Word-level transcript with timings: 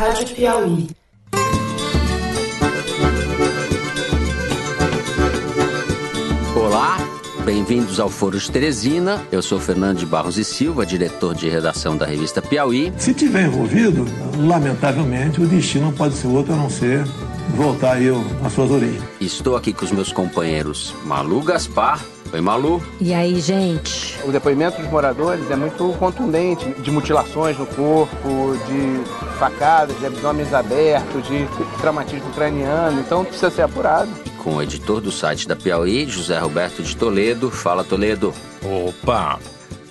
Rádio 0.00 0.28
Piauí. 0.28 0.88
Olá, 6.56 6.96
bem-vindos 7.44 8.00
ao 8.00 8.08
Foro 8.08 8.38
de 8.38 8.50
Teresina. 8.50 9.22
Eu 9.30 9.42
sou 9.42 9.60
Fernando 9.60 9.98
de 9.98 10.06
Barros 10.06 10.38
e 10.38 10.44
Silva, 10.44 10.86
diretor 10.86 11.34
de 11.34 11.50
redação 11.50 11.98
da 11.98 12.06
revista 12.06 12.40
Piauí. 12.40 12.90
Se 12.96 13.12
tiver 13.12 13.44
envolvido, 13.44 14.06
lamentavelmente 14.38 15.42
o 15.42 15.46
destino 15.46 15.92
pode 15.92 16.14
ser 16.14 16.28
outro 16.28 16.54
a 16.54 16.56
não 16.56 16.70
ser 16.70 17.04
voltar 17.54 18.00
eu 18.00 18.24
às 18.42 18.54
suas 18.54 18.70
origens. 18.70 19.04
Estou 19.20 19.54
aqui 19.54 19.74
com 19.74 19.84
os 19.84 19.92
meus 19.92 20.10
companheiros 20.10 20.94
Malu 21.04 21.42
Gaspar. 21.42 22.02
Oi, 22.32 22.40
Malu. 22.40 22.80
E 23.00 23.12
aí, 23.12 23.40
gente? 23.40 24.16
O 24.24 24.30
depoimento 24.30 24.80
dos 24.80 24.88
moradores 24.88 25.50
é 25.50 25.56
muito 25.56 25.92
contundente, 25.98 26.70
de 26.80 26.90
mutilações 26.90 27.58
no 27.58 27.66
corpo, 27.66 28.56
de 28.68 29.36
facadas, 29.38 29.98
de 29.98 30.06
abdômenes 30.06 30.54
abertos, 30.54 31.26
de 31.26 31.48
traumatismo 31.80 32.30
craniano, 32.32 33.00
então 33.00 33.24
precisa 33.24 33.50
ser 33.50 33.62
apurado. 33.62 34.10
Com 34.38 34.56
o 34.56 34.62
editor 34.62 35.00
do 35.00 35.10
site 35.10 35.48
da 35.48 35.56
Piauí, 35.56 36.06
José 36.06 36.38
Roberto 36.38 36.82
de 36.82 36.96
Toledo. 36.96 37.50
Fala, 37.50 37.82
Toledo. 37.82 38.32
Opa! 38.62 39.38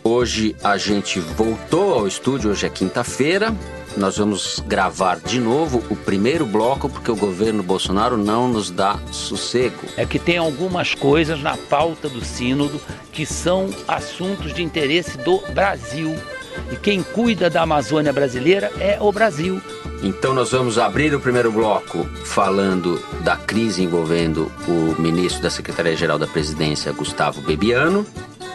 Hoje 0.02 0.56
a 0.64 0.78
gente 0.78 1.20
voltou 1.20 1.94
ao 1.94 2.08
estúdio, 2.08 2.52
hoje 2.52 2.66
é 2.66 2.70
quinta-feira. 2.70 3.54
Nós 3.98 4.18
vamos 4.18 4.62
gravar 4.66 5.20
de 5.20 5.40
novo 5.40 5.84
o 5.90 5.96
primeiro 5.96 6.46
bloco 6.46 6.90
porque 6.90 7.12
o 7.12 7.16
governo 7.16 7.64
Bolsonaro 7.64 8.18
não 8.18 8.48
nos 8.48 8.70
dá 8.70 9.00
sossego. 9.12 9.80
É 9.98 10.06
que 10.06 10.20
tem 10.20 10.38
algumas 10.38 10.94
coisas 10.94 11.42
na 11.42 11.58
pauta 11.58 12.08
do 12.08 12.24
Sínodo 12.24 12.80
que 13.12 13.26
são 13.26 13.70
assuntos 13.88 14.54
de 14.54 14.64
interesse 14.64 15.18
do 15.18 15.40
Brasil. 15.54 16.16
E 16.72 16.76
quem 16.76 17.02
cuida 17.02 17.50
da 17.50 17.64
Amazônia 17.64 18.14
brasileira 18.14 18.72
é 18.80 18.98
o 19.00 19.12
Brasil. 19.12 19.62
Então 20.02 20.34
nós 20.34 20.52
vamos 20.52 20.78
abrir 20.78 21.14
o 21.14 21.20
primeiro 21.20 21.52
bloco 21.52 22.06
falando 22.24 23.02
da 23.22 23.36
crise 23.36 23.84
envolvendo 23.84 24.52
o 24.68 25.00
ministro 25.02 25.42
da 25.42 25.50
Secretaria-Geral 25.50 26.18
da 26.18 26.28
Presidência, 26.28 26.92
Gustavo 26.94 27.42
Bebiano. 27.42 28.06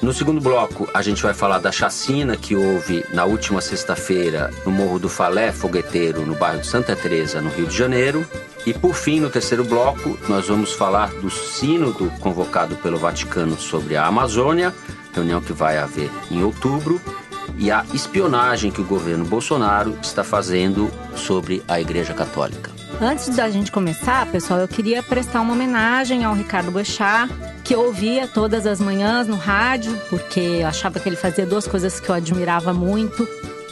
No 0.04 0.12
segundo 0.12 0.38
bloco, 0.38 0.86
a 0.92 1.00
gente 1.00 1.22
vai 1.22 1.32
falar 1.32 1.60
da 1.60 1.72
chacina 1.72 2.36
que 2.36 2.54
houve 2.54 3.02
na 3.10 3.24
última 3.24 3.62
sexta-feira 3.62 4.50
no 4.62 4.70
Morro 4.70 4.98
do 4.98 5.08
Falé 5.08 5.50
Fogueteiro, 5.50 6.26
no 6.26 6.34
bairro 6.34 6.60
de 6.60 6.66
Santa 6.66 6.94
Teresa, 6.94 7.40
no 7.40 7.48
Rio 7.48 7.66
de 7.66 7.74
Janeiro. 7.74 8.28
E 8.66 8.74
por 8.74 8.94
fim, 8.94 9.18
no 9.18 9.30
terceiro 9.30 9.64
bloco, 9.64 10.18
nós 10.28 10.46
vamos 10.46 10.74
falar 10.74 11.08
do 11.14 11.30
sínodo 11.30 12.12
convocado 12.20 12.76
pelo 12.76 12.98
Vaticano 12.98 13.58
sobre 13.58 13.96
a 13.96 14.04
Amazônia, 14.04 14.74
reunião 15.14 15.40
que 15.40 15.54
vai 15.54 15.78
haver 15.78 16.10
em 16.30 16.44
outubro, 16.44 17.00
e 17.56 17.70
a 17.70 17.82
espionagem 17.94 18.70
que 18.70 18.82
o 18.82 18.84
governo 18.84 19.24
Bolsonaro 19.24 19.96
está 20.02 20.22
fazendo 20.22 20.90
sobre 21.16 21.62
a 21.66 21.80
Igreja 21.80 22.12
Católica. 22.12 22.70
Antes 23.00 23.28
da 23.34 23.50
gente 23.50 23.72
começar, 23.72 24.24
pessoal, 24.30 24.60
eu 24.60 24.68
queria 24.68 25.02
prestar 25.02 25.40
uma 25.40 25.52
homenagem 25.52 26.24
ao 26.24 26.32
Ricardo 26.32 26.70
Boechat, 26.70 27.28
que 27.64 27.74
eu 27.74 27.80
ouvia 27.86 28.26
todas 28.26 28.66
as 28.66 28.80
manhãs 28.80 29.26
no 29.26 29.36
rádio, 29.36 29.98
porque 30.08 30.40
eu 30.40 30.66
achava 30.66 31.00
que 31.00 31.08
ele 31.08 31.16
fazia 31.16 31.44
duas 31.44 31.66
coisas 31.66 31.98
que 31.98 32.08
eu 32.08 32.14
admirava 32.14 32.72
muito 32.72 33.28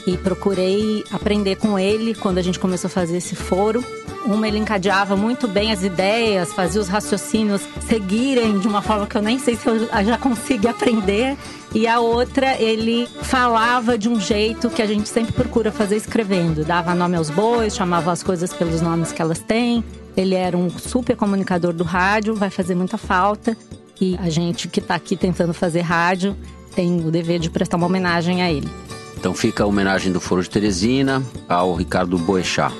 e 0.06 0.16
procurei 0.16 1.04
aprender 1.12 1.56
com 1.56 1.78
ele 1.78 2.14
quando 2.14 2.38
a 2.38 2.42
gente 2.42 2.58
começou 2.58 2.88
a 2.88 2.90
fazer 2.90 3.18
esse 3.18 3.36
foro. 3.36 3.84
Uma, 4.24 4.46
ele 4.46 4.58
encadeava 4.58 5.16
muito 5.16 5.48
bem 5.48 5.72
as 5.72 5.82
ideias, 5.82 6.52
fazia 6.52 6.80
os 6.80 6.88
raciocínios 6.88 7.62
seguirem 7.88 8.58
de 8.58 8.68
uma 8.68 8.82
forma 8.82 9.06
que 9.06 9.16
eu 9.16 9.22
nem 9.22 9.38
sei 9.38 9.56
se 9.56 9.66
eu 9.66 9.88
já 10.04 10.18
consigo 10.18 10.68
aprender. 10.68 11.36
E 11.74 11.86
a 11.86 12.00
outra, 12.00 12.60
ele 12.60 13.06
falava 13.22 13.96
de 13.96 14.08
um 14.08 14.20
jeito 14.20 14.68
que 14.68 14.82
a 14.82 14.86
gente 14.86 15.08
sempre 15.08 15.32
procura 15.32 15.72
fazer 15.72 15.96
escrevendo. 15.96 16.64
Dava 16.64 16.94
nome 16.94 17.16
aos 17.16 17.30
bois, 17.30 17.74
chamava 17.74 18.12
as 18.12 18.22
coisas 18.22 18.52
pelos 18.52 18.82
nomes 18.82 19.10
que 19.10 19.22
elas 19.22 19.38
têm. 19.38 19.82
Ele 20.14 20.34
era 20.34 20.56
um 20.56 20.68
super 20.68 21.16
comunicador 21.16 21.72
do 21.72 21.82
rádio, 21.82 22.34
vai 22.34 22.50
fazer 22.50 22.74
muita 22.74 22.98
falta. 22.98 23.56
E 23.98 24.18
a 24.18 24.28
gente 24.28 24.68
que 24.68 24.80
está 24.80 24.94
aqui 24.94 25.16
tentando 25.16 25.54
fazer 25.54 25.80
rádio 25.80 26.36
tem 26.74 27.00
o 27.06 27.10
dever 27.10 27.38
de 27.38 27.48
prestar 27.48 27.78
uma 27.78 27.86
homenagem 27.86 28.42
a 28.42 28.50
ele. 28.50 28.68
Então 29.16 29.32
fica 29.32 29.64
a 29.64 29.66
homenagem 29.66 30.12
do 30.12 30.20
Foro 30.20 30.42
de 30.42 30.50
Teresina 30.50 31.22
ao 31.48 31.74
Ricardo 31.74 32.18
Boechat. 32.18 32.74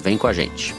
Vem 0.00 0.18
com 0.18 0.26
a 0.26 0.32
gente. 0.32 0.74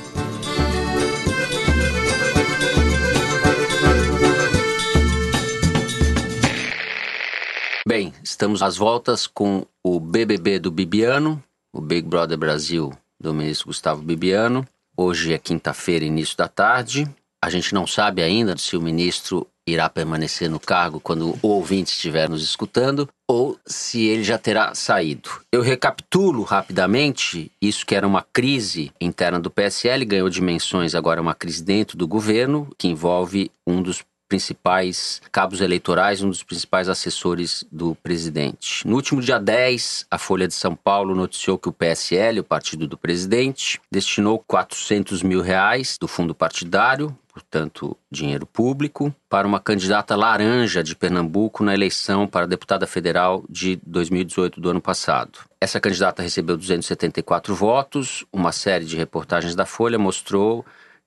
Estamos 8.35 8.61
às 8.61 8.75
voltas 8.75 9.27
com 9.27 9.65
o 9.81 9.97
BBB 9.97 10.59
do 10.59 10.69
Bibiano, 10.69 11.41
o 11.73 11.79
Big 11.79 12.05
Brother 12.05 12.37
Brasil 12.37 12.91
do 13.17 13.33
ministro 13.33 13.67
Gustavo 13.67 14.01
Bibiano. 14.01 14.67
Hoje 14.97 15.33
é 15.33 15.37
quinta-feira, 15.37 16.03
início 16.03 16.35
da 16.35 16.49
tarde. 16.49 17.07
A 17.41 17.49
gente 17.49 17.73
não 17.73 17.87
sabe 17.87 18.21
ainda 18.21 18.57
se 18.57 18.75
o 18.75 18.81
ministro 18.81 19.47
irá 19.65 19.89
permanecer 19.89 20.49
no 20.49 20.59
cargo 20.59 20.99
quando 20.99 21.39
o 21.41 21.47
ouvinte 21.47 21.93
estiver 21.93 22.29
nos 22.29 22.43
escutando 22.43 23.07
ou 23.25 23.57
se 23.65 24.03
ele 24.03 24.23
já 24.23 24.37
terá 24.37 24.75
saído. 24.75 25.29
Eu 25.49 25.61
recapitulo 25.61 26.43
rapidamente 26.43 27.49
isso 27.61 27.85
que 27.85 27.95
era 27.95 28.05
uma 28.05 28.21
crise 28.21 28.91
interna 28.99 29.39
do 29.39 29.49
PSL, 29.49 30.03
ganhou 30.03 30.29
dimensões 30.29 30.93
agora 30.93 31.21
uma 31.21 31.33
crise 31.33 31.63
dentro 31.63 31.97
do 31.97 32.05
governo, 32.05 32.67
que 32.77 32.89
envolve 32.89 33.49
um 33.65 33.81
dos 33.81 34.03
principais 34.35 35.21
cabos 35.31 35.61
eleitorais, 35.61 36.21
um 36.21 36.27
dos 36.27 36.43
principais 36.43 36.89
assessores 36.89 37.63
do 37.71 37.95
presidente. 37.95 38.85
No 38.85 38.97
último 38.97 39.21
dia 39.21 39.39
10, 39.39 40.07
a 40.11 40.17
Folha 40.17 40.45
de 40.45 40.53
São 40.53 40.75
Paulo 40.75 41.15
noticiou 41.15 41.57
que 41.57 41.69
o 41.69 41.71
PSL, 41.71 42.41
o 42.41 42.43
partido 42.43 42.85
do 42.85 42.97
presidente, 42.97 43.79
destinou 43.89 44.43
400 44.45 45.23
mil 45.23 45.41
reais 45.41 45.97
do 45.97 46.05
fundo 46.05 46.35
partidário, 46.35 47.17
portanto, 47.31 47.97
dinheiro 48.11 48.45
público, 48.45 49.13
para 49.29 49.47
uma 49.47 49.59
candidata 49.59 50.17
laranja 50.17 50.83
de 50.83 50.97
Pernambuco 50.97 51.63
na 51.63 51.73
eleição 51.73 52.27
para 52.27 52.45
deputada 52.45 52.85
federal 52.85 53.45
de 53.49 53.79
2018 53.85 54.59
do 54.59 54.69
ano 54.69 54.81
passado. 54.81 55.39
Essa 55.61 55.79
candidata 55.79 56.21
recebeu 56.21 56.57
274 56.57 57.55
votos, 57.55 58.25
uma 58.33 58.51
série 58.51 58.83
de 58.83 58.97
reportagens 58.97 59.55
da 59.55 59.65
Folha 59.65 59.97
mostrou 59.97 60.65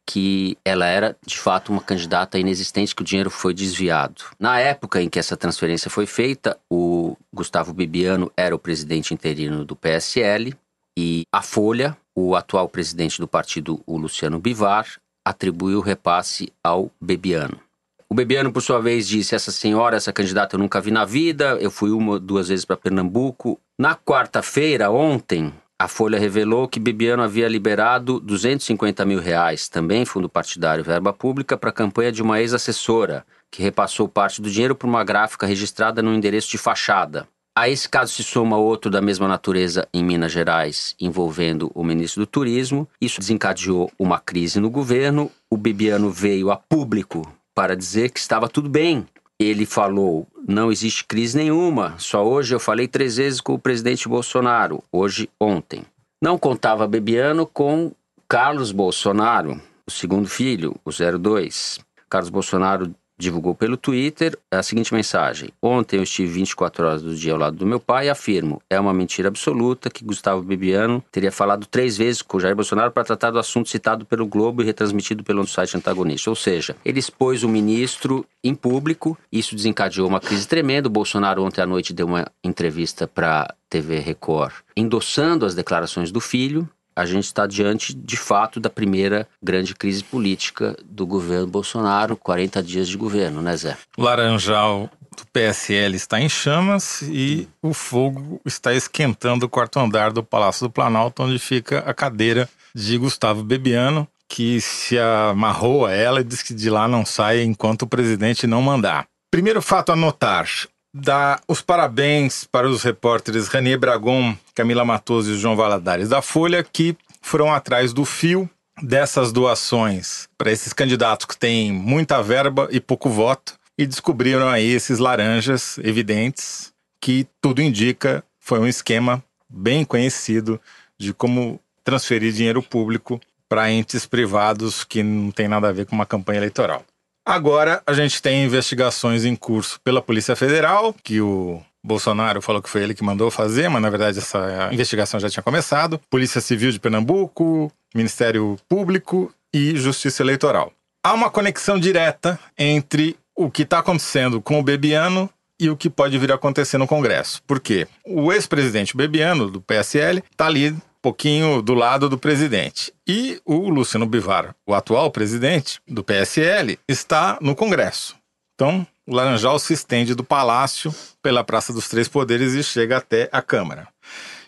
que 0.09 0.57
ela 0.65 0.87
era 0.87 1.15
de 1.27 1.39
fato 1.39 1.71
uma 1.71 1.83
candidata 1.83 2.39
inexistente, 2.39 2.97
que 2.97 3.03
o 3.03 3.05
dinheiro 3.05 3.29
foi 3.29 3.53
desviado. 3.53 4.25
Na 4.41 4.59
época 4.59 5.03
em 5.03 5.09
que 5.11 5.19
essa 5.19 5.37
transferência 5.37 5.91
foi 5.91 6.07
feita, 6.07 6.59
o 6.73 7.15
Gustavo 7.31 7.75
Bibiano 7.75 8.33
era 8.35 8.55
o 8.55 8.59
presidente 8.59 9.13
interino 9.13 9.67
do 9.67 9.77
PSL 9.77 10.57
e 10.99 11.25
a 11.31 11.43
Folha, 11.43 11.95
o 12.17 12.35
atual 12.35 12.71
presidente 12.71 13.21
do 13.21 13.29
partido, 13.29 13.83
o 13.87 13.99
Luciano 13.99 14.41
Bivar, 14.41 14.87
atribuiu 15.27 15.79
o 15.79 15.83
repasse 15.83 16.51
ao 16.65 16.91
Bebiano. 16.99 17.61
O 18.09 18.15
Bebiano, 18.15 18.51
por 18.51 18.63
sua 18.63 18.81
vez, 18.81 19.07
disse: 19.07 19.35
Essa 19.35 19.53
senhora, 19.53 19.99
essa 19.99 20.11
candidata 20.11 20.57
eu 20.57 20.59
nunca 20.59 20.81
vi 20.81 20.91
na 20.91 21.05
vida, 21.05 21.59
eu 21.61 21.71
fui 21.71 21.91
uma, 21.91 22.19
duas 22.19 22.49
vezes 22.49 22.65
para 22.65 22.79
Pernambuco. 22.79 23.61
Na 23.79 23.95
quarta-feira, 23.95 24.91
ontem, 24.91 25.53
a 25.81 25.87
Folha 25.87 26.19
revelou 26.19 26.67
que 26.67 26.81
Bibiano 26.81 27.23
havia 27.23 27.47
liberado 27.47 28.19
250 28.19 29.05
mil 29.05 29.21
reais, 29.21 29.69
também 29.69 30.05
fundo 30.05 30.29
partidário 30.29 30.83
verba 30.83 31.13
pública, 31.13 31.57
para 31.57 31.71
a 31.71 31.73
campanha 31.73 32.11
de 32.11 32.21
uma 32.21 32.41
ex-assessora, 32.41 33.25
que 33.49 33.63
repassou 33.63 34.09
parte 34.09 34.43
do 34.43 34.51
dinheiro 34.51 34.75
por 34.75 34.89
uma 34.89 35.05
gráfica 35.05 35.47
registrada 35.47 36.03
no 36.03 36.13
endereço 36.13 36.51
de 36.51 36.59
fachada. 36.59 37.29
A 37.57 37.69
esse 37.69 37.89
caso 37.89 38.13
se 38.13 38.25
soma 38.25 38.57
outro 38.57 38.91
da 38.91 39.01
mesma 39.01 39.29
natureza 39.29 39.87
em 39.95 40.03
Minas 40.05 40.33
Gerais, 40.33 40.97
envolvendo 41.01 41.71
o 41.75 41.85
ministro 41.85 42.23
do 42.23 42.27
Turismo. 42.27 42.89
Isso 43.01 43.21
desencadeou 43.21 43.91
uma 43.99 44.19
crise 44.19 44.61
no 44.61 44.71
governo. 44.71 45.31
O 45.51 45.57
Bibiano 45.57 46.11
veio 46.11 46.51
a 46.51 46.57
público 46.57 47.23
para 47.55 47.77
dizer 47.77 48.11
que 48.11 48.21
estava 48.21 48.49
tudo 48.49 48.69
bem, 48.69 49.05
ele 49.39 49.65
falou: 49.65 50.27
não 50.47 50.73
existe 50.73 51.05
crise 51.05 51.37
nenhuma, 51.37 51.95
só 51.99 52.27
hoje 52.27 52.55
eu 52.55 52.61
falei 52.61 52.89
três 52.89 53.17
vezes 53.17 53.41
com 53.41 53.55
o 53.55 53.59
presidente 53.59 54.09
Bolsonaro, 54.09 54.83
hoje, 54.91 55.29
ontem. 55.41 55.85
Não 56.21 56.37
contava 56.37 56.89
Bebiano 56.89 57.47
com 57.47 57.93
Carlos 58.29 58.73
Bolsonaro, 58.73 59.61
o 59.87 59.91
segundo 59.91 60.29
filho, 60.29 60.75
o 60.85 60.91
02. 60.91 61.79
Carlos 62.11 62.31
Bolsonaro 62.31 62.93
divulgou 63.19 63.55
pelo 63.55 63.77
Twitter 63.77 64.39
a 64.51 64.63
seguinte 64.63 64.95
mensagem: 64.95 65.51
Ontem 65.61 65.97
eu 65.97 66.03
estive 66.03 66.31
24 66.31 66.87
horas 66.87 67.03
do 67.03 67.15
dia 67.15 67.33
ao 67.33 67.39
lado 67.39 67.57
do 67.57 67.67
meu 67.67 67.81
pai 67.81 68.07
e 68.07 68.11
afirmo: 68.11 68.63
é 68.71 68.79
uma 68.79 68.95
mentira 68.95 69.29
absoluta 69.29 69.91
que 69.91 70.05
Gustavo 70.05 70.43
Bebiano 70.43 71.03
teria 71.11 71.33
falado 71.33 71.67
três 71.67 71.99
vezes 71.99 72.23
com 72.23 72.39
Jair 72.39 72.55
Bolsonaro 72.55 72.93
para 72.93 73.05
tratar 73.05 73.31
do 73.31 73.39
assunto 73.39 73.69
citado 73.69 74.07
pelo 74.07 74.27
Globo 74.27 74.63
e 74.63 74.65
retransmitido 74.65 75.25
pelo 75.25 75.47
site 75.47 75.77
antagonista. 75.77 76.31
Ou 76.31 76.37
seja, 76.37 76.77
ele 76.85 77.01
expôs 77.01 77.43
o 77.43 77.49
ministro 77.49 78.25
em 78.43 78.55
público, 78.55 79.19
isso 79.33 79.57
desencadeou 79.57 80.09
uma 80.09 80.21
crise 80.21 80.47
tremenda. 80.47 80.89
O 80.89 80.91
Bolsonaro 80.91 81.43
ontem 81.43 81.61
à 81.61 81.67
noite 81.67 81.93
deu 81.93 82.07
uma 82.07 82.27
entrevista 82.45 83.07
para 83.07 83.55
TV 83.69 83.99
Record 83.99 84.55
endossando 84.77 85.45
as 85.45 85.55
declarações 85.55 86.13
do 86.13 86.21
filho 86.21 86.69
a 86.99 87.07
gente 87.07 87.25
está 87.25 87.47
diante, 87.47 87.95
de 87.95 88.17
fato, 88.17 88.59
da 88.59 88.69
primeira 88.69 89.29
grande 89.41 89.73
crise 89.73 90.03
política 90.03 90.77
do 90.85 91.07
governo 91.07 91.47
Bolsonaro, 91.47 92.17
40 92.17 92.61
dias 92.61 92.89
de 92.89 92.97
governo, 92.97 93.41
né, 93.41 93.57
Zé? 93.57 93.77
Laranjal 93.97 94.91
do 95.17 95.25
PSL 95.33 95.95
está 95.95 96.21
em 96.21 96.29
chamas 96.29 97.03
e 97.03 97.49
o 97.63 97.73
fogo 97.73 98.41
está 98.45 98.75
esquentando 98.75 99.47
o 99.47 99.49
quarto 99.49 99.79
andar 99.79 100.13
do 100.13 100.25
Palácio 100.25 100.67
do 100.67 100.73
Planalto, 100.73 101.23
onde 101.23 101.39
fica 101.39 101.79
a 101.87 101.95
cadeira 101.95 102.49
de 102.75 102.99
Gustavo 102.99 103.45
Bebiano, 103.45 104.07
que 104.29 104.61
se 104.61 104.99
amarrou 104.99 105.87
a 105.87 105.93
ela 105.93 106.21
e 106.21 106.25
diz 106.25 106.43
que 106.43 106.53
de 106.53 106.69
lá 106.69 106.89
não 106.89 107.07
sai 107.07 107.43
enquanto 107.43 107.83
o 107.83 107.87
presidente 107.87 108.45
não 108.45 108.61
mandar. 108.61 109.07
Primeiro 109.31 109.63
fato 109.63 109.93
a 109.93 109.97
notar: 109.97 110.49
dá 110.93 111.41
os 111.47 111.61
parabéns 111.61 112.45
para 112.45 112.69
os 112.69 112.83
repórteres 112.83 113.49
Ranier 113.49 113.79
Bragon, 113.79 114.37
Camila 114.55 114.85
Matoso 114.85 115.33
e 115.33 115.39
João 115.39 115.57
Valadares 115.57 116.09
da 116.09 116.23
Folha, 116.23 116.65
que 116.65 116.97
foram 117.21 117.53
atrás 117.53 117.93
do 117.93 118.05
fio 118.05 118.49
dessas 118.83 119.33
doações 119.33 120.29
para 120.39 120.53
esses 120.53 120.73
candidatos 120.73 121.27
que 121.27 121.37
têm 121.37 121.73
muita 121.73 122.23
verba 122.23 122.69
e 122.71 122.81
pouco 122.81 123.11
voto 123.11 123.59
e 123.77 123.87
descobriram 123.87 124.49
aí 124.49 124.71
esses 124.71 124.99
laranjas 124.99 125.79
evidentes 125.79 126.73
que 127.01 127.27
tudo 127.41 127.61
indica 127.61 128.25
foi 128.39 128.59
um 128.59 128.67
esquema 128.67 129.23
bem 129.49 129.85
conhecido 129.85 130.61
de 130.99 131.13
como 131.13 131.61
transferir 131.85 132.33
dinheiro 132.33 132.63
público 132.63 133.21
para 133.49 133.71
entes 133.71 134.05
privados 134.05 134.85
que 134.85 135.03
não 135.03 135.31
tem 135.31 135.49
nada 135.49 135.69
a 135.69 135.73
ver 135.73 135.87
com 135.87 135.95
uma 135.95 136.07
campanha 136.07 136.39
eleitoral. 136.39 136.85
Agora 137.29 137.83
a 137.87 137.93
gente 137.93 138.23
tem 138.23 138.43
investigações 138.43 139.27
em 139.27 139.37
curso 139.37 139.79
pela 139.85 140.01
Polícia 140.01 140.35
Federal, 140.35 140.95
que 141.05 141.21
o 141.21 141.61
Bolsonaro 141.85 142.41
falou 142.41 142.63
que 142.63 142.71
foi 142.71 142.83
ele 142.83 142.95
que 142.95 143.05
mandou 143.05 143.31
fazer, 143.31 143.69
mas 143.69 143.83
na 143.83 143.91
verdade 143.91 144.19
essa 144.19 144.71
investigação 144.73 145.21
já 145.21 145.29
tinha 145.29 145.43
começado. 145.43 146.01
Polícia 146.09 146.41
Civil 146.41 146.71
de 146.71 146.81
Pernambuco, 146.81 147.71
Ministério 147.95 148.57
Público 148.67 149.31
e 149.53 149.77
Justiça 149.77 150.23
Eleitoral. 150.23 150.73
Há 151.05 151.13
uma 151.13 151.29
conexão 151.29 151.79
direta 151.79 152.41
entre 152.57 153.15
o 153.37 153.51
que 153.51 153.61
está 153.61 153.81
acontecendo 153.81 154.41
com 154.41 154.59
o 154.59 154.63
Bebiano 154.63 155.29
e 155.61 155.69
o 155.69 155.77
que 155.77 155.91
pode 155.91 156.17
vir 156.17 156.33
a 156.33 156.37
acontecer 156.37 156.79
no 156.79 156.87
Congresso. 156.87 157.43
Por 157.47 157.61
quê? 157.61 157.87
O 158.07 158.33
ex-presidente 158.33 158.97
Bebiano, 158.97 159.51
do 159.51 159.61
PSL, 159.61 160.25
está 160.31 160.47
ali 160.47 160.75
pouquinho 161.09 161.63
do 161.63 161.73
lado 161.73 162.07
do 162.07 162.19
presidente. 162.19 162.93
E 163.09 163.41
o 163.47 163.71
Luciano 163.71 164.05
Bivar, 164.05 164.55
o 164.67 164.75
atual 164.75 165.11
presidente 165.11 165.81
do 165.89 166.05
PSL, 166.05 166.79
está 166.87 167.39
no 167.41 167.57
Congresso. 167.57 168.15
Então, 168.55 168.87
o 169.07 169.15
Laranjal 169.15 169.59
se 169.59 169.73
estende 169.73 170.15
do 170.15 170.23
Palácio 170.23 170.95
pela 171.23 171.43
Praça 171.43 171.73
dos 171.73 171.89
Três 171.89 172.09
Poderes 172.09 172.53
e 172.53 172.63
chega 172.63 172.99
até 172.99 173.27
a 173.33 173.41
Câmara. 173.41 173.89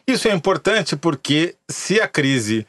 Isso 0.06 0.28
é 0.28 0.34
importante 0.34 0.96
porque, 0.96 1.54
se 1.66 1.98
a 1.98 2.06
crise 2.06 2.66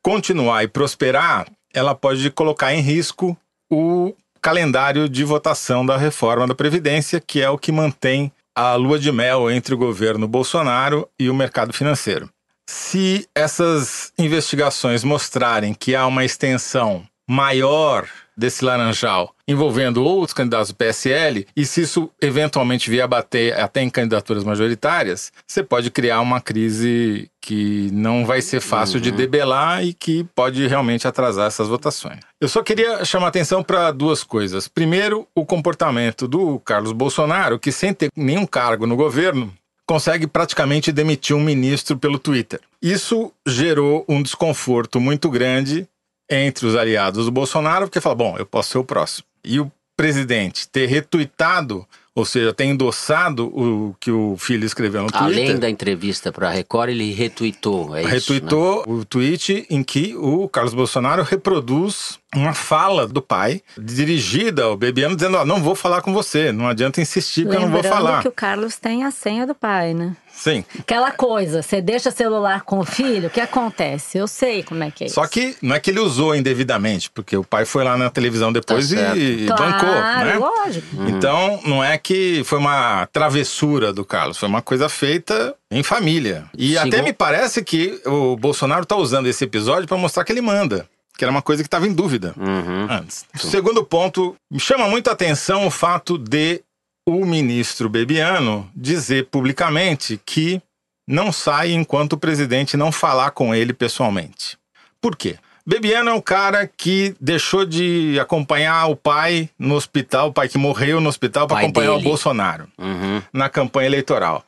continuar 0.00 0.64
e 0.64 0.68
prosperar, 0.68 1.46
ela 1.74 1.94
pode 1.94 2.30
colocar 2.30 2.72
em 2.72 2.80
risco 2.80 3.36
o 3.70 4.14
calendário 4.40 5.06
de 5.06 5.22
votação 5.22 5.84
da 5.84 5.98
reforma 5.98 6.46
da 6.46 6.54
Previdência, 6.54 7.20
que 7.20 7.42
é 7.42 7.50
o 7.50 7.58
que 7.58 7.70
mantém 7.70 8.32
a 8.56 8.74
lua 8.74 8.98
de 8.98 9.12
mel 9.12 9.50
entre 9.50 9.74
o 9.74 9.78
governo 9.78 10.26
Bolsonaro 10.26 11.06
e 11.18 11.28
o 11.28 11.34
mercado 11.34 11.74
financeiro. 11.74 12.30
Se 12.68 13.28
essas 13.34 14.12
investigações 14.18 15.04
mostrarem 15.04 15.74
que 15.74 15.94
há 15.94 16.06
uma 16.06 16.24
extensão 16.24 17.06
maior 17.28 18.06
desse 18.36 18.64
laranjal 18.64 19.34
envolvendo 19.46 20.02
outros 20.02 20.32
candidatos 20.32 20.68
do 20.68 20.74
PSL, 20.74 21.46
e 21.54 21.66
se 21.66 21.82
isso 21.82 22.10
eventualmente 22.20 22.88
vier 22.88 23.04
a 23.04 23.08
bater 23.08 23.58
até 23.58 23.82
em 23.82 23.90
candidaturas 23.90 24.42
majoritárias, 24.42 25.30
você 25.46 25.62
pode 25.62 25.90
criar 25.90 26.20
uma 26.20 26.40
crise 26.40 27.30
que 27.40 27.90
não 27.92 28.24
vai 28.24 28.40
ser 28.40 28.60
fácil 28.60 28.96
uhum. 28.96 29.02
de 29.02 29.12
debelar 29.12 29.84
e 29.84 29.92
que 29.92 30.24
pode 30.34 30.66
realmente 30.66 31.06
atrasar 31.06 31.46
essas 31.46 31.68
votações. 31.68 32.20
Eu 32.40 32.48
só 32.48 32.62
queria 32.62 33.04
chamar 33.04 33.28
atenção 33.28 33.62
para 33.62 33.92
duas 33.92 34.24
coisas. 34.24 34.66
Primeiro, 34.66 35.28
o 35.34 35.44
comportamento 35.44 36.26
do 36.26 36.58
Carlos 36.60 36.92
Bolsonaro, 36.92 37.58
que 37.58 37.70
sem 37.70 37.92
ter 37.92 38.08
nenhum 38.16 38.46
cargo 38.46 38.86
no 38.86 38.96
governo, 38.96 39.52
consegue 39.86 40.26
praticamente 40.26 40.92
demitir 40.92 41.36
um 41.36 41.40
ministro 41.40 41.96
pelo 41.96 42.18
Twitter. 42.18 42.60
Isso 42.80 43.32
gerou 43.46 44.04
um 44.08 44.22
desconforto 44.22 45.00
muito 45.00 45.30
grande 45.30 45.88
entre 46.30 46.66
os 46.66 46.74
aliados 46.74 47.26
do 47.26 47.30
Bolsonaro, 47.30 47.86
porque 47.86 48.00
fala, 48.00 48.14
bom, 48.14 48.36
eu 48.38 48.46
posso 48.46 48.70
ser 48.70 48.78
o 48.78 48.84
próximo. 48.84 49.26
E 49.44 49.60
o 49.60 49.70
presidente 49.96 50.68
ter 50.68 50.86
retuitado 50.86 51.86
ou 52.14 52.24
seja, 52.24 52.52
tem 52.52 52.70
endossado 52.70 53.46
o 53.46 53.94
que 53.98 54.10
o 54.10 54.36
filho 54.38 54.64
escreveu 54.64 55.02
no 55.02 55.10
Twitter. 55.10 55.26
Além 55.26 55.58
da 55.58 55.68
entrevista 55.68 56.30
para 56.30 56.48
a 56.48 56.52
Record, 56.52 56.90
ele 56.90 57.12
retuitou, 57.12 57.96
é 57.96 58.02
isso, 58.02 58.10
Retuitou 58.10 58.76
né? 58.86 58.94
o 58.94 59.04
tweet 59.04 59.66
em 59.68 59.82
que 59.82 60.14
o 60.14 60.48
Carlos 60.48 60.74
Bolsonaro 60.74 61.24
reproduz 61.24 62.20
uma 62.34 62.54
fala 62.54 63.06
do 63.06 63.22
pai 63.22 63.62
dirigida 63.78 64.64
ao 64.64 64.76
Bebiano 64.76 65.14
dizendo: 65.14 65.38
oh, 65.38 65.44
não 65.44 65.62
vou 65.62 65.74
falar 65.74 66.02
com 66.02 66.12
você, 66.12 66.52
não 66.52 66.68
adianta 66.68 67.00
insistir 67.00 67.48
que 67.48 67.54
eu 67.54 67.60
não 67.60 67.70
vou 67.70 67.82
falar. 67.82 68.22
que 68.22 68.28
o 68.28 68.32
Carlos 68.32 68.76
tem 68.76 69.04
a 69.04 69.10
senha 69.10 69.46
do 69.46 69.54
pai, 69.54 69.94
né? 69.94 70.16
Sim. 70.34 70.64
Aquela 70.78 71.12
coisa, 71.12 71.62
você 71.62 71.80
deixa 71.80 72.10
celular 72.10 72.62
com 72.62 72.80
o 72.80 72.84
filho, 72.84 73.28
o 73.28 73.30
que 73.30 73.40
acontece? 73.40 74.18
Eu 74.18 74.26
sei 74.26 74.64
como 74.64 74.82
é 74.82 74.90
que 74.90 75.04
é 75.04 75.08
Só 75.08 75.22
isso. 75.22 75.30
que 75.30 75.56
não 75.62 75.76
é 75.76 75.80
que 75.80 75.90
ele 75.90 76.00
usou 76.00 76.34
indevidamente, 76.34 77.08
porque 77.08 77.36
o 77.36 77.44
pai 77.44 77.64
foi 77.64 77.84
lá 77.84 77.96
na 77.96 78.10
televisão 78.10 78.52
depois 78.52 78.90
tá 78.90 79.16
e, 79.16 79.44
e 79.44 79.46
claro, 79.46 79.62
bancou, 79.62 79.94
né? 79.94 80.36
lógico. 80.36 80.96
Uhum. 80.96 81.08
Então, 81.08 81.60
não 81.64 81.84
é 81.84 81.96
que 81.96 82.42
foi 82.44 82.58
uma 82.58 83.06
travessura 83.06 83.92
do 83.92 84.04
Carlos, 84.04 84.36
foi 84.36 84.48
uma 84.48 84.60
coisa 84.60 84.88
feita 84.88 85.54
em 85.70 85.82
família. 85.82 86.46
E 86.56 86.76
até 86.76 87.00
me 87.00 87.12
parece 87.12 87.62
que 87.62 88.00
o 88.04 88.36
Bolsonaro 88.36 88.82
está 88.82 88.96
usando 88.96 89.26
esse 89.26 89.44
episódio 89.44 89.86
para 89.86 89.96
mostrar 89.96 90.24
que 90.24 90.32
ele 90.32 90.40
manda 90.40 90.86
que 91.16 91.24
era 91.24 91.30
uma 91.30 91.42
coisa 91.42 91.62
que 91.62 91.66
estava 91.66 91.86
em 91.86 91.92
dúvida 91.92 92.34
uhum. 92.36 92.86
antes. 92.90 93.24
Segundo 93.34 93.84
ponto, 93.84 94.34
me 94.50 94.60
chama 94.60 94.88
muito 94.88 95.08
a 95.08 95.12
atenção 95.12 95.66
o 95.66 95.70
fato 95.70 96.18
de 96.18 96.62
o 97.06 97.24
ministro 97.24 97.88
Bebiano 97.88 98.68
dizer 98.74 99.26
publicamente 99.26 100.20
que 100.24 100.60
não 101.06 101.30
sai 101.30 101.72
enquanto 101.72 102.14
o 102.14 102.18
presidente 102.18 102.76
não 102.76 102.90
falar 102.90 103.30
com 103.32 103.54
ele 103.54 103.72
pessoalmente. 103.72 104.56
Por 105.00 105.14
quê? 105.14 105.38
Bebiano 105.66 106.10
é 106.10 106.12
um 106.12 106.20
cara 106.20 106.66
que 106.66 107.14
deixou 107.20 107.64
de 107.64 108.18
acompanhar 108.20 108.86
o 108.86 108.96
pai 108.96 109.48
no 109.58 109.74
hospital, 109.74 110.28
o 110.28 110.32
pai 110.32 110.48
que 110.48 110.58
morreu 110.58 111.00
no 111.00 111.08
hospital, 111.08 111.46
para 111.46 111.58
acompanhar 111.58 111.92
dele. 111.92 112.00
o 112.00 112.04
Bolsonaro 112.04 112.68
uhum. 112.78 113.22
na 113.32 113.48
campanha 113.48 113.86
eleitoral. 113.86 114.44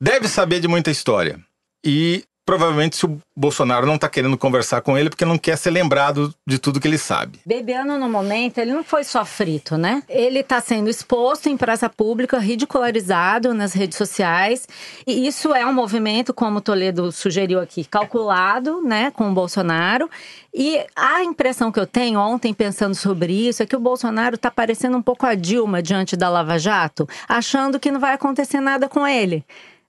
Deve 0.00 0.28
saber 0.28 0.60
de 0.60 0.68
muita 0.68 0.90
história. 0.90 1.40
E 1.84 2.24
provavelmente 2.48 2.96
se 2.96 3.04
o 3.04 3.18
Bolsonaro 3.36 3.84
não 3.84 3.96
está 3.96 4.08
querendo 4.08 4.38
conversar 4.38 4.80
com 4.80 4.96
ele 4.96 5.10
porque 5.10 5.26
não 5.26 5.36
quer 5.36 5.58
ser 5.58 5.70
lembrado 5.70 6.34
de 6.46 6.58
tudo 6.58 6.80
que 6.80 6.88
ele 6.88 6.96
sabe. 6.96 7.38
Bebiano, 7.44 7.98
no 7.98 8.08
momento, 8.08 8.56
ele 8.56 8.72
não 8.72 8.82
foi 8.82 9.04
só 9.04 9.22
frito, 9.22 9.76
né? 9.76 10.02
Ele 10.08 10.38
está 10.38 10.58
sendo 10.58 10.88
exposto 10.88 11.50
em 11.50 11.58
praça 11.58 11.90
pública, 11.90 12.38
ridicularizado 12.38 13.52
nas 13.52 13.74
redes 13.74 13.98
sociais. 13.98 14.66
E 15.06 15.26
isso 15.26 15.52
é 15.52 15.66
um 15.66 15.74
movimento, 15.74 16.32
como 16.32 16.62
Toledo 16.62 17.12
sugeriu 17.12 17.60
aqui, 17.60 17.84
calculado, 17.84 18.80
né, 18.80 19.10
com 19.10 19.30
o 19.30 19.34
Bolsonaro. 19.34 20.08
E 20.54 20.82
a 20.96 21.22
impressão 21.22 21.70
que 21.70 21.78
eu 21.78 21.86
tenho 21.86 22.18
ontem, 22.18 22.54
pensando 22.54 22.94
sobre 22.94 23.30
isso, 23.30 23.62
é 23.62 23.66
que 23.66 23.76
o 23.76 23.80
Bolsonaro 23.80 24.36
está 24.36 24.50
parecendo 24.50 24.96
um 24.96 25.02
pouco 25.02 25.26
a 25.26 25.34
Dilma 25.34 25.82
diante 25.82 26.16
da 26.16 26.30
Lava 26.30 26.58
Jato, 26.58 27.06
achando 27.28 27.78
que 27.78 27.90
não 27.90 28.00
vai 28.00 28.14
acontecer 28.14 28.58
nada 28.58 28.88
com 28.88 29.06
ele. 29.06 29.44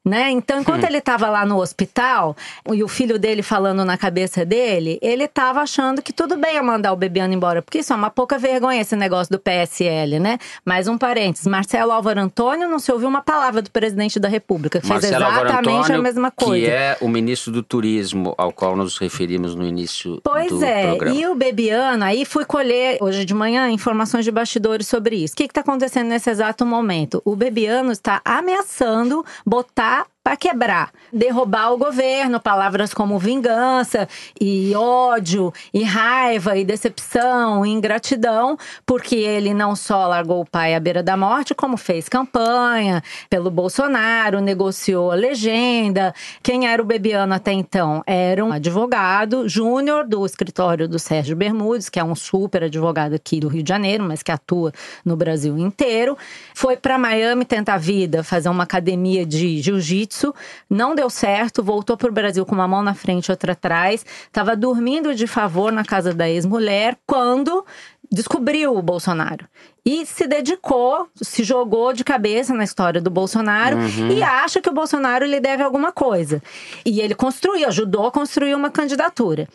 Né? 0.05 0.31
Então, 0.31 0.61
enquanto 0.61 0.83
hum. 0.83 0.87
ele 0.87 0.99
estava 0.99 1.29
lá 1.29 1.45
no 1.45 1.59
hospital 1.59 2.35
e 2.71 2.81
o 2.81 2.87
filho 2.87 3.19
dele 3.19 3.43
falando 3.43 3.83
na 3.83 3.97
cabeça 3.97 4.45
dele, 4.45 4.97
ele 5.01 5.25
estava 5.25 5.59
achando 5.59 6.01
que 6.01 6.13
tudo 6.13 6.37
bem 6.37 6.55
eu 6.55 6.63
mandar 6.63 6.93
o 6.93 6.95
Bebiano 6.95 7.33
embora, 7.33 7.61
porque 7.61 7.79
isso 7.79 7.91
é 7.91 7.95
uma 7.97 8.09
pouca 8.09 8.37
vergonha 8.37 8.79
esse 8.79 8.95
negócio 8.95 9.29
do 9.29 9.37
PSL, 9.37 10.17
né? 10.19 10.39
Mais 10.63 10.87
um 10.87 10.97
parênteses: 10.97 11.45
Marcelo 11.47 11.91
Álvaro 11.91 12.21
Antônio 12.21 12.69
não 12.69 12.79
se 12.79 12.89
ouviu 12.93 13.09
uma 13.09 13.21
palavra 13.21 13.61
do 13.61 13.69
presidente 13.69 14.21
da 14.21 14.29
República, 14.29 14.79
que 14.79 14.87
Marcelo 14.87 15.25
fez 15.25 15.35
exatamente 15.37 15.79
Antônio, 15.79 15.99
a 15.99 16.03
mesma 16.03 16.31
coisa. 16.31 16.65
Que 16.65 16.71
é 16.71 16.97
o 17.01 17.09
ministro 17.09 17.51
do 17.51 17.61
Turismo, 17.61 18.33
ao 18.37 18.53
qual 18.53 18.77
nos 18.77 18.97
referimos 18.97 19.53
no 19.53 19.65
início 19.67 20.21
pois 20.23 20.49
do 20.49 20.63
é, 20.63 20.87
programa. 20.87 21.15
E 21.15 21.27
o 21.27 21.35
Bebiano, 21.35 22.05
aí 22.05 22.23
fui 22.23 22.45
colher 22.45 22.97
hoje 23.01 23.25
de 23.25 23.33
manhã 23.33 23.69
informações 23.69 24.23
de 24.23 24.31
bastidores 24.31 24.87
sobre 24.87 25.17
isso. 25.17 25.33
O 25.33 25.37
que 25.37 25.43
está 25.43 25.59
acontecendo 25.59 26.07
nesse 26.07 26.29
exato 26.29 26.65
momento? 26.65 27.21
O 27.25 27.35
Bebiano 27.35 27.91
está 27.91 28.21
ameaçando 28.23 29.25
botar 29.45 29.88
that. 29.89 30.18
Para 30.23 30.35
quebrar, 30.35 30.91
derrubar 31.11 31.71
o 31.71 31.77
governo, 31.77 32.39
palavras 32.39 32.93
como 32.93 33.17
vingança 33.17 34.07
e 34.39 34.73
ódio 34.75 35.51
e 35.73 35.83
raiva 35.83 36.57
e 36.57 36.65
decepção 36.65 37.65
e 37.65 37.69
ingratidão, 37.69 38.57
porque 38.85 39.15
ele 39.15 39.53
não 39.53 39.75
só 39.75 40.07
largou 40.07 40.41
o 40.41 40.45
pai 40.45 40.75
à 40.75 40.79
beira 40.79 41.01
da 41.01 41.15
morte, 41.15 41.55
como 41.55 41.77
fez 41.77 42.09
campanha 42.09 43.01
pelo 43.29 43.49
Bolsonaro, 43.49 44.41
negociou 44.41 45.11
a 45.11 45.15
legenda. 45.15 46.13
Quem 46.43 46.67
era 46.67 46.81
o 46.81 46.85
Bebiano 46.85 47.33
até 47.33 47.53
então? 47.53 48.03
Era 48.05 48.43
um 48.43 48.51
advogado 48.51 49.47
júnior 49.47 50.05
do 50.05 50.25
escritório 50.25 50.87
do 50.87 50.99
Sérgio 50.99 51.35
Bermudes, 51.35 51.89
que 51.89 51.99
é 51.99 52.03
um 52.03 52.15
super 52.15 52.65
advogado 52.65 53.13
aqui 53.13 53.39
do 53.39 53.47
Rio 53.47 53.63
de 53.63 53.69
Janeiro, 53.69 54.03
mas 54.03 54.21
que 54.21 54.31
atua 54.31 54.73
no 55.03 55.15
Brasil 55.15 55.57
inteiro. 55.57 56.17
Foi 56.53 56.75
para 56.75 56.97
Miami 56.97 57.45
tentar 57.45 57.77
vida, 57.77 58.23
fazer 58.23 58.49
uma 58.49 58.63
academia 58.63 59.25
de 59.25 59.61
jiu-jitsu 59.61 60.08
jiu-jitsu, 60.09 60.33
não 60.69 60.95
deu 60.95 61.09
certo, 61.09 61.63
voltou 61.63 61.95
para 61.95 62.09
o 62.09 62.13
Brasil 62.13 62.45
com 62.45 62.55
uma 62.55 62.67
mão 62.67 62.81
na 62.81 62.93
frente 62.93 63.27
e 63.27 63.31
outra 63.31 63.53
atrás, 63.53 64.05
estava 64.25 64.55
dormindo 64.55 65.13
de 65.13 65.27
favor 65.27 65.71
na 65.71 65.85
casa 65.85 66.13
da 66.13 66.27
ex-mulher 66.27 66.97
quando 67.05 67.65
descobriu 68.11 68.75
o 68.75 68.81
Bolsonaro. 68.81 69.47
E 69.89 70.05
se 70.05 70.27
dedicou, 70.27 71.07
se 71.15 71.43
jogou 71.43 71.91
de 71.93 72.03
cabeça 72.03 72.53
na 72.53 72.63
história 72.63 73.01
do 73.01 73.09
Bolsonaro 73.09 73.77
Uhum. 73.77 74.11
e 74.11 74.21
acha 74.21 74.61
que 74.61 74.69
o 74.69 74.73
Bolsonaro 74.73 75.25
lhe 75.25 75.39
deve 75.39 75.63
alguma 75.63 75.91
coisa. 75.91 76.41
E 76.85 77.01
ele 77.01 77.15
construiu, 77.15 77.67
ajudou 77.67 78.05
a 78.05 78.11
construir 78.11 78.53
uma 78.53 78.69
candidatura. 78.69 79.47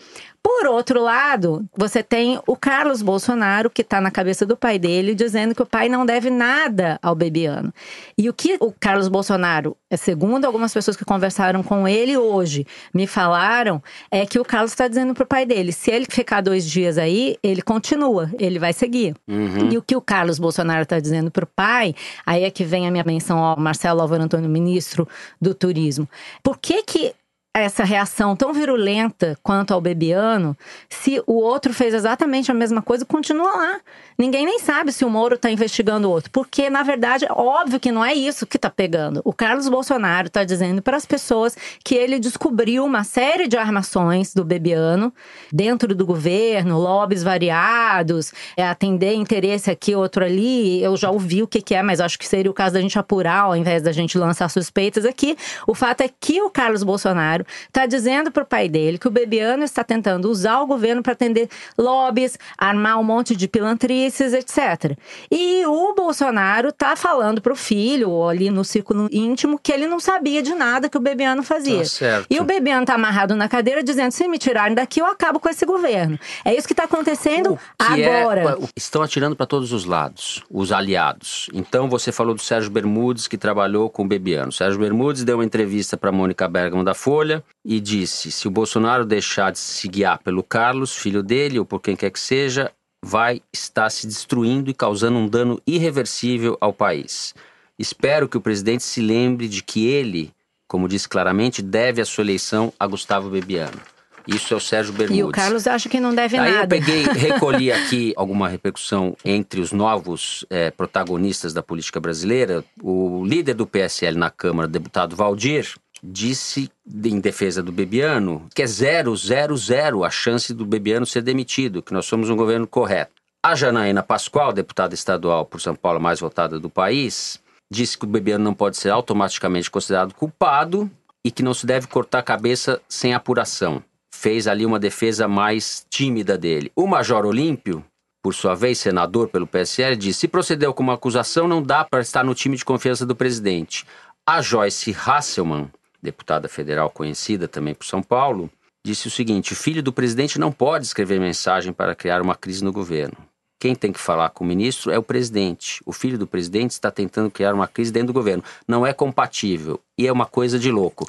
Por 0.47 0.67
outro 0.67 1.01
lado, 1.03 1.65
você 1.75 2.03
tem 2.03 2.39
o 2.47 2.55
Carlos 2.55 3.01
Bolsonaro, 3.01 3.71
que 3.71 3.81
está 3.81 3.99
na 3.99 4.11
cabeça 4.11 4.45
do 4.45 4.55
pai 4.55 4.79
dele, 4.79 5.15
dizendo 5.15 5.55
que 5.55 5.63
o 5.63 5.67
pai 5.67 5.89
não 5.89 6.05
deve 6.05 6.29
nada 6.29 6.99
ao 7.03 7.15
Bebiano. 7.15 7.73
E 8.19 8.29
o 8.29 8.35
que 8.35 8.59
o 8.61 8.71
Carlos 8.71 9.09
Bolsonaro, 9.09 9.75
é, 9.91 9.97
segundo 9.97 10.45
algumas 10.45 10.75
pessoas 10.75 10.99
que 10.99 11.05
conversaram 11.05 11.63
com 11.63 11.89
ele 11.89 12.15
hoje, 12.19 12.67
me 12.93 13.07
falaram, 13.07 13.83
é 14.11 14.27
que 14.27 14.39
o 14.39 14.45
Carlos 14.45 14.73
está 14.73 14.87
dizendo 14.87 15.15
pro 15.15 15.25
pai 15.25 15.47
dele: 15.47 15.73
se 15.73 15.91
ele 15.91 16.05
ficar 16.11 16.43
dois 16.43 16.69
dias 16.69 16.99
aí, 16.99 17.39
ele 17.43 17.63
continua, 17.63 18.31
ele 18.39 18.59
vai 18.59 18.75
seguir. 18.75 19.15
Uhum. 19.27 19.71
E 19.73 19.79
o 19.79 19.83
que 19.83 19.97
o 19.97 20.01
Carlos 20.03 20.24
Bolsonaro 20.39 20.83
está 20.83 20.99
dizendo 20.99 21.31
pro 21.31 21.47
pai, 21.47 21.95
aí 22.25 22.45
é 22.45 22.51
que 22.51 22.65
vem 22.65 22.87
a 22.87 22.91
minha 22.91 23.05
menção 23.05 23.39
ao 23.39 23.59
Marcelo 23.59 24.01
Álvaro 24.01 24.23
Antônio, 24.23 24.49
ministro 24.49 25.07
do 25.41 25.55
Turismo. 25.55 26.09
Por 26.43 26.59
que 26.59 26.83
que 26.83 27.15
essa 27.55 27.85
reação 27.85 28.35
tão 28.35 28.53
virulenta 28.53 29.39
quanto 29.41 29.73
ao 29.73 29.81
Bebiano, 29.81 30.57
se 30.89 31.23
o 31.25 31.35
outro 31.35 31.73
fez 31.73 31.95
exatamente 31.95 32.51
a 32.51 32.55
mesma 32.55 32.83
coisa, 32.83 33.05
continua 33.05 33.53
lá. 33.53 33.81
Ninguém 34.19 34.45
nem 34.45 34.59
sabe 34.59 34.93
se 34.93 35.05
o 35.05 35.11
Moro 35.11 35.37
está 35.37 35.49
investigando 35.51 36.09
o 36.09 36.11
outro, 36.11 36.31
porque 36.33 36.69
na 36.69 36.83
verdade, 36.83 37.27
óbvio 37.31 37.79
que 37.79 37.93
não 37.93 38.05
é 38.05 38.13
isso 38.13 38.47
que 38.47 38.57
está 38.57 38.69
pegando. 38.69 39.21
O 39.25 39.33
Carlos 39.33 39.69
Bolsonaro 39.69 40.27
está 40.27 40.43
dizendo 40.43 40.83
para 40.83 40.97
as 40.97 41.07
pessoas 41.07 41.57
que 41.85 41.95
ele 41.95 42.19
descobriu 42.19 42.85
uma 42.85 43.05
série 43.05 43.47
de 43.47 43.57
armações 43.57 44.35
do 44.35 44.45
Bebiano 44.45 45.13
dentro 45.53 45.95
do 45.95 46.05
governo, 46.05 46.79
lobbies 46.79 47.23
variados, 47.23 48.33
é, 48.57 48.67
atender 48.67 49.15
interesse 49.15 49.71
aqui, 49.71 49.95
outro 49.95 50.25
ali. 50.25 50.83
Eu 50.83 50.97
já 50.97 51.11
ouvi 51.11 51.43
o 51.43 51.47
que, 51.47 51.63
que 51.63 51.75
é, 51.75 51.83
mas 51.83 52.01
acho 52.01 52.19
que 52.19 52.27
seria 52.27 52.51
o 52.51 52.55
caso 52.55 52.75
da 52.75 52.81
gente 52.81 52.99
apurar 52.99 53.43
ao 53.43 53.57
invés 53.57 53.83
da 53.83 53.93
gente 53.93 54.19
lançar 54.19 54.49
suspeitas 54.49 55.05
aqui. 55.05 55.37
O 55.69 55.75
fato 55.75 56.01
é 56.01 56.11
que 56.21 56.43
o 56.43 56.51
Carlos 56.51 56.83
Bolsonaro 56.83 57.44
está 57.67 57.87
dizendo 57.87 58.31
para 58.31 58.43
o 58.43 58.47
pai 58.47 58.69
dele 58.69 58.99
que 58.99 59.09
o 59.09 59.11
Bebiano 59.11 59.65
está 59.65 59.83
tentando 59.85 60.31
usar 60.31 60.61
o 60.61 60.67
governo 60.67 61.03
para 61.03 61.13
atender 61.13 61.49
lobbies, 61.79 62.39
armar 62.57 62.99
um 62.99 63.05
monte 63.05 63.37
de 63.37 63.49
pilantrices, 63.49 64.33
etc. 64.33 64.97
E 65.31 65.65
o 65.67 65.95
Bolsonaro 65.95 66.69
está 66.69 66.97
falando 66.97 67.41
para 67.41 67.53
o 67.53 67.57
filho, 67.57 68.29
ali 68.29 68.51
no 68.51 68.65
círculo 68.65 69.09
íntimo, 69.13 69.59
que 69.59 69.73
ele 69.73 69.87
não 69.87 70.01
sabia 70.01 70.43
de 70.43 70.55
nada 70.55 70.89
que 70.89 70.97
o 70.97 71.01
Bebiano 71.01 71.43
fazia. 71.43 71.83
Tá. 71.85 72.25
E 72.29 72.39
o 72.41 72.45
Bebiano 72.45 72.83
está 72.83 72.95
amarrado 72.95 73.35
na 73.35 73.49
cadeira 73.49 73.83
dizendo: 73.83 74.13
se 74.13 74.29
me 74.29 74.39
tirarem 74.39 74.75
daqui, 74.75 75.01
eu 75.01 75.07
acabo 75.07 75.41
com 75.41 75.49
esse 75.49 75.65
governo. 75.65 76.19
É 76.45 76.55
isso 76.55 76.67
que 76.67 76.73
está 76.73 76.85
acontecendo 76.85 77.59
que 77.79 78.03
é- 78.03 78.23
agora. 78.23 78.59
estão 78.77 79.03
atirando 79.03 79.37
para 79.37 79.47
todos 79.47 79.73
os 79.73 79.85
lados, 79.85 80.43
os 80.51 80.73
aliados. 80.73 81.49
Então 81.53 81.89
você 81.89 82.13
falou 82.13 82.35
do 82.35 82.41
Sérgio 82.41 82.71
Bermudes 82.71 83.27
que 83.27 83.37
trabalhou 83.37 83.89
com 83.91 84.03
o 84.05 84.07
Bebiano. 84.07 84.53
Sérgio 84.53 84.79
Bermudes 84.81 85.25
deu 85.25 85.37
uma 85.39 85.45
entrevista 85.45 85.97
para 85.97 86.13
Mônica 86.13 86.47
Bergamo 86.49 86.85
da 86.85 86.95
Folha 86.95 87.34
e 87.65 87.81
disse: 87.81 88.31
se 88.31 88.47
o 88.47 88.51
Bolsonaro 88.51 89.05
deixar 89.05 89.51
de 89.53 89.59
se 89.59 89.89
guiar 89.89 90.19
pelo 90.19 90.43
Carlos, 90.43 90.95
filho 90.95 91.23
dele 91.23 91.59
ou 91.59 91.65
por 91.65 91.81
quem 91.81 91.97
quer 91.97 92.11
que 92.11 92.21
seja, 92.21 92.71
vai 93.03 93.41
estar 93.53 93.91
se 93.91 94.07
destruindo 94.07 94.71
e 94.71 94.75
causando 94.75 95.19
um 95.19 95.29
dano 95.29 95.61
irreversível 95.67 96.57
ao 96.61 96.73
país. 96.73 97.35
Espero 97.79 98.29
que 98.29 98.37
o 98.37 98.41
presidente 98.41 98.83
se 98.83 99.01
lembre 99.01 99.49
de 99.49 99.63
que 99.63 99.87
ele, 99.87 100.33
como 100.69 100.89
disse 100.89 101.09
claramente, 101.09 101.61
deve 101.61 102.01
a 102.01 102.05
sua 102.05 102.23
eleição 102.23 102.73
a 102.79 102.87
Gustavo 102.87 103.29
Bebiano. 103.31 103.81
Isso 104.27 104.55
é 104.55 104.57
o 104.57 104.61
Sérgio 104.61 104.93
Bermudes. 104.93 105.21
E 105.21 105.23
o 105.25 105.31
Carlos 105.31 105.67
acha 105.67 105.89
que 105.89 106.01
não 106.01 106.15
deve 106.15 106.39
Aí 106.39 106.49
eu 106.49 106.55
nada. 106.57 106.69
peguei, 106.69 107.03
recolhi 107.13 107.71
aqui 107.71 108.15
alguma 108.17 108.49
repercussão 108.49 109.15
entre 109.25 109.61
os 109.61 109.71
novos 109.71 110.47
eh, 110.49 110.71
protagonistas 110.71 111.53
da 111.53 111.63
política 111.63 112.01
brasileira. 112.01 112.65
O 112.83 113.23
líder 113.27 113.55
do 113.55 113.67
PSL 113.67 114.17
na 114.17 114.31
Câmara, 114.31 114.67
deputado 114.67 115.15
Valdir, 115.15 115.75
disse 116.05 116.71
em 116.87 117.19
defesa 117.19 117.63
do 117.63 117.73
Bebiano 117.73 118.47
que 118.55 118.63
é 118.63 118.67
zero, 118.67 119.17
zero, 119.17 119.57
zero 119.57 120.05
a 120.05 120.11
chance 120.11 120.53
do 120.53 120.67
Bebiano 120.67 121.07
ser 121.07 121.23
demitido, 121.23 121.83
que 121.83 121.95
nós 121.95 122.05
somos 122.05 122.29
um 122.29 122.37
governo 122.37 122.67
correto. 122.67 123.13
A 123.43 123.55
Janaína 123.55 124.03
Pascoal, 124.03 124.53
deputada 124.53 124.95
estadual 124.95 125.45
por 125.45 125.61
São 125.61 125.75
Paulo, 125.75 126.01
mais 126.01 126.21
votada 126.21 126.59
do 126.59 126.69
país, 126.69 127.41
disse 127.71 127.97
que 127.97 128.05
o 128.05 128.09
Bebiano 128.09 128.45
não 128.45 128.55
pode 128.55 128.77
ser 128.77 128.91
automaticamente 128.91 129.71
considerado 129.71 130.15
culpado 130.15 130.91
e 131.25 131.31
que 131.31 131.43
não 131.43 131.55
se 131.55 131.67
deve 131.67 131.87
cortar 131.87 132.19
a 132.19 132.23
cabeça 132.23 132.81
sem 132.89 133.15
apuração. 133.15 133.83
Fez 134.15 134.47
ali 134.47 134.65
uma 134.65 134.79
defesa 134.79 135.27
mais 135.27 135.87
tímida 135.91 136.39
dele. 136.39 136.71
O 136.77 136.87
Major 136.87 137.25
Olímpio, 137.25 137.85
por 138.23 138.35
sua 138.35 138.55
vez 138.55 138.79
senador 138.79 139.29
pelo 139.29 139.47
PSL, 139.47 139.97
disse: 139.97 140.21
se 140.21 140.29
procedeu 140.29 140.73
com 140.73 140.83
uma 140.83 140.95
acusação, 140.95 141.49
não 141.49 141.63
dá 141.63 141.85
para 141.85 142.01
estar 142.01 142.25
no 142.25 142.35
time 142.35 142.57
de 142.57 142.65
confiança 142.65 143.05
do 143.05 143.17
presidente. 143.17 143.85
A 144.27 144.41
Joyce 144.41 144.97
Hasselmann, 145.05 145.71
deputada 146.05 146.49
federal 146.49 146.91
conhecida 146.91 147.49
também 147.49 147.75
por 147.75 147.85
São 147.87 148.03
Paulo, 148.03 148.51
disse 148.85 149.09
o 149.09 149.11
seguinte: 149.11 149.53
o 149.53 149.57
filho 149.57 149.83
do 149.83 149.93
presidente 149.93 150.39
não 150.39 150.53
pode 150.53 150.85
escrever 150.85 151.19
mensagem 151.19 151.73
para 151.73 151.95
criar 151.95 152.21
uma 152.21 152.35
crise 152.37 152.63
no 152.63 152.73
governo. 152.73 153.17
Quem 153.59 153.75
tem 153.75 153.93
que 153.93 154.01
falar 154.01 154.29
com 154.31 154.45
o 154.45 154.47
ministro 154.47 154.91
é 154.93 154.99
o 154.99 155.03
presidente. 155.03 155.81
O 155.87 155.93
filho 155.93 156.19
do 156.19 156.27
presidente 156.27 156.73
está 156.73 156.91
tentando 156.91 157.31
criar 157.31 157.55
uma 157.55 157.67
crise 157.67 157.91
dentro 157.91 158.09
do 158.09 158.13
governo. 158.13 158.45
Não 158.69 158.87
é 158.87 158.93
compatível 158.93 159.81
e 159.99 160.07
é 160.07 160.13
uma 160.13 160.27
coisa 160.27 160.59
de 160.59 160.71
louco. 160.71 161.07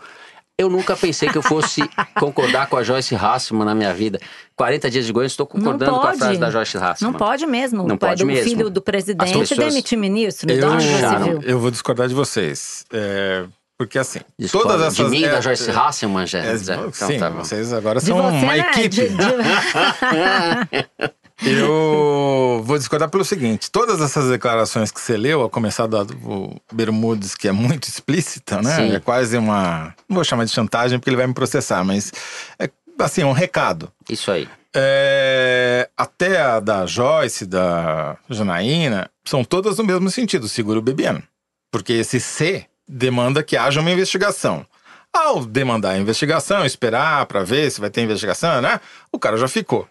Eu 0.58 0.70
nunca 0.70 0.96
pensei 0.96 1.28
que 1.28 1.38
eu 1.38 1.42
fosse 1.42 1.82
concordar 2.18 2.68
com 2.68 2.78
a 2.78 2.84
Joyce 2.84 3.14
Hasselman 3.14 3.66
na 3.66 3.76
minha 3.76 3.94
vida. 3.94 4.22
40 4.56 4.90
dias 4.90 5.06
de 5.06 5.12
governo, 5.12 5.28
estou 5.28 5.46
concordando 5.46 5.92
com 5.92 6.08
a 6.08 6.14
frase 6.14 6.40
da 6.40 6.50
Joyce 6.50 6.78
Hasselman. 6.78 7.12
Não 7.12 7.20
pode 7.20 7.46
mesmo. 7.46 7.86
Não 7.86 7.98
pai 7.98 8.12
pode 8.12 8.24
do 8.24 8.28
mesmo. 8.28 8.50
filho 8.50 8.70
do 8.70 8.82
presidente 8.82 9.38
pessoas- 9.38 9.60
demitir 9.60 9.98
ministro. 9.98 10.50
Eu, 10.50 10.72
acharam. 10.72 11.26
viu? 11.26 11.42
eu 11.42 11.60
vou 11.60 11.70
discordar 11.70 12.08
de 12.08 12.14
vocês. 12.14 12.86
É, 12.94 13.46
porque 13.78 14.00
assim, 14.00 14.20
todas 14.52 14.82
essas. 14.82 14.96
de 14.96 15.04
mim 15.06 15.22
e 15.22 15.26
é, 15.26 15.32
da 15.32 15.42
Joyce 15.42 15.70
é, 15.70 15.74
Hasselman, 15.74 16.26
já. 16.26 16.40
é, 16.40 16.58
já. 16.58 16.76
Então, 16.76 16.92
sim, 16.94 17.20
tá 17.20 17.30
vocês 17.30 17.74
agora 17.74 18.00
De 18.00 18.06
são 18.06 18.18
você, 18.18 18.38
uma 18.38 18.54
né? 18.54 18.60
equipe. 18.60 18.90
De- 18.90 19.10
de- 19.10 19.16
Eu 21.44 22.62
vou 22.64 22.78
discordar 22.78 23.10
pelo 23.10 23.26
seguinte: 23.26 23.70
todas 23.70 24.02
essas 24.02 24.30
declarações 24.30 24.92
que 24.92 25.02
você 25.02 25.18
leu, 25.18 25.44
a 25.44 25.50
começar 25.50 25.88
do 25.88 26.56
Bermudes, 26.72 27.36
que 27.36 27.48
é 27.48 27.52
muito 27.52 27.88
explícita, 27.90 28.62
né? 28.62 28.76
Sim. 28.76 28.96
É 28.96 29.00
quase 29.00 29.38
uma. 29.38 29.94
Não 30.08 30.16
vou 30.16 30.24
chamar 30.24 30.46
de 30.46 30.52
chantagem 30.52 30.98
porque 30.98 31.10
ele 31.10 31.18
vai 31.18 31.28
me 31.28 31.34
processar, 31.34 31.84
mas 31.84 32.12
é 32.58 32.70
assim, 33.00 33.24
um 33.24 33.34
recado. 33.34 33.92
Isso 34.10 34.32
aí. 34.32 34.48
É, 34.74 35.90
até 35.98 36.42
a 36.42 36.60
da 36.60 36.86
Joyce, 36.86 37.46
da 37.46 38.18
Janaína, 38.30 39.10
são 39.26 39.44
todas 39.44 39.78
no 39.78 39.84
mesmo 39.84 40.10
sentido, 40.10 40.48
segura 40.48 40.80
o 40.80 40.82
Bebiano. 40.82 41.22
Porque 41.72 41.94
esse 41.94 42.20
C 42.20 42.66
demanda 42.88 43.44
que 43.44 43.58
haja 43.58 43.80
uma 43.82 43.92
investigação. 43.92 44.66
Ao 45.14 45.46
demandar 45.46 45.92
a 45.92 45.98
investigação, 45.98 46.66
esperar 46.66 47.26
para 47.26 47.44
ver 47.44 47.72
se 47.72 47.80
vai 47.80 47.90
ter 47.90 48.02
investigação, 48.02 48.62
né? 48.62 48.80
O 49.12 49.18
cara 49.20 49.38
já 49.38 49.48
ficou. 49.48 49.88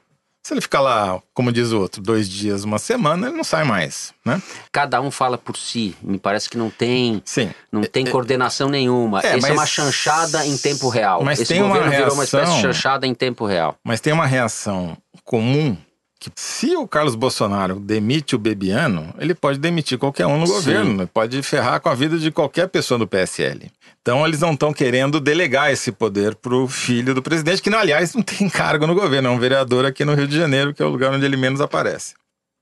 Se 0.46 0.52
ele 0.52 0.60
ficar 0.60 0.80
lá, 0.82 1.22
como 1.32 1.50
diz 1.50 1.72
o 1.72 1.80
outro, 1.80 2.02
dois 2.02 2.28
dias, 2.28 2.64
uma 2.64 2.78
semana, 2.78 3.28
ele 3.28 3.36
não 3.38 3.42
sai 3.44 3.64
mais, 3.64 4.12
né? 4.26 4.42
Cada 4.70 5.00
um 5.00 5.10
fala 5.10 5.38
por 5.38 5.56
si. 5.56 5.96
Me 6.02 6.18
parece 6.18 6.50
que 6.50 6.58
não 6.58 6.68
tem, 6.68 7.22
Sim. 7.24 7.50
não 7.72 7.82
tem 7.82 8.04
coordenação 8.04 8.68
nenhuma. 8.68 9.20
É, 9.22 9.38
Essa 9.38 9.48
é 9.48 9.52
uma 9.52 9.64
chanchada 9.64 10.46
em 10.46 10.58
tempo 10.58 10.90
real. 10.90 11.24
mas 11.24 11.40
Esse 11.40 11.54
tem 11.54 11.62
uma 11.62 11.68
governo 11.74 11.90
virou 11.96 12.12
uma 12.12 12.24
espécie 12.24 12.44
de 12.44 12.50
reação- 12.50 12.72
chanchada 12.74 13.06
em 13.06 13.14
tempo 13.14 13.46
real. 13.46 13.74
Mas 13.82 14.02
tem 14.02 14.12
uma 14.12 14.26
reação 14.26 14.94
comum 15.24 15.74
que 16.18 16.30
se 16.36 16.74
o 16.76 16.88
Carlos 16.88 17.14
Bolsonaro 17.14 17.78
demite 17.78 18.34
o 18.34 18.38
Bebiano, 18.38 19.14
ele 19.18 19.34
pode 19.34 19.58
demitir 19.58 19.98
qualquer 19.98 20.26
um 20.26 20.38
no 20.38 20.46
Sim. 20.46 20.52
governo, 20.54 21.06
pode 21.08 21.42
ferrar 21.42 21.80
com 21.80 21.88
a 21.88 21.94
vida 21.94 22.18
de 22.18 22.30
qualquer 22.30 22.68
pessoa 22.68 22.98
do 22.98 23.06
PSL. 23.06 23.70
Então 24.00 24.26
eles 24.26 24.40
não 24.40 24.52
estão 24.52 24.72
querendo 24.72 25.20
delegar 25.20 25.70
esse 25.70 25.92
poder 25.92 26.34
pro 26.34 26.66
filho 26.68 27.14
do 27.14 27.22
presidente, 27.22 27.60
que, 27.60 27.74
aliás, 27.74 28.14
não 28.14 28.22
tem 28.22 28.48
cargo 28.48 28.86
no 28.86 28.94
governo, 28.94 29.28
é 29.28 29.30
um 29.30 29.38
vereador 29.38 29.84
aqui 29.84 30.04
no 30.04 30.14
Rio 30.14 30.28
de 30.28 30.36
Janeiro, 30.36 30.72
que 30.72 30.82
é 30.82 30.86
o 30.86 30.90
lugar 30.90 31.12
onde 31.12 31.24
ele 31.24 31.36
menos 31.36 31.60
aparece. 31.60 32.14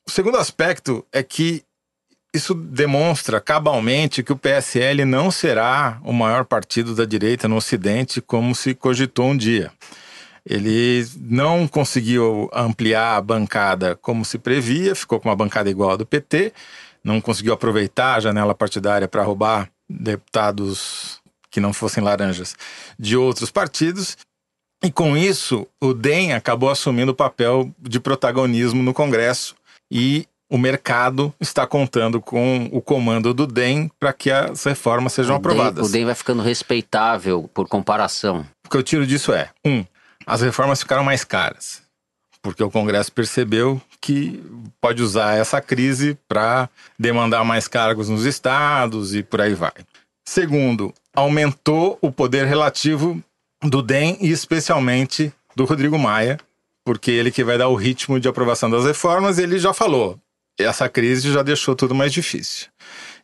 O 0.07 0.11
segundo 0.11 0.39
aspecto 0.39 1.05
é 1.13 1.23
que 1.23 1.63
isso 2.35 2.55
demonstra 2.55 3.41
cabalmente 3.41 4.23
que 4.23 4.33
o 4.33 4.37
PSL 4.37 5.05
não 5.05 5.31
será 5.31 6.01
o 6.03 6.13
maior 6.13 6.45
partido 6.45 6.95
da 6.95 7.05
direita 7.05 7.47
no 7.47 7.57
Ocidente, 7.57 8.21
como 8.21 8.55
se 8.55 8.75
cogitou 8.75 9.27
um 9.27 9.37
dia. 9.37 9.71
Ele 10.45 11.07
não 11.21 11.69
conseguiu 11.69 12.51
ampliar 12.53 13.17
a 13.17 13.21
bancada 13.21 13.97
como 13.97 14.25
se 14.25 14.39
previa, 14.39 14.95
ficou 14.95 15.21
com 15.21 15.29
uma 15.29 15.37
bancada 15.37 15.71
igual 15.71 15.91
à 15.93 15.97
do 15.97 16.05
PT, 16.07 16.53
não 17.05 17.21
conseguiu 17.21 17.53
aproveitar 17.53 18.15
a 18.17 18.21
janela 18.21 18.55
partidária 18.55 19.07
para 19.07 19.23
roubar 19.23 19.69
deputados 19.89 21.21
que 21.51 21.61
não 21.61 21.73
fossem 21.73 22.03
laranjas 22.03 22.57
de 22.99 23.17
outros 23.17 23.51
partidos. 23.51 24.17
E 24.85 24.91
com 24.91 25.17
isso, 25.17 25.67
o 25.81 25.93
DEM 25.95 26.33
acabou 26.33 26.71
assumindo 26.71 27.13
o 27.13 27.15
papel 27.15 27.71
de 27.79 28.01
protagonismo 28.01 28.83
no 28.83 28.93
Congresso 28.95 29.55
e 29.91 30.27
o 30.51 30.59
mercado 30.59 31.33
está 31.41 31.67
contando 31.67 32.21
com 32.21 32.69
o 32.73 32.81
comando 32.83 33.33
do 33.33 33.47
DEM 33.47 33.91
para 34.01 34.13
que 34.13 34.31
as 34.31 34.65
reformas 34.65 35.13
sejam 35.13 35.37
O 35.37 35.39
DEM- 35.39 35.51
aprovadas. 35.53 35.89
O 35.89 35.93
DEM 35.93 36.05
vai 36.07 36.15
ficando 36.15 36.43
respeitável 36.43 37.49
por 37.55 37.69
comparação. 37.69 38.45
O 38.67 38.71
que 38.71 38.77
eu 38.77 38.83
tiro 38.83 39.07
disso 39.07 39.33
é: 39.33 39.51
um, 39.65 39.85
as 40.27 40.41
reformas 40.43 40.81
ficaram 40.81 41.05
mais 41.05 41.25
caras, 41.25 41.83
porque 42.41 42.63
o 42.63 42.71
Congresso 42.71 43.13
percebeu 43.13 43.81
que 44.01 44.43
pode 44.81 45.03
usar 45.03 45.37
essa 45.37 45.61
crise 45.61 46.19
para 46.29 46.69
demandar 46.99 47.45
mais 47.45 47.69
cargos 47.69 48.09
nos 48.09 48.25
estados 48.25 49.15
e 49.15 49.23
por 49.23 49.41
aí 49.41 49.55
vai. 49.55 49.73
Segundo, 50.25 50.93
aumentou 51.15 51.99
o 52.01 52.11
poder 52.11 52.47
relativo 52.47 53.23
do 53.63 53.83
DEM 53.83 54.19
e 54.21 54.31
especialmente 54.31 55.33
do 55.55 55.65
Rodrigo 55.65 55.99
Maia, 55.99 56.39
porque 56.85 57.11
ele 57.11 57.31
que 57.31 57.45
vai 57.45 57.59
dar 57.59 57.69
o 57.69 57.77
ritmo 57.77 58.19
de 58.19 58.29
aprovação 58.29 58.69
das 58.71 58.85
reformas, 58.85 59.39
ele 59.39 59.59
já 59.59 59.73
falou, 59.73 60.19
essa 60.59 60.89
crise 60.89 61.33
já 61.33 61.43
deixou 61.43 61.75
tudo 61.75 61.95
mais 61.95 62.13
difícil. 62.13 62.69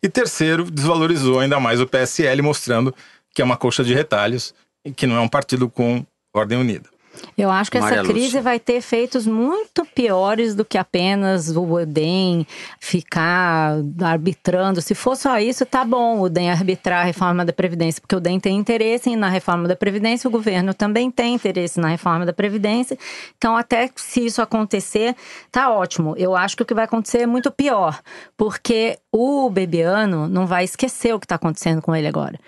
E 0.02 0.08
terceiro, 0.08 0.70
desvalorizou 0.70 1.40
ainda 1.40 1.58
mais 1.58 1.80
o 1.80 1.86
PSL, 1.86 2.40
mostrando 2.42 2.94
que 3.34 3.42
é 3.42 3.44
uma 3.44 3.56
coxa 3.56 3.82
de 3.82 3.94
retalhos 3.94 4.54
e 4.84 4.92
que 4.92 5.06
não 5.06 5.16
é 5.16 5.20
um 5.20 5.28
partido 5.28 5.68
com 5.68 6.04
ordem 6.34 6.58
unida. 6.58 6.88
Eu 7.36 7.50
acho 7.50 7.70
que 7.70 7.78
Maria 7.78 8.00
essa 8.00 8.08
crise 8.08 8.26
Lúcia. 8.26 8.42
vai 8.42 8.58
ter 8.58 8.74
efeitos 8.74 9.26
muito 9.26 9.84
piores 9.94 10.54
do 10.54 10.64
que 10.64 10.76
apenas 10.76 11.54
o 11.56 11.86
DEM 11.86 12.46
ficar 12.80 13.76
arbitrando. 14.02 14.80
Se 14.80 14.94
for 14.94 15.16
só 15.16 15.38
isso, 15.38 15.64
tá 15.64 15.84
bom 15.84 16.20
o 16.20 16.28
DEM 16.28 16.50
arbitrar 16.50 17.02
a 17.02 17.04
reforma 17.04 17.44
da 17.44 17.52
Previdência, 17.52 18.00
porque 18.00 18.16
o 18.16 18.20
DEM 18.20 18.40
tem 18.40 18.56
interesse 18.56 19.14
na 19.16 19.28
reforma 19.28 19.68
da 19.68 19.76
Previdência, 19.76 20.28
o 20.28 20.30
governo 20.30 20.74
também 20.74 21.10
tem 21.10 21.34
interesse 21.34 21.80
na 21.80 21.88
reforma 21.88 22.26
da 22.26 22.32
Previdência. 22.32 22.98
Então, 23.36 23.56
até 23.56 23.90
se 23.94 24.26
isso 24.26 24.42
acontecer, 24.42 25.14
tá 25.50 25.70
ótimo. 25.70 26.14
Eu 26.16 26.36
acho 26.36 26.56
que 26.56 26.62
o 26.62 26.66
que 26.66 26.74
vai 26.74 26.84
acontecer 26.84 27.18
é 27.18 27.26
muito 27.26 27.50
pior, 27.50 28.00
porque 28.36 28.98
o 29.12 29.48
Bebiano 29.50 30.28
não 30.28 30.46
vai 30.46 30.64
esquecer 30.64 31.14
o 31.14 31.20
que 31.20 31.26
está 31.26 31.36
acontecendo 31.36 31.80
com 31.80 31.94
ele 31.94 32.06
agora. 32.06 32.38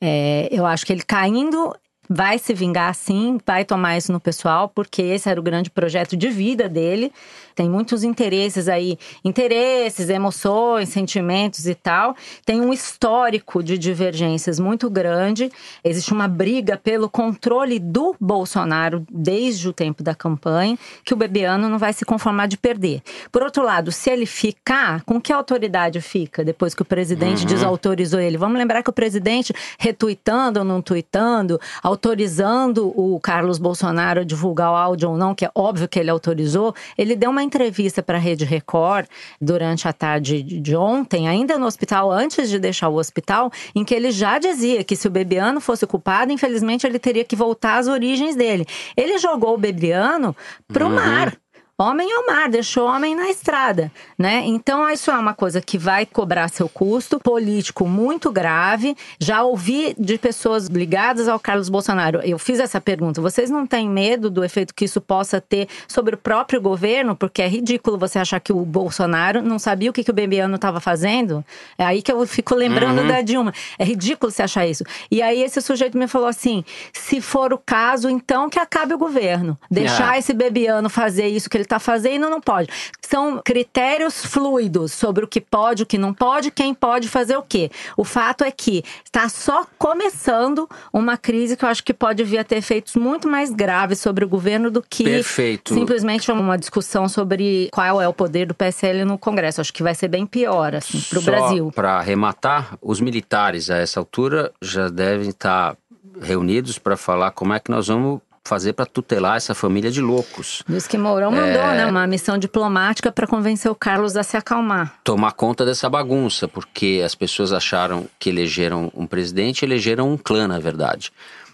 É, 0.00 0.48
eu 0.50 0.66
acho 0.66 0.84
que 0.84 0.92
ele 0.92 1.02
caindo 1.02 1.74
vai 2.08 2.38
se 2.38 2.52
vingar 2.52 2.94
sim, 2.94 3.38
vai 3.46 3.64
tomar 3.64 3.96
isso 3.96 4.12
no 4.12 4.20
pessoal, 4.20 4.68
porque 4.68 5.02
esse 5.02 5.28
era 5.28 5.40
o 5.40 5.42
grande 5.42 5.70
projeto 5.70 6.16
de 6.16 6.28
vida 6.30 6.68
dele. 6.68 7.12
Tem 7.54 7.68
muitos 7.68 8.02
interesses 8.02 8.68
aí, 8.68 8.98
interesses, 9.24 10.08
emoções, 10.08 10.88
sentimentos 10.88 11.66
e 11.66 11.74
tal. 11.74 12.16
Tem 12.44 12.60
um 12.60 12.72
histórico 12.72 13.62
de 13.62 13.78
divergências 13.78 14.58
muito 14.58 14.90
grande. 14.90 15.50
Existe 15.82 16.12
uma 16.12 16.26
briga 16.26 16.76
pelo 16.76 17.08
controle 17.08 17.78
do 17.78 18.14
Bolsonaro 18.20 19.06
desde 19.10 19.68
o 19.68 19.72
tempo 19.72 20.02
da 20.02 20.14
campanha, 20.14 20.78
que 21.04 21.14
o 21.14 21.16
Bebiano 21.16 21.68
não 21.68 21.78
vai 21.78 21.92
se 21.92 22.04
conformar 22.04 22.46
de 22.46 22.56
perder. 22.56 23.02
Por 23.30 23.42
outro 23.42 23.62
lado, 23.62 23.92
se 23.92 24.10
ele 24.10 24.26
ficar, 24.26 25.02
com 25.04 25.20
que 25.20 25.32
autoridade 25.32 26.00
fica 26.00 26.44
depois 26.44 26.74
que 26.74 26.82
o 26.82 26.84
presidente 26.84 27.46
desautorizou 27.46 28.20
ele? 28.20 28.36
Vamos 28.36 28.58
lembrar 28.58 28.82
que 28.82 28.90
o 28.90 28.92
presidente, 28.92 29.54
retuitando 29.78 30.58
ou 30.58 30.64
não 30.64 30.82
tuitando, 30.82 31.60
autorizando 31.82 32.88
o 32.98 33.20
Carlos 33.20 33.58
Bolsonaro 33.58 34.20
a 34.20 34.24
divulgar 34.24 34.72
o 34.72 34.76
áudio 34.76 35.10
ou 35.10 35.16
não, 35.16 35.34
que 35.34 35.44
é 35.44 35.50
óbvio 35.54 35.88
que 35.88 35.98
ele 35.98 36.10
autorizou, 36.10 36.74
ele 36.98 37.14
deu 37.14 37.30
uma 37.30 37.43
entrevista 37.44 38.02
para 38.02 38.18
a 38.18 38.20
Rede 38.20 38.44
Record 38.44 39.06
durante 39.40 39.86
a 39.86 39.92
tarde 39.92 40.42
de 40.42 40.74
ontem, 40.74 41.28
ainda 41.28 41.58
no 41.58 41.66
hospital, 41.66 42.10
antes 42.10 42.48
de 42.48 42.58
deixar 42.58 42.88
o 42.88 42.96
hospital, 42.96 43.50
em 43.74 43.84
que 43.84 43.94
ele 43.94 44.10
já 44.10 44.38
dizia 44.38 44.82
que 44.82 44.96
se 44.96 45.06
o 45.06 45.10
Bebiano 45.10 45.60
fosse 45.60 45.86
culpado, 45.86 46.32
infelizmente 46.32 46.86
ele 46.86 46.98
teria 46.98 47.24
que 47.24 47.36
voltar 47.36 47.78
às 47.78 47.86
origens 47.86 48.34
dele. 48.34 48.66
Ele 48.96 49.18
jogou 49.18 49.54
o 49.54 49.58
Bebiano 49.58 50.34
pro 50.68 50.90
mar. 50.90 51.36
Homem 51.76 52.08
ao 52.12 52.24
mar, 52.24 52.48
deixou 52.48 52.86
homem 52.86 53.16
na 53.16 53.28
estrada, 53.28 53.90
né? 54.16 54.44
Então 54.46 54.88
isso 54.88 55.10
é 55.10 55.18
uma 55.18 55.34
coisa 55.34 55.60
que 55.60 55.76
vai 55.76 56.06
cobrar 56.06 56.46
seu 56.46 56.68
custo 56.68 57.18
político 57.18 57.84
muito 57.88 58.30
grave. 58.30 58.96
Já 59.18 59.42
ouvi 59.42 59.92
de 59.98 60.16
pessoas 60.16 60.68
ligadas 60.68 61.26
ao 61.26 61.40
Carlos 61.40 61.68
Bolsonaro. 61.68 62.20
Eu 62.22 62.38
fiz 62.38 62.60
essa 62.60 62.80
pergunta. 62.80 63.20
Vocês 63.20 63.50
não 63.50 63.66
têm 63.66 63.88
medo 63.90 64.30
do 64.30 64.44
efeito 64.44 64.72
que 64.72 64.84
isso 64.84 65.00
possa 65.00 65.40
ter 65.40 65.66
sobre 65.88 66.14
o 66.14 66.18
próprio 66.18 66.60
governo? 66.60 67.16
Porque 67.16 67.42
é 67.42 67.48
ridículo 67.48 67.98
você 67.98 68.20
achar 68.20 68.38
que 68.38 68.52
o 68.52 68.64
Bolsonaro 68.64 69.42
não 69.42 69.58
sabia 69.58 69.90
o 69.90 69.92
que, 69.92 70.04
que 70.04 70.12
o 70.12 70.14
Bebiano 70.14 70.54
estava 70.54 70.78
fazendo. 70.78 71.44
É 71.76 71.84
aí 71.84 72.02
que 72.02 72.12
eu 72.12 72.24
fico 72.24 72.54
lembrando 72.54 73.04
da 73.08 73.20
Dilma. 73.20 73.52
É 73.80 73.84
ridículo 73.84 74.30
você 74.30 74.44
achar 74.44 74.64
isso. 74.64 74.84
E 75.10 75.20
aí 75.20 75.42
esse 75.42 75.60
sujeito 75.60 75.98
me 75.98 76.06
falou 76.06 76.28
assim: 76.28 76.64
se 76.92 77.20
for 77.20 77.52
o 77.52 77.58
caso, 77.58 78.08
então 78.08 78.48
que 78.48 78.60
acabe 78.60 78.94
o 78.94 78.98
governo. 78.98 79.58
Deixar 79.68 80.10
Ah. 80.12 80.18
esse 80.18 80.32
Bebiano 80.32 80.88
fazer 80.88 81.26
isso 81.26 81.50
que 81.50 81.56
ele 81.56 81.63
está 81.66 81.78
fazendo 81.78 82.28
não 82.28 82.40
pode. 82.40 82.68
São 83.00 83.40
critérios 83.44 84.24
fluidos 84.24 84.92
sobre 84.92 85.24
o 85.24 85.28
que 85.28 85.40
pode, 85.40 85.82
o 85.82 85.86
que 85.86 85.98
não 85.98 86.12
pode, 86.12 86.50
quem 86.50 86.74
pode 86.74 87.08
fazer 87.08 87.36
o 87.36 87.42
quê. 87.42 87.70
O 87.96 88.04
fato 88.04 88.44
é 88.44 88.50
que 88.50 88.84
está 89.04 89.28
só 89.28 89.66
começando 89.78 90.68
uma 90.92 91.16
crise 91.16 91.56
que 91.56 91.64
eu 91.64 91.68
acho 91.68 91.84
que 91.84 91.94
pode 91.94 92.22
vir 92.24 92.38
a 92.38 92.44
ter 92.44 92.56
efeitos 92.56 92.94
muito 92.96 93.28
mais 93.28 93.50
graves 93.50 93.98
sobre 93.98 94.24
o 94.24 94.28
governo 94.28 94.70
do 94.70 94.82
que 94.82 95.04
Perfeito. 95.04 95.74
simplesmente 95.74 96.30
uma 96.30 96.58
discussão 96.58 97.08
sobre 97.08 97.68
qual 97.72 98.00
é 98.00 98.08
o 98.08 98.12
poder 98.12 98.46
do 98.46 98.54
PSL 98.54 99.04
no 99.04 99.18
Congresso. 99.18 99.60
Acho 99.60 99.72
que 99.72 99.82
vai 99.82 99.94
ser 99.94 100.08
bem 100.08 100.26
pior 100.26 100.74
assim, 100.74 101.00
para 101.00 101.18
o 101.18 101.22
Brasil. 101.22 101.72
Para 101.74 101.98
arrematar, 101.98 102.76
os 102.80 103.00
militares 103.00 103.70
a 103.70 103.76
essa 103.76 104.00
altura 104.00 104.52
já 104.60 104.88
devem 104.88 105.28
estar 105.28 105.76
reunidos 106.20 106.78
para 106.78 106.96
falar 106.96 107.30
como 107.32 107.52
é 107.52 107.60
que 107.60 107.70
nós 107.70 107.88
vamos 107.88 108.20
fazer 108.44 108.74
para 108.74 108.84
tutelar 108.84 109.36
essa 109.36 109.54
família 109.54 109.90
de 109.90 110.00
loucos. 110.00 110.62
Diz 110.68 110.86
que 110.86 110.98
Mourão 110.98 111.30
mandou 111.30 111.62
né, 111.62 111.86
uma 111.86 112.06
missão 112.06 112.36
diplomática 112.36 113.10
para 113.10 113.26
convencer 113.26 113.70
o 113.70 113.74
Carlos 113.74 114.16
a 114.16 114.22
se 114.22 114.36
acalmar. 114.36 114.94
Tomar 115.02 115.32
conta 115.32 115.64
dessa 115.64 115.88
bagunça, 115.88 116.46
porque 116.46 117.02
as 117.04 117.14
pessoas 117.14 117.52
acharam 117.52 118.06
que 118.18 118.28
elegeram 118.28 118.92
um 118.94 119.06
presidente, 119.06 119.64
elegeram 119.64 120.12
um 120.12 120.18
clã, 120.18 120.46
na 120.46 120.58
verdade. 120.58 121.10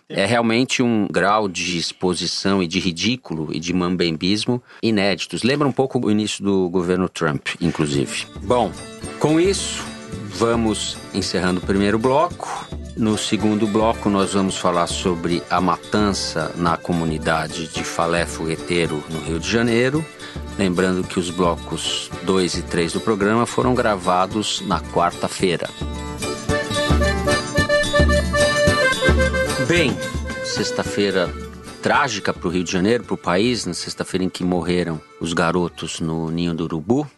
É 0.08 0.26
realmente 0.26 0.82
um 0.82 1.06
grau 1.06 1.48
de 1.48 1.78
exposição 1.78 2.60
e 2.60 2.66
de 2.66 2.80
ridículo 2.80 3.50
e 3.52 3.60
de 3.60 3.72
mambembismo 3.72 4.60
inéditos. 4.82 5.44
Lembra 5.44 5.68
um 5.68 5.72
pouco 5.72 6.04
o 6.04 6.10
início 6.10 6.42
do 6.42 6.68
governo 6.68 7.08
Trump, 7.08 7.50
inclusive. 7.60 8.26
Bom, 8.42 8.72
com 9.20 9.38
isso, 9.38 9.84
vamos 10.30 10.98
encerrando 11.14 11.60
o 11.60 11.62
primeiro 11.64 11.96
bloco. 11.96 12.68
No 13.00 13.16
segundo 13.16 13.66
bloco, 13.66 14.10
nós 14.10 14.34
vamos 14.34 14.58
falar 14.58 14.86
sobre 14.86 15.42
a 15.48 15.58
matança 15.58 16.52
na 16.54 16.76
comunidade 16.76 17.66
de 17.68 17.82
Falé 17.82 18.26
Fogueteiro, 18.26 19.02
no 19.08 19.20
Rio 19.20 19.40
de 19.40 19.50
Janeiro. 19.50 20.04
Lembrando 20.58 21.02
que 21.02 21.18
os 21.18 21.30
blocos 21.30 22.10
2 22.24 22.56
e 22.56 22.62
3 22.62 22.92
do 22.92 23.00
programa 23.00 23.46
foram 23.46 23.74
gravados 23.74 24.60
na 24.66 24.82
quarta-feira. 24.82 25.66
Bem, 29.66 29.96
sexta-feira 30.44 31.32
trágica 31.80 32.34
para 32.34 32.48
o 32.48 32.50
Rio 32.50 32.64
de 32.64 32.70
Janeiro, 32.70 33.04
para 33.04 33.14
o 33.14 33.16
país, 33.16 33.64
na 33.64 33.72
sexta-feira 33.72 34.24
em 34.24 34.28
que 34.28 34.44
morreram 34.44 35.00
os 35.18 35.32
garotos 35.32 36.00
no 36.00 36.30
Ninho 36.30 36.52
do 36.52 36.64
Urubu. 36.64 37.10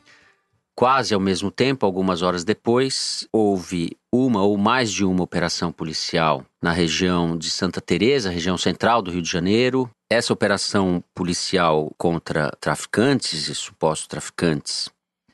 Quase 0.76 1.12
ao 1.12 1.18
mesmo 1.18 1.50
tempo, 1.50 1.84
algumas 1.84 2.22
horas 2.22 2.44
depois, 2.44 3.26
houve 3.32 3.96
uma 4.12 4.42
ou 4.42 4.58
mais 4.58 4.92
de 4.92 5.04
uma 5.06 5.22
operação 5.22 5.72
policial 5.72 6.44
na 6.60 6.70
região 6.70 7.36
de 7.36 7.48
Santa 7.48 7.80
Teresa, 7.80 8.28
região 8.28 8.58
central 8.58 9.00
do 9.00 9.10
Rio 9.10 9.22
de 9.22 9.30
Janeiro. 9.30 9.88
Essa 10.10 10.34
operação 10.34 11.02
policial 11.14 11.90
contra 11.96 12.52
traficantes 12.60 13.48
e 13.48 13.54
supostos 13.54 14.06
traficantes 14.06 14.90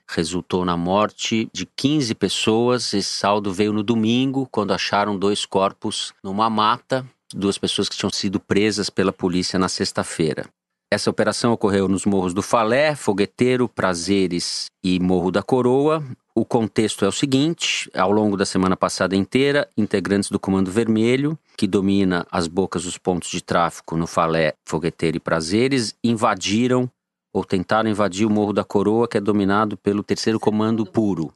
resultou 0.09 0.65
na 0.65 0.77
morte 0.77 1.51
de 1.53 1.67
15 1.67 2.15
pessoas. 2.15 2.95
Esse 2.95 3.11
saldo 3.11 3.53
veio 3.53 3.73
no 3.73 3.83
domingo, 3.83 4.49
quando 4.51 4.73
acharam 4.73 5.19
dois 5.19 5.45
corpos 5.45 6.15
numa 6.23 6.49
mata, 6.49 7.05
duas 7.35 7.59
pessoas 7.59 7.89
que 7.89 7.97
tinham 7.97 8.11
sido 8.11 8.39
presas 8.39 8.89
pela 8.89 9.13
polícia 9.13 9.59
na 9.59 9.69
sexta-feira. 9.69 10.47
Essa 10.91 11.11
operação 11.11 11.53
ocorreu 11.53 11.87
nos 11.87 12.07
morros 12.07 12.33
do 12.33 12.41
Falé, 12.41 12.95
Fogueteiro, 12.95 13.69
Prazeres 13.69 14.71
e 14.83 14.99
Morro 14.99 15.31
da 15.31 15.43
Coroa. 15.43 16.03
O 16.39 16.45
contexto 16.45 17.05
é 17.05 17.09
o 17.09 17.11
seguinte: 17.11 17.91
ao 17.93 18.13
longo 18.13 18.37
da 18.37 18.47
semana 18.47 18.77
passada 18.77 19.17
inteira, 19.17 19.69
integrantes 19.77 20.31
do 20.31 20.39
Comando 20.39 20.71
Vermelho, 20.71 21.37
que 21.57 21.67
domina 21.67 22.25
as 22.31 22.47
bocas 22.47 22.85
dos 22.85 22.97
pontos 22.97 23.29
de 23.29 23.43
tráfico 23.43 23.97
no 23.97 24.07
Falé, 24.07 24.53
Fogueteiro 24.65 25.17
e 25.17 25.21
Prazeres, 25.21 25.97
invadiram 26.03 26.89
ou 27.35 27.45
tentaram 27.45 27.91
invadir 27.91 28.25
o 28.25 28.31
Morro 28.31 28.53
da 28.53 28.63
Coroa, 28.63 29.09
que 29.09 29.19
é 29.19 29.21
dominado 29.21 29.77
pelo 29.77 30.05
Terceiro 30.05 30.39
Comando 30.39 30.87
Puro. 30.87 31.35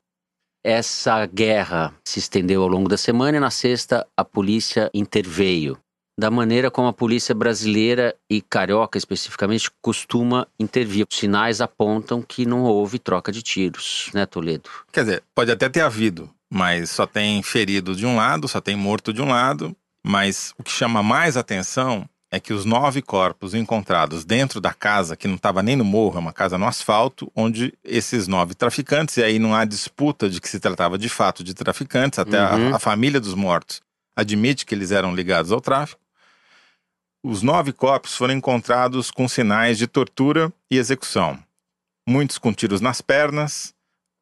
Essa 0.64 1.26
guerra 1.26 1.92
se 2.04 2.20
estendeu 2.20 2.62
ao 2.62 2.68
longo 2.68 2.88
da 2.88 2.96
semana 2.96 3.38
e 3.38 3.40
na 3.40 3.50
sexta 3.50 4.06
a 4.16 4.24
polícia 4.24 4.88
interveio 4.94 5.76
da 6.18 6.30
maneira 6.30 6.70
como 6.70 6.88
a 6.88 6.92
polícia 6.92 7.34
brasileira 7.34 8.14
e 8.28 8.40
carioca 8.40 8.98
especificamente 8.98 9.70
costuma 9.80 10.46
intervir. 10.58 11.06
Os 11.10 11.18
sinais 11.18 11.60
apontam 11.60 12.22
que 12.22 12.44
não 12.46 12.62
houve 12.62 12.98
troca 12.98 13.32
de 13.32 13.42
tiros, 13.42 14.10
né, 14.12 14.26
Toledo? 14.26 14.68
Quer 14.92 15.00
dizer, 15.04 15.22
pode 15.34 15.50
até 15.50 15.68
ter 15.68 15.80
havido, 15.80 16.30
mas 16.50 16.90
só 16.90 17.06
tem 17.06 17.42
ferido 17.42 17.94
de 17.96 18.04
um 18.06 18.16
lado, 18.16 18.46
só 18.46 18.60
tem 18.60 18.76
morto 18.76 19.12
de 19.12 19.22
um 19.22 19.28
lado. 19.28 19.74
Mas 20.04 20.52
o 20.58 20.62
que 20.64 20.70
chama 20.70 21.02
mais 21.02 21.36
atenção 21.36 22.08
é 22.30 22.40
que 22.40 22.52
os 22.52 22.64
nove 22.64 23.00
corpos 23.02 23.54
encontrados 23.54 24.24
dentro 24.24 24.60
da 24.60 24.72
casa, 24.74 25.16
que 25.16 25.28
não 25.28 25.36
estava 25.36 25.62
nem 25.62 25.76
no 25.76 25.84
morro, 25.84 26.16
é 26.16 26.18
uma 26.18 26.32
casa 26.32 26.58
no 26.58 26.66
asfalto, 26.66 27.30
onde 27.36 27.72
esses 27.84 28.26
nove 28.26 28.54
traficantes, 28.54 29.16
e 29.18 29.22
aí 29.22 29.38
não 29.38 29.54
há 29.54 29.64
disputa 29.64 30.28
de 30.28 30.40
que 30.40 30.48
se 30.48 30.58
tratava 30.58 30.98
de 30.98 31.08
fato 31.08 31.44
de 31.44 31.54
traficantes, 31.54 32.18
até 32.18 32.38
a- 32.38 32.54
Uhum. 32.56 32.74
a, 32.74 32.78
família 32.78 33.20
dos 33.20 33.34
mortos 33.34 33.80
admite 34.16 34.66
que 34.66 34.74
eles 34.74 34.90
eram 34.90 35.14
ligados 35.14 35.52
ao 35.52 35.60
tráfico. 35.60 36.01
Os 37.24 37.40
nove 37.40 37.72
corpos 37.72 38.16
foram 38.16 38.34
encontrados 38.34 39.08
com 39.08 39.28
sinais 39.28 39.78
de 39.78 39.86
tortura 39.86 40.52
e 40.68 40.76
execução. 40.76 41.38
muitos 42.04 42.36
com 42.36 42.52
tiros 42.52 42.80
nas 42.80 43.00
pernas, 43.00 43.72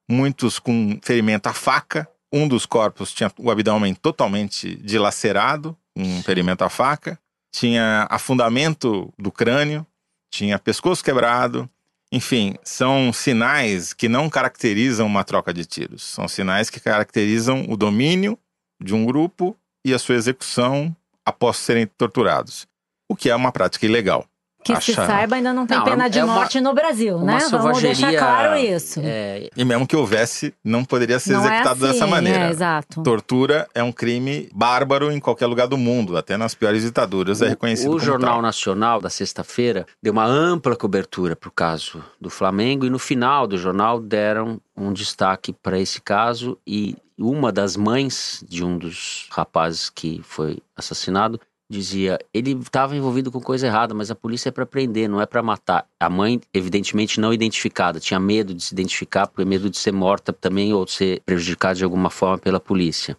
muitos 0.07 0.59
com 0.59 0.99
ferimento 1.03 1.47
à 1.47 1.55
faca. 1.55 2.07
Um 2.31 2.47
dos 2.47 2.67
corpos 2.67 3.15
tinha 3.15 3.33
o 3.39 3.51
abdômen 3.51 3.95
totalmente 3.95 4.77
dilacerado, 4.77 5.75
um 5.97 6.23
ferimento 6.23 6.63
à 6.63 6.69
faca. 6.69 7.19
Tinha 7.51 8.07
afundamento 8.11 9.13
do 9.19 9.33
crânio, 9.33 9.87
tinha 10.31 10.59
pescoço 10.59 11.03
quebrado. 11.03 11.69
Enfim, 12.13 12.55
são 12.63 13.15
sinais 13.15 13.95
que 13.95 14.11
não 14.11 14.29
caracterizam 14.29 15.07
uma 15.07 15.25
troca 15.25 15.55
de 15.55 15.65
tiros. 15.65 16.03
São 16.03 16.29
sinais 16.29 16.69
que 16.69 16.79
caracterizam 16.79 17.65
o 17.67 17.79
domínio 17.79 18.39
de 18.79 18.95
um 18.95 19.07
grupo 19.07 19.57
e 19.85 19.95
a 19.95 19.99
sua 19.99 20.17
execução 20.17 20.95
após 21.25 21.57
serem 21.57 21.87
torturados, 21.87 22.67
o 23.11 23.17
que 23.17 23.29
é 23.29 23.35
uma 23.35 23.51
prática 23.51 23.85
ilegal. 23.85 24.25
Que 24.63 24.79
se 24.79 24.93
saiba, 24.93 25.37
ainda 25.37 25.55
não 25.55 25.67
tem 25.67 25.79
Não, 25.79 25.85
pena 25.87 26.05
é 26.05 26.09
de 26.11 26.21
uma- 26.21 26.35
morte 26.35 26.61
no 26.61 26.75
Brasil, 26.75 27.17
uma 27.17 27.39
né? 27.39 27.39
Vamos 27.51 27.81
deixar 27.81 28.13
claro 28.15 28.59
isso. 28.59 29.01
É, 29.03 29.49
E 29.57 29.65
mesmo 29.65 29.87
que 29.87 29.97
houvesse, 29.97 30.53
não 30.63 30.85
poderia 30.85 31.19
ser 31.19 31.33
não 31.33 31.41
executado 31.41 31.87
é 31.87 31.89
assim, 31.89 31.99
dessa 31.99 32.07
maneira. 32.07 32.39
É, 32.41 32.51
exato. 32.51 33.03
Tortura 33.03 33.67
é 33.75 33.83
um 33.83 33.91
crime 33.91 34.51
bárbaro 34.55 35.11
em 35.11 35.19
qualquer 35.19 35.47
lugar 35.47 35.67
do 35.67 35.79
mundo, 35.79 36.15
até 36.15 36.37
nas 36.37 36.55
piores 36.55 36.83
ditaduras 36.83 37.41
é 37.41 37.49
reconhecido 37.49 37.87
o 37.89 37.93
como 37.93 38.05
Jornal 38.05 38.33
tal. 38.35 38.43
Nacional 38.43 39.01
da 39.01 39.09
sexta-feira 39.09 39.87
deu 40.03 40.13
uma 40.13 40.27
ampla 40.27 40.77
cobertura 40.77 41.35
para 41.35 41.49
o 41.49 41.53
caso 41.53 42.05
do 42.21 42.29
Flamengo 42.29 42.85
e 42.85 42.91
no 42.91 42.99
final 42.99 43.47
do 43.47 43.57
jornal 43.57 43.99
deram 43.99 44.61
um 44.77 44.93
destaque 44.93 45.55
para 45.55 45.79
esse 45.81 46.03
caso 46.03 46.59
e 46.67 46.95
uma 47.19 47.51
das 47.51 47.77
mães 47.79 48.45
de 48.47 48.63
um 48.65 48.77
dos 48.79 49.27
rapazes 49.31 49.89
que 49.89 50.21
foi 50.23 50.59
assassinado 50.77 51.41
dizia 51.71 52.19
ele 52.35 52.53
estava 52.53 52.97
envolvido 52.97 53.31
com 53.31 53.41
coisa 53.41 53.69
errada, 53.69 53.95
mas 53.95 54.11
a 54.11 54.15
polícia 54.15 54.49
é 54.49 54.53
para 54.53 54.67
prender, 54.67 55.09
não 55.09 55.21
é 55.21 55.27
para 55.27 55.43
matar. 55.43 55.87
A 56.01 56.11
mãe, 56.11 56.41
evidentemente, 56.53 57.21
não 57.21 57.33
identificada, 57.33 58.01
tinha 58.01 58.19
medo 58.19 58.53
de 58.53 58.63
se 58.63 58.75
identificar, 58.75 59.29
porque 59.29 59.45
medo 59.45 59.71
de 59.71 59.79
ser 59.79 59.93
morta 59.93 60.33
também 60.33 60.75
ou 60.75 60.85
de 60.85 60.91
ser 60.91 61.23
prejudicada 61.25 61.77
de 61.77 61.85
alguma 61.85 62.11
forma 62.11 62.39
pela 62.39 62.59
polícia. 62.59 63.17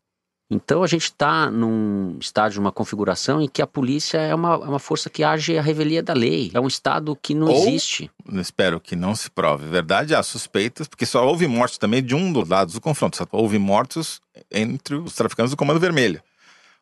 Então 0.53 0.83
a 0.83 0.87
gente 0.87 1.03
está 1.03 1.49
num 1.49 2.17
estágio, 2.19 2.59
uma 2.59 2.73
configuração 2.73 3.41
em 3.41 3.47
que 3.47 3.61
a 3.61 3.67
polícia 3.67 4.17
é 4.17 4.35
uma, 4.35 4.55
é 4.55 4.67
uma 4.67 4.79
força 4.79 5.09
que 5.09 5.23
age 5.23 5.57
à 5.57 5.61
revelia 5.61 6.03
da 6.03 6.11
lei. 6.11 6.51
É 6.53 6.59
um 6.59 6.67
estado 6.67 7.15
que 7.15 7.33
não 7.33 7.47
Ou- 7.47 7.69
existe. 7.69 8.11
Espero 8.33 8.77
que 8.77 8.93
não 8.93 9.15
se 9.15 9.31
prove 9.31 9.65
verdade, 9.69 10.13
há 10.13 10.21
suspeitas, 10.21 10.89
porque 10.89 11.05
só 11.05 11.25
houve 11.25 11.47
morte 11.47 11.79
também 11.79 12.03
de 12.03 12.13
um 12.13 12.33
dos 12.33 12.49
lados 12.49 12.73
do 12.73 12.81
confronto. 12.81 13.15
Só 13.15 13.25
houve 13.31 13.57
mortos 13.57 14.19
entre 14.51 14.95
os 14.95 15.15
traficantes 15.15 15.51
do 15.51 15.57
Comando 15.57 15.79
Vermelho, 15.79 16.21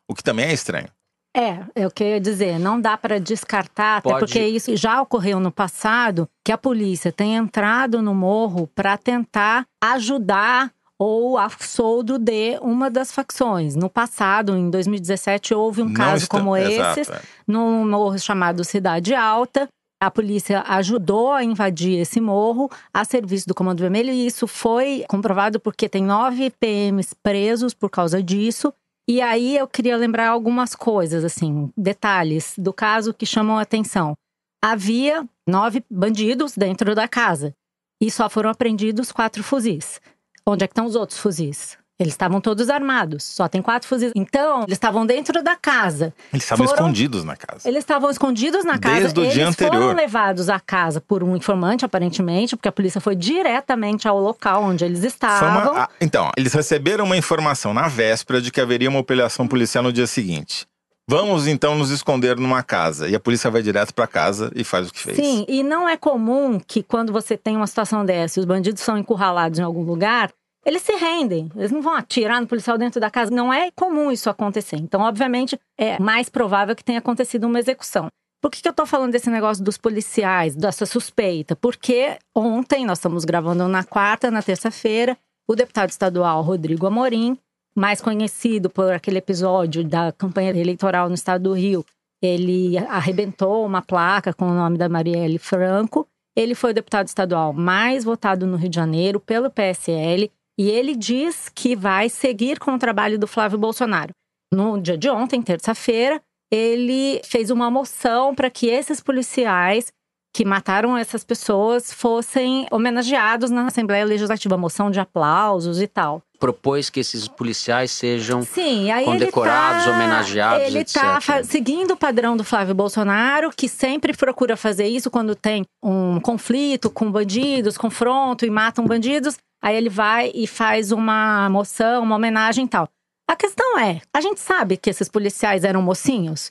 o 0.08 0.16
que 0.16 0.24
também 0.24 0.46
é 0.46 0.52
estranho. 0.52 0.88
É, 1.36 1.60
é 1.76 1.86
o 1.86 1.90
que 1.90 2.02
eu 2.02 2.08
ia 2.08 2.20
dizer. 2.20 2.58
Não 2.58 2.80
dá 2.80 2.96
para 2.96 3.20
descartar, 3.20 3.98
até 3.98 4.10
Pode- 4.10 4.18
porque 4.20 4.44
isso 4.44 4.74
já 4.76 5.00
ocorreu 5.00 5.38
no 5.38 5.52
passado, 5.52 6.28
que 6.44 6.50
a 6.50 6.58
polícia 6.58 7.12
tem 7.12 7.36
entrado 7.36 8.02
no 8.02 8.14
morro 8.14 8.66
para 8.74 8.96
tentar 8.98 9.64
ajudar 9.80 10.72
ou 10.98 11.38
a 11.38 11.48
soldo 11.48 12.18
de 12.18 12.58
uma 12.60 12.90
das 12.90 13.12
facções. 13.12 13.74
No 13.76 13.88
passado, 13.88 14.56
em 14.56 14.68
2017, 14.68 15.54
houve 15.54 15.82
um 15.82 15.86
Não 15.86 15.94
caso 15.94 16.24
está- 16.24 16.36
como 16.38 16.56
esse, 16.56 17.10
é. 17.10 17.22
num 17.46 17.88
morro 17.88 18.18
chamado 18.18 18.64
Cidade 18.64 19.14
Alta. 19.14 19.68
A 20.02 20.10
polícia 20.10 20.64
ajudou 20.66 21.30
a 21.30 21.44
invadir 21.44 21.98
esse 22.00 22.20
morro 22.20 22.70
a 22.92 23.04
serviço 23.04 23.46
do 23.46 23.54
Comando 23.54 23.80
Vermelho 23.80 24.10
e 24.10 24.26
isso 24.26 24.46
foi 24.46 25.04
comprovado 25.08 25.60
porque 25.60 25.88
tem 25.90 26.02
nove 26.02 26.50
PMs 26.58 27.14
presos 27.22 27.72
por 27.74 27.88
causa 27.90 28.22
disso. 28.22 28.72
E 29.08 29.20
aí 29.20 29.56
eu 29.56 29.66
queria 29.66 29.96
lembrar 29.96 30.28
algumas 30.28 30.74
coisas, 30.74 31.24
assim, 31.24 31.72
detalhes 31.76 32.54
do 32.56 32.72
caso 32.72 33.12
que 33.14 33.26
chamam 33.26 33.58
a 33.58 33.62
atenção. 33.62 34.14
Havia 34.62 35.28
nove 35.48 35.84
bandidos 35.90 36.54
dentro 36.56 36.94
da 36.94 37.08
casa 37.08 37.54
e 38.00 38.10
só 38.10 38.28
foram 38.28 38.50
apreendidos 38.50 39.10
quatro 39.10 39.42
fuzis. 39.42 40.00
Onde 40.46 40.64
é 40.64 40.66
que 40.66 40.72
estão 40.72 40.86
os 40.86 40.94
outros 40.94 41.18
fuzis? 41.18 41.79
Eles 42.00 42.14
estavam 42.14 42.40
todos 42.40 42.70
armados, 42.70 43.22
só 43.22 43.46
tem 43.46 43.60
quatro 43.60 43.86
fuzis. 43.86 44.10
Então, 44.16 44.60
eles 44.62 44.72
estavam 44.72 45.04
dentro 45.04 45.42
da 45.42 45.54
casa. 45.54 46.14
Eles 46.32 46.44
estavam 46.44 46.66
Foram- 46.66 46.80
escondidos 46.86 47.24
na 47.24 47.36
casa. 47.36 47.68
Eles 47.68 47.80
estavam 47.80 48.08
escondidos 48.08 48.64
na 48.64 48.78
casa. 48.78 49.00
Desde 49.00 49.20
o 49.20 49.22
Eles 49.24 49.34
dia 49.34 49.52
foram 49.52 49.68
anterior. 49.68 49.94
levados 49.94 50.48
à 50.48 50.58
casa 50.58 50.98
por 50.98 51.22
um 51.22 51.36
informante, 51.36 51.84
aparentemente, 51.84 52.56
porque 52.56 52.68
a 52.70 52.72
polícia 52.72 53.02
foi 53.02 53.14
diretamente 53.14 54.08
ao 54.08 54.18
local 54.18 54.62
onde 54.64 54.82
eles 54.82 55.04
estavam. 55.04 55.72
uma- 55.72 55.88
então, 56.00 56.30
eles 56.38 56.54
receberam 56.54 57.04
uma 57.04 57.18
informação 57.18 57.74
na 57.74 57.86
véspera 57.86 58.40
de 58.40 58.50
que 58.50 58.62
haveria 58.62 58.88
uma 58.88 58.98
operação 58.98 59.46
policial 59.46 59.84
no 59.84 59.92
dia 59.92 60.06
seguinte. 60.06 60.66
Vamos 61.08 61.46
então 61.48 61.74
nos 61.74 61.90
esconder 61.90 62.38
numa 62.38 62.62
casa. 62.62 63.08
E 63.08 63.14
a 63.14 63.20
polícia 63.20 63.50
vai 63.50 63.60
direto 63.62 63.92
pra 63.92 64.06
casa 64.06 64.50
e 64.54 64.62
faz 64.64 64.88
o 64.88 64.92
que 64.92 65.00
fez. 65.00 65.16
Sim, 65.16 65.44
e 65.48 65.62
não 65.62 65.88
é 65.88 65.96
comum 65.96 66.58
que 66.64 66.82
quando 66.82 67.12
você 67.12 67.36
tem 67.36 67.56
uma 67.56 67.66
situação 67.66 68.04
dessa 68.06 68.38
e 68.38 68.40
os 68.40 68.46
bandidos 68.46 68.80
são 68.82 68.96
encurralados 68.96 69.58
em 69.58 69.62
algum 69.62 69.82
lugar, 69.82 70.30
eles 70.64 70.82
se 70.82 70.92
rendem. 70.92 71.50
Eles 71.56 71.70
não 71.70 71.80
vão 71.80 71.94
atirar 71.94 72.40
no 72.40 72.46
policial 72.46 72.76
dentro 72.76 73.00
da 73.00 73.10
casa. 73.10 73.30
Não 73.30 73.52
é 73.52 73.70
comum 73.70 74.10
isso 74.10 74.28
acontecer. 74.28 74.76
Então, 74.76 75.00
obviamente, 75.00 75.58
é 75.78 75.98
mais 75.98 76.28
provável 76.28 76.76
que 76.76 76.84
tenha 76.84 76.98
acontecido 76.98 77.44
uma 77.44 77.58
execução. 77.58 78.08
Por 78.40 78.50
que, 78.50 78.62
que 78.62 78.68
eu 78.68 78.72
tô 78.72 78.86
falando 78.86 79.12
desse 79.12 79.28
negócio 79.28 79.62
dos 79.62 79.76
policiais, 79.76 80.54
dessa 80.56 80.86
suspeita? 80.86 81.54
Porque 81.54 82.18
ontem, 82.34 82.86
nós 82.86 82.98
estamos 82.98 83.24
gravando 83.24 83.68
na 83.68 83.84
quarta, 83.84 84.30
na 84.30 84.42
terça-feira, 84.42 85.16
o 85.46 85.54
deputado 85.54 85.90
estadual 85.90 86.40
Rodrigo 86.42 86.86
Amorim, 86.86 87.36
mais 87.76 88.00
conhecido 88.00 88.70
por 88.70 88.92
aquele 88.92 89.18
episódio 89.18 89.84
da 89.84 90.10
campanha 90.12 90.50
eleitoral 90.50 91.08
no 91.08 91.14
estado 91.14 91.50
do 91.50 91.52
Rio, 91.52 91.84
ele 92.22 92.78
arrebentou 92.78 93.64
uma 93.64 93.82
placa 93.82 94.32
com 94.32 94.46
o 94.46 94.54
nome 94.54 94.78
da 94.78 94.88
Marielle 94.88 95.38
Franco. 95.38 96.06
Ele 96.36 96.54
foi 96.54 96.70
o 96.70 96.74
deputado 96.74 97.08
estadual 97.08 97.52
mais 97.52 98.04
votado 98.04 98.46
no 98.46 98.56
Rio 98.56 98.70
de 98.70 98.76
Janeiro 98.76 99.20
pelo 99.20 99.50
PSL 99.50 100.30
e 100.60 100.68
ele 100.68 100.94
diz 100.94 101.48
que 101.48 101.74
vai 101.74 102.10
seguir 102.10 102.58
com 102.58 102.74
o 102.74 102.78
trabalho 102.78 103.18
do 103.18 103.26
Flávio 103.26 103.58
Bolsonaro. 103.58 104.10
No 104.52 104.78
dia 104.78 104.98
de 104.98 105.08
ontem, 105.08 105.40
terça-feira, 105.40 106.20
ele 106.52 107.18
fez 107.24 107.48
uma 107.48 107.70
moção 107.70 108.34
para 108.34 108.50
que 108.50 108.66
esses 108.66 109.00
policiais 109.00 109.90
que 110.36 110.44
mataram 110.44 110.98
essas 110.98 111.24
pessoas 111.24 111.94
fossem 111.94 112.66
homenageados 112.70 113.50
na 113.50 113.68
Assembleia 113.68 114.04
Legislativa, 114.04 114.58
moção 114.58 114.90
de 114.90 115.00
aplausos 115.00 115.80
e 115.80 115.86
tal. 115.86 116.22
Propôs 116.40 116.88
que 116.88 116.98
esses 117.00 117.28
policiais 117.28 117.90
sejam 117.90 118.40
Sim, 118.40 118.88
Condecorados, 119.04 119.82
ele 119.84 119.92
tá, 119.92 119.96
homenageados, 119.96 120.66
Ele 120.66 120.78
etc. 120.78 120.94
tá 121.02 121.20
fa- 121.20 121.44
seguindo 121.44 121.90
o 121.92 121.96
padrão 121.96 122.34
do 122.34 122.42
Flávio 122.42 122.74
Bolsonaro, 122.74 123.50
que 123.54 123.68
sempre 123.68 124.16
procura 124.16 124.56
fazer 124.56 124.86
isso 124.88 125.10
quando 125.10 125.34
tem 125.34 125.66
um 125.82 126.18
conflito 126.18 126.88
com 126.88 127.12
bandidos, 127.12 127.76
confronto 127.76 128.46
e 128.46 128.50
matam 128.50 128.86
bandidos. 128.86 129.36
Aí 129.62 129.76
ele 129.76 129.90
vai 129.90 130.32
e 130.34 130.46
faz 130.46 130.90
uma 130.90 131.50
moção, 131.50 132.02
uma 132.02 132.16
homenagem 132.16 132.64
e 132.64 132.68
tal. 132.68 132.88
A 133.30 133.36
questão 133.36 133.78
é, 133.78 134.00
a 134.12 134.20
gente 134.22 134.40
sabe 134.40 134.78
que 134.78 134.88
esses 134.88 135.08
policiais 135.10 135.62
eram 135.62 135.82
mocinhos? 135.82 136.50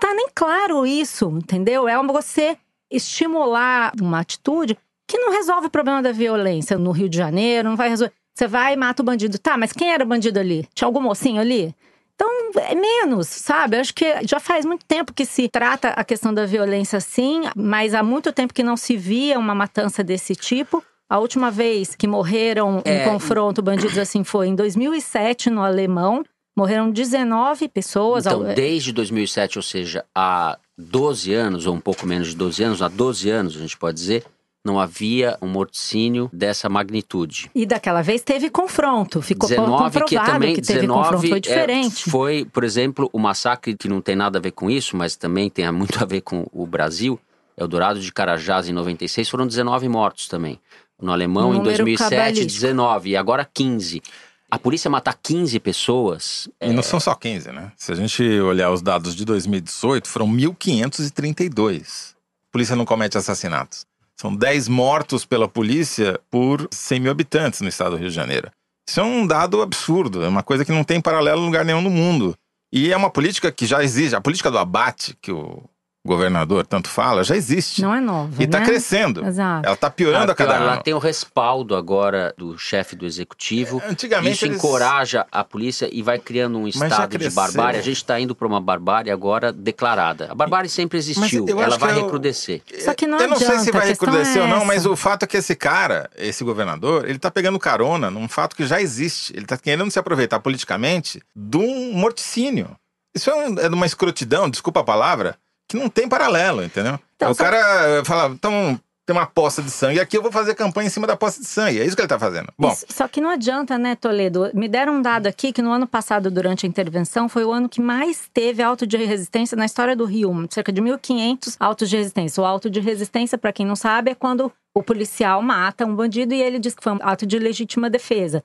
Tá 0.00 0.12
nem 0.14 0.28
claro 0.34 0.84
isso, 0.84 1.30
entendeu? 1.30 1.88
É 1.88 1.96
você 2.06 2.58
estimular 2.90 3.92
uma 4.00 4.20
atitude 4.20 4.76
que 5.08 5.16
não 5.16 5.30
resolve 5.32 5.68
o 5.68 5.70
problema 5.70 6.02
da 6.02 6.12
violência 6.12 6.76
no 6.76 6.90
Rio 6.90 7.08
de 7.08 7.16
Janeiro, 7.16 7.68
não 7.70 7.76
vai 7.76 7.88
resolver. 7.88 8.12
Você 8.38 8.46
vai 8.46 8.74
e 8.74 8.76
mata 8.76 9.02
o 9.02 9.04
bandido. 9.04 9.36
Tá, 9.36 9.56
mas 9.56 9.72
quem 9.72 9.92
era 9.92 10.04
o 10.04 10.06
bandido 10.06 10.38
ali? 10.38 10.68
Tinha 10.72 10.86
algum 10.86 11.00
mocinho 11.00 11.40
ali? 11.40 11.74
Então, 12.14 12.28
é 12.54 12.72
menos, 12.72 13.26
sabe? 13.26 13.76
Acho 13.76 13.92
que 13.92 14.04
já 14.24 14.38
faz 14.38 14.64
muito 14.64 14.84
tempo 14.86 15.12
que 15.12 15.24
se 15.24 15.48
trata 15.48 15.88
a 15.88 16.04
questão 16.04 16.32
da 16.32 16.46
violência 16.46 16.98
assim, 16.98 17.42
mas 17.56 17.94
há 17.94 18.02
muito 18.02 18.32
tempo 18.32 18.54
que 18.54 18.62
não 18.62 18.76
se 18.76 18.96
via 18.96 19.36
uma 19.40 19.56
matança 19.56 20.04
desse 20.04 20.36
tipo. 20.36 20.84
A 21.10 21.18
última 21.18 21.50
vez 21.50 21.96
que 21.96 22.06
morreram 22.06 22.80
É, 22.84 23.02
em 23.02 23.10
confronto 23.10 23.60
bandidos 23.60 23.98
assim 23.98 24.22
foi 24.22 24.46
em 24.46 24.54
2007 24.54 25.50
no 25.50 25.64
Alemão. 25.64 26.22
Morreram 26.56 26.92
19 26.92 27.68
pessoas. 27.68 28.24
Então, 28.24 28.54
desde 28.54 28.92
2007, 28.92 29.58
ou 29.58 29.62
seja, 29.64 30.04
há 30.14 30.56
12 30.76 31.34
anos, 31.34 31.66
ou 31.66 31.74
um 31.74 31.80
pouco 31.80 32.06
menos 32.06 32.28
de 32.28 32.36
12 32.36 32.62
anos, 32.62 32.82
há 32.82 32.88
12 32.88 33.30
anos, 33.30 33.56
a 33.56 33.58
gente 33.58 33.76
pode 33.76 33.96
dizer, 33.98 34.24
não 34.64 34.78
havia 34.78 35.36
um 35.40 35.46
morticínio 35.46 36.28
dessa 36.32 36.68
magnitude. 36.68 37.50
E 37.54 37.64
daquela 37.64 38.02
vez 38.02 38.22
teve 38.22 38.50
confronto. 38.50 39.22
Ficou 39.22 39.48
19 39.48 39.90
que 39.90 40.00
comprovado 40.00 40.32
também 40.32 40.54
que 40.54 40.62
teve 40.62 40.80
19 40.80 41.02
confronto. 41.02 41.28
Foi 41.28 41.38
é, 41.38 41.40
diferente. 41.40 42.10
foi, 42.10 42.44
por 42.44 42.64
exemplo, 42.64 43.08
o 43.12 43.18
massacre 43.18 43.76
que 43.76 43.88
não 43.88 44.00
tem 44.00 44.16
nada 44.16 44.38
a 44.38 44.42
ver 44.42 44.52
com 44.52 44.70
isso, 44.70 44.96
mas 44.96 45.16
também 45.16 45.48
tem 45.48 45.70
muito 45.72 46.02
a 46.02 46.06
ver 46.06 46.20
com 46.20 46.46
o 46.52 46.66
Brasil. 46.66 47.18
Eldorado 47.56 48.00
de 48.00 48.12
Carajás 48.12 48.68
em 48.68 48.72
96 48.72 49.28
foram 49.28 49.46
19 49.46 49.88
mortos 49.88 50.28
também. 50.28 50.60
No 51.00 51.12
alemão 51.12 51.54
em 51.54 51.58
Número 51.58 51.76
2007 51.76 52.10
cabalístico. 52.10 52.52
19 52.52 53.10
e 53.10 53.16
agora 53.16 53.48
15. 53.52 54.02
A 54.50 54.58
polícia 54.58 54.90
matar 54.90 55.14
15 55.22 55.60
pessoas 55.60 56.48
E 56.60 56.72
não 56.72 56.82
são 56.82 56.98
só 56.98 57.14
15, 57.14 57.52
né? 57.52 57.70
Se 57.76 57.92
a 57.92 57.94
gente 57.94 58.22
olhar 58.40 58.72
os 58.72 58.80
dados 58.80 59.14
de 59.14 59.24
2018, 59.24 60.08
foram 60.08 60.26
1.532. 60.28 62.14
A 62.48 62.52
polícia 62.52 62.74
não 62.74 62.86
comete 62.86 63.18
assassinatos. 63.18 63.87
São 64.20 64.34
10 64.34 64.68
mortos 64.68 65.24
pela 65.24 65.48
polícia 65.48 66.18
por 66.28 66.68
100 66.72 67.00
mil 67.00 67.10
habitantes 67.10 67.60
no 67.60 67.68
estado 67.68 67.92
do 67.92 67.96
Rio 67.98 68.08
de 68.08 68.14
Janeiro. 68.14 68.50
Isso 68.88 68.98
é 68.98 69.02
um 69.02 69.26
dado 69.26 69.62
absurdo, 69.62 70.24
é 70.24 70.28
uma 70.28 70.42
coisa 70.42 70.64
que 70.64 70.72
não 70.72 70.82
tem 70.82 71.00
paralelo 71.00 71.42
em 71.42 71.46
lugar 71.46 71.64
nenhum 71.64 71.80
no 71.80 71.90
mundo. 71.90 72.34
E 72.72 72.92
é 72.92 72.96
uma 72.96 73.10
política 73.10 73.52
que 73.52 73.64
já 73.64 73.82
exige, 73.82 74.16
a 74.16 74.20
política 74.20 74.50
do 74.50 74.58
abate 74.58 75.16
que 75.22 75.30
o 75.30 75.62
governador 76.06 76.66
tanto 76.66 76.88
fala, 76.88 77.22
já 77.24 77.36
existe. 77.36 77.82
Não 77.82 77.94
é 77.94 78.00
nova. 78.00 78.40
E 78.40 78.44
está 78.44 78.60
né? 78.60 78.66
crescendo. 78.66 79.24
Exato. 79.26 79.66
Ela 79.66 79.74
está 79.74 79.90
piorando 79.90 80.30
Ah, 80.30 80.32
a 80.32 80.34
cada 80.34 80.50
pior, 80.54 80.62
ano. 80.62 80.72
Ela 80.72 80.82
tem 80.82 80.94
o 80.94 80.98
respaldo 80.98 81.74
agora 81.76 82.34
do 82.38 82.56
chefe 82.56 82.96
do 82.96 83.04
executivo. 83.04 83.82
Antigamente 83.86 84.36
Isso 84.36 84.46
eles- 84.46 84.56
encoraja 84.56 85.26
a 85.30 85.44
polícia 85.44 85.88
e 85.92 86.02
vai 86.02 86.18
criando 86.18 86.58
um 86.58 86.66
estado 86.68 87.18
de 87.18 87.30
barbárie. 87.30 87.78
A 87.78 87.82
gente 87.82 87.96
está 87.96 88.18
indo 88.18 88.34
para 88.34 88.46
uma 88.46 88.60
barbárie 88.60 89.10
agora 89.10 89.52
declarada. 89.52 90.28
A 90.30 90.34
barbárie 90.34 90.70
sempre 90.70 90.98
existiu, 90.98 91.46
eu 91.48 91.60
ela 91.60 91.76
vai 91.76 91.92
é 91.92 91.96
o- 91.96 92.04
recrudescer. 92.04 92.62
Só 92.80 92.94
que 92.94 93.06
não 93.06 93.18
eu 93.18 93.28
não 93.28 93.36
sei 93.36 93.58
se 93.58 93.70
vai 93.70 93.86
recrudescer 93.88 94.38
é 94.38 94.42
ou 94.42 94.48
não, 94.48 94.64
mas 94.64 94.86
o 94.86 94.96
fato 94.96 95.24
é 95.24 95.26
que 95.26 95.36
esse 95.36 95.54
cara, 95.54 96.08
esse 96.16 96.42
governador, 96.44 97.08
ele 97.08 97.18
tá 97.18 97.30
pegando 97.30 97.58
carona 97.58 98.10
num 98.10 98.28
fato 98.28 98.56
que 98.56 98.66
já 98.66 98.80
existe. 98.80 99.36
Ele 99.36 99.44
tá 99.46 99.56
querendo 99.58 99.90
se 99.90 99.98
aproveitar 99.98 100.40
politicamente 100.40 101.20
de 101.34 101.56
um 101.58 101.92
morticínio. 101.92 102.76
Isso 103.14 103.30
é, 103.30 103.34
um- 103.34 103.58
é 103.58 103.68
de 103.68 103.74
uma 103.74 103.86
escrotidão, 103.86 104.48
desculpa 104.48 104.80
a 104.80 104.84
palavra, 104.84 105.36
que 105.68 105.76
não 105.76 105.88
tem 105.88 106.08
paralelo, 106.08 106.64
entendeu? 106.64 106.98
Então, 107.16 107.30
o 107.30 107.34
só- 107.34 107.44
cara 107.44 108.04
fala, 108.04 108.32
então 108.32 108.80
tem 109.06 109.16
uma 109.16 109.26
poça 109.26 109.62
de 109.62 109.70
sangue 109.70 109.98
aqui, 110.00 110.18
eu 110.18 110.22
vou 110.22 110.30
fazer 110.30 110.54
campanha 110.54 110.86
em 110.86 110.90
cima 110.90 111.06
da 111.06 111.16
poça 111.16 111.40
de 111.40 111.46
sangue. 111.46 111.80
É 111.80 111.84
isso 111.84 111.96
que 111.96 112.02
ele 112.02 112.08
tá 112.08 112.18
fazendo. 112.18 112.52
Bom, 112.58 112.70
Isso- 112.70 112.84
só 112.90 113.08
que 113.08 113.22
não 113.22 113.30
adianta, 113.30 113.78
né, 113.78 113.94
Toledo? 113.96 114.50
Me 114.52 114.68
deram 114.68 114.96
um 114.96 115.02
dado 115.02 115.26
aqui 115.26 115.50
que 115.50 115.62
no 115.62 115.70
ano 115.72 115.86
passado, 115.86 116.30
durante 116.30 116.66
a 116.66 116.68
intervenção, 116.68 117.26
foi 117.26 117.42
o 117.44 117.50
ano 117.50 117.68
que 117.70 117.80
mais 117.80 118.28
teve 118.34 118.62
auto 118.62 118.86
de 118.86 118.98
resistência 118.98 119.56
na 119.56 119.64
história 119.64 119.96
do 119.96 120.04
Rio. 120.04 120.46
Cerca 120.50 120.70
de 120.70 120.82
1.500 120.82 121.56
autos 121.58 121.88
de 121.88 121.96
resistência. 121.96 122.42
O 122.42 122.46
auto 122.46 122.68
de 122.68 122.80
resistência, 122.80 123.38
para 123.38 123.52
quem 123.52 123.64
não 123.64 123.76
sabe, 123.76 124.10
é 124.10 124.14
quando 124.14 124.52
o 124.74 124.82
policial 124.82 125.40
mata 125.42 125.86
um 125.86 125.94
bandido 125.96 126.34
e 126.34 126.42
ele 126.42 126.58
diz 126.58 126.74
que 126.74 126.82
foi 126.84 126.92
um 126.92 126.98
ato 127.00 127.26
de 127.26 127.38
legítima 127.38 127.88
defesa. 127.88 128.44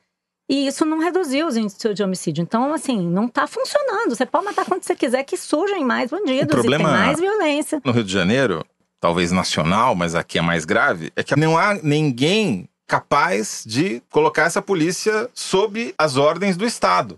E 0.49 0.67
isso 0.67 0.85
não 0.85 0.99
reduziu 0.99 1.47
os 1.47 1.55
índices 1.55 1.95
de 1.95 2.03
homicídio. 2.03 2.41
Então, 2.41 2.73
assim, 2.73 2.99
não 3.07 3.27
tá 3.27 3.47
funcionando. 3.47 4.15
Você 4.15 4.25
pode 4.25 4.45
matar 4.45 4.65
quando 4.65 4.83
você 4.83 4.95
quiser, 4.95 5.23
que 5.23 5.37
surgem 5.37 5.83
mais 5.85 6.11
bandidos 6.11 6.47
problema- 6.49 6.83
e 6.89 6.91
tem 6.93 6.93
mais 7.05 7.19
violência. 7.19 7.81
no 7.83 7.91
Rio 7.91 8.03
de 8.03 8.11
Janeiro, 8.11 8.65
talvez 8.99 9.31
nacional, 9.31 9.95
mas 9.95 10.15
aqui 10.15 10.37
é 10.37 10.41
mais 10.41 10.65
grave, 10.65 11.11
é 11.15 11.23
que 11.23 11.35
não 11.35 11.57
há 11.57 11.75
ninguém 11.75 12.67
capaz 12.85 13.63
de 13.65 14.01
colocar 14.09 14.43
essa 14.43 14.61
polícia 14.61 15.29
sob 15.33 15.95
as 15.97 16.17
ordens 16.17 16.57
do 16.57 16.65
Estado. 16.65 17.17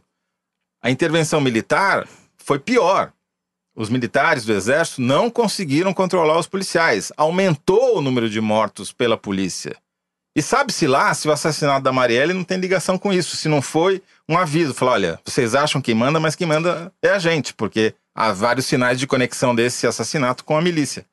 A 0.81 0.91
intervenção 0.91 1.41
militar 1.41 2.07
foi 2.37 2.59
pior. 2.59 3.11
Os 3.75 3.89
militares 3.89 4.45
do 4.45 4.53
exército 4.53 5.01
não 5.01 5.29
conseguiram 5.29 5.93
controlar 5.93 6.37
os 6.37 6.47
policiais. 6.47 7.11
Aumentou 7.17 7.97
o 7.97 8.01
número 8.01 8.29
de 8.29 8.39
mortos 8.39 8.93
pela 8.93 9.17
polícia. 9.17 9.75
E 10.35 10.41
sabe-se 10.41 10.85
lá 10.85 11.13
se 11.13 11.29
o 11.29 11.31
assassinato 11.31 11.83
da 11.83 11.93
Marielle 11.93 12.33
não 12.33 12.43
tem 12.43 12.57
ligação 12.57 12.97
com 12.97 13.13
isso, 13.13 13.37
se 13.37 13.47
não 13.47 13.61
foi 13.61 14.01
um 14.27 14.37
aviso. 14.37 14.73
Falar, 14.73 14.91
olha, 14.91 15.19
vocês 15.23 15.55
acham 15.55 15.81
que 15.81 15.93
manda, 15.93 16.19
mas 16.19 16.35
quem 16.35 16.45
manda 16.45 16.91
é 17.01 17.09
a 17.09 17.19
gente, 17.19 17.53
porque 17.53 17.95
há 18.13 18.33
vários 18.33 18.65
sinais 18.65 18.99
de 18.99 19.07
conexão 19.07 19.55
desse 19.55 19.87
assassinato 19.87 20.43
com 20.43 20.57
a 20.57 20.61
milícia. 20.61 21.05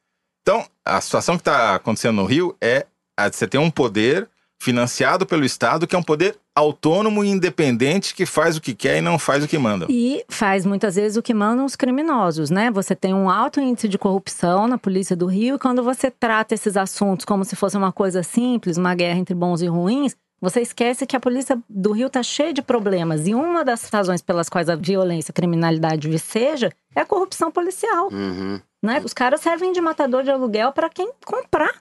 Então, 0.42 0.66
a 0.84 1.00
situação 1.00 1.36
que 1.36 1.42
está 1.42 1.76
acontecendo 1.76 2.16
no 2.16 2.24
Rio 2.24 2.56
é 2.60 2.84
você 3.30 3.46
ter 3.46 3.58
um 3.58 3.70
poder 3.70 4.28
financiado 4.60 5.24
pelo 5.24 5.44
Estado, 5.44 5.86
que 5.86 5.94
é 5.94 5.98
um 5.98 6.02
poder 6.02 6.36
autônomo 6.54 7.24
e 7.24 7.28
independente 7.28 8.14
que 8.14 8.26
faz 8.26 8.56
o 8.56 8.60
que 8.60 8.74
quer 8.74 8.98
e 8.98 9.00
não 9.00 9.18
faz 9.18 9.42
o 9.42 9.48
que 9.48 9.58
manda. 9.58 9.86
E 9.88 10.24
faz 10.28 10.66
muitas 10.66 10.96
vezes 10.96 11.16
o 11.16 11.22
que 11.22 11.32
mandam 11.32 11.64
os 11.64 11.76
criminosos, 11.76 12.50
né? 12.50 12.70
Você 12.70 12.94
tem 12.94 13.14
um 13.14 13.30
alto 13.30 13.60
índice 13.60 13.88
de 13.88 13.98
corrupção 13.98 14.66
na 14.66 14.76
polícia 14.76 15.16
do 15.16 15.26
Rio, 15.26 15.56
e 15.56 15.58
quando 15.58 15.82
você 15.82 16.10
trata 16.10 16.54
esses 16.54 16.76
assuntos 16.76 17.24
como 17.24 17.44
se 17.44 17.56
fosse 17.56 17.76
uma 17.76 17.92
coisa 17.92 18.22
simples, 18.22 18.76
uma 18.76 18.94
guerra 18.94 19.18
entre 19.18 19.34
bons 19.34 19.62
e 19.62 19.66
ruins, 19.66 20.14
você 20.42 20.60
esquece 20.60 21.06
que 21.06 21.14
a 21.14 21.20
polícia 21.20 21.56
do 21.70 21.92
Rio 21.92 22.08
está 22.08 22.20
cheia 22.20 22.52
de 22.52 22.60
problemas. 22.60 23.28
E 23.28 23.34
uma 23.34 23.64
das 23.64 23.88
razões 23.88 24.20
pelas 24.20 24.48
quais 24.48 24.68
a 24.68 24.74
violência, 24.74 25.30
a 25.30 25.34
criminalidade 25.34 26.08
viceja 26.08 26.72
é 26.96 27.00
a 27.00 27.06
corrupção 27.06 27.50
policial. 27.52 28.08
Uhum. 28.12 28.60
Né? 28.82 29.00
Os 29.04 29.14
caras 29.14 29.40
servem 29.40 29.72
de 29.72 29.80
matador 29.80 30.24
de 30.24 30.32
aluguel 30.32 30.72
para 30.72 30.90
quem 30.90 31.12
comprar. 31.24 31.72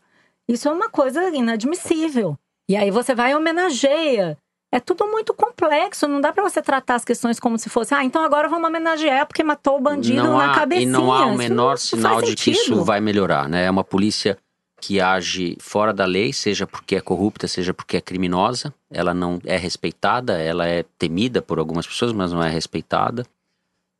Isso 0.48 0.70
é 0.70 0.72
uma 0.72 0.90
coisa 0.90 1.30
inadmissível. 1.30 2.38
E 2.70 2.76
aí 2.76 2.92
você 2.92 3.16
vai 3.16 3.32
e 3.32 3.36
homenageia. 3.36 4.38
É 4.72 4.80
tudo 4.80 5.06
muito 5.08 5.34
complexo, 5.34 6.08
não 6.08 6.22
dá 6.22 6.32
para 6.32 6.42
você 6.42 6.62
tratar 6.62 6.96
as 6.96 7.04
questões 7.04 7.40
como 7.40 7.58
se 7.58 7.70
fosse, 7.70 7.94
ah, 7.94 8.06
então 8.06 8.24
agora 8.24 8.48
vamos 8.48 8.70
homenagear 8.70 9.28
porque 9.28 9.44
matou 9.44 9.78
o 9.78 9.82
bandido 9.82 10.24
não 10.24 10.38
na 10.38 10.52
há, 10.52 10.56
cabecinha. 10.56 10.88
E 10.88 10.92
não 10.92 11.12
há 11.12 11.26
o 11.26 11.36
menor 11.36 11.78
sinal 11.78 12.22
de 12.22 12.36
que 12.36 12.52
isso 12.52 12.82
vai 12.84 13.02
melhorar, 13.02 13.50
né? 13.50 13.66
É 13.66 13.70
uma 13.70 13.84
polícia 13.84 14.38
que 14.80 15.00
age 15.00 15.56
fora 15.60 15.94
da 15.94 16.06
lei, 16.06 16.34
seja 16.34 16.66
porque 16.66 16.96
é 16.96 17.02
corrupta, 17.02 17.48
seja 17.48 17.74
porque 17.74 17.98
é 17.98 18.02
criminosa. 18.02 18.74
Ela 18.90 19.14
não 19.14 19.40
é 19.46 19.56
respeitada, 19.56 20.40
ela 20.40 20.66
é 20.66 20.84
temida 20.98 21.42
por 21.42 21.60
algumas 21.60 21.86
pessoas, 21.86 22.12
mas 22.14 22.32
não 22.32 22.42
é 22.42 22.50
respeitada. 22.50 23.26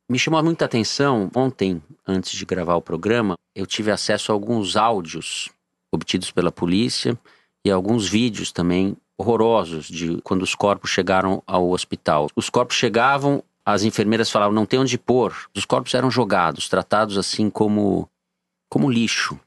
Me 0.08 0.18
chamou 0.18 0.42
muita 0.42 0.64
atenção, 0.64 1.30
ontem, 1.34 1.80
antes 2.06 2.32
de 2.32 2.44
gravar 2.44 2.74
o 2.74 2.82
programa, 2.82 3.36
eu 3.54 3.64
tive 3.64 3.90
acesso 3.90 4.32
a 4.32 4.34
alguns 4.34 4.76
áudios 4.76 5.50
obtidos 5.92 6.30
pela 6.30 6.50
polícia 6.50 7.16
e 7.64 7.70
alguns 7.70 8.08
vídeos 8.08 8.50
também 8.50 8.96
horrorosos 9.22 9.86
de 9.86 10.20
quando 10.22 10.42
os 10.42 10.54
corpos 10.54 10.90
chegaram 10.90 11.42
ao 11.46 11.70
hospital. 11.70 12.28
Os 12.34 12.50
corpos 12.50 12.76
chegavam, 12.76 13.42
as 13.64 13.84
enfermeiras 13.84 14.30
falavam 14.30 14.54
não 14.54 14.66
tem 14.66 14.80
onde 14.80 14.98
pôr. 14.98 15.32
Os 15.56 15.64
corpos 15.64 15.94
eram 15.94 16.10
jogados, 16.10 16.68
tratados 16.68 17.16
assim 17.16 17.48
como 17.48 18.08
como 18.68 18.90
lixo. 18.90 19.38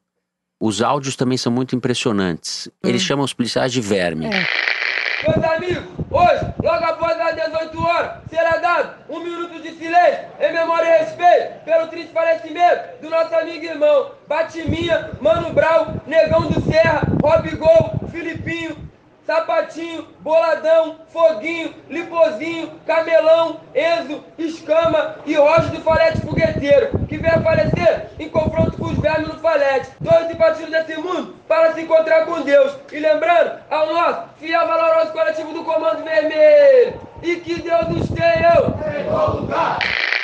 Os 0.60 0.82
áudios 0.82 1.16
também 1.16 1.38
são 1.38 1.52
muito 1.52 1.76
impressionantes. 1.76 2.70
Eles 2.84 3.02
chamam 3.02 3.26
os 3.26 3.34
policiais 3.34 3.74
de 3.74 3.82
verme. 3.82 4.28
É. 4.28 4.48
Meus 5.24 5.44
amigos, 5.44 5.84
hoje, 6.12 6.54
logo 6.64 6.86
após 6.86 7.20
as 7.20 7.36
18 7.36 7.84
horas, 7.84 8.12
será 8.30 8.58
dado 8.58 8.96
um 9.10 9.20
minuto 9.20 9.62
de 9.62 9.72
silêncio 9.72 10.26
em 10.40 10.54
memória 10.54 10.86
e 10.86 11.00
respeito 11.00 11.64
pelo 11.66 11.88
triste 11.88 12.14
falecimento 12.14 13.02
do 13.02 13.10
nosso 13.10 13.34
amigo 13.34 13.66
e 13.66 13.70
irmão 13.70 14.12
Batiminha, 14.28 15.12
Mano 15.20 15.52
Brau, 15.52 15.96
Negão 16.06 16.48
do 16.48 16.62
Serra, 16.72 17.02
Rob 17.24 17.50
Gol, 17.56 18.10
Filipinho, 18.12 18.78
Sapatinho, 19.26 20.08
Boladão, 20.20 20.98
Foguinho, 21.10 21.74
Lipozinho, 21.90 22.72
Camelão, 22.86 23.60
Enzo, 23.74 24.24
Escama 24.38 25.16
e 25.26 25.34
Roger 25.34 25.72
do 25.72 25.82
Falete 25.82 26.22
Fogueteiro, 26.22 27.00
que 27.08 27.18
veio 27.18 27.36
a 27.36 27.42
falecer 27.42 28.12
em 28.20 28.30
confronto 28.30 28.78
com 28.78 28.86
os 28.86 29.00
vermes 29.00 29.30
no 29.30 29.40
Falete. 29.40 29.90
Todos 30.04 30.30
e 30.30 30.36
partidos 30.36 30.72
desse 30.72 30.96
mundo 30.98 31.36
para 31.48 31.74
se 31.74 31.82
encontrar 31.82 32.26
com 32.26 32.42
Deus. 32.42 32.78
E 32.92 33.00
lembrando 33.00 33.60
ao 33.70 33.94
nosso 33.94 34.30
fiel 34.40 34.68
valoroso 34.68 35.12
coletivo 35.12 35.54
do 35.54 35.64
Comando 35.64 36.04
Vermelho. 36.04 37.02
E 37.24 37.38
que 37.38 37.62
Deus 37.62 37.88
nos 37.90 38.10
tenha. 38.10 38.54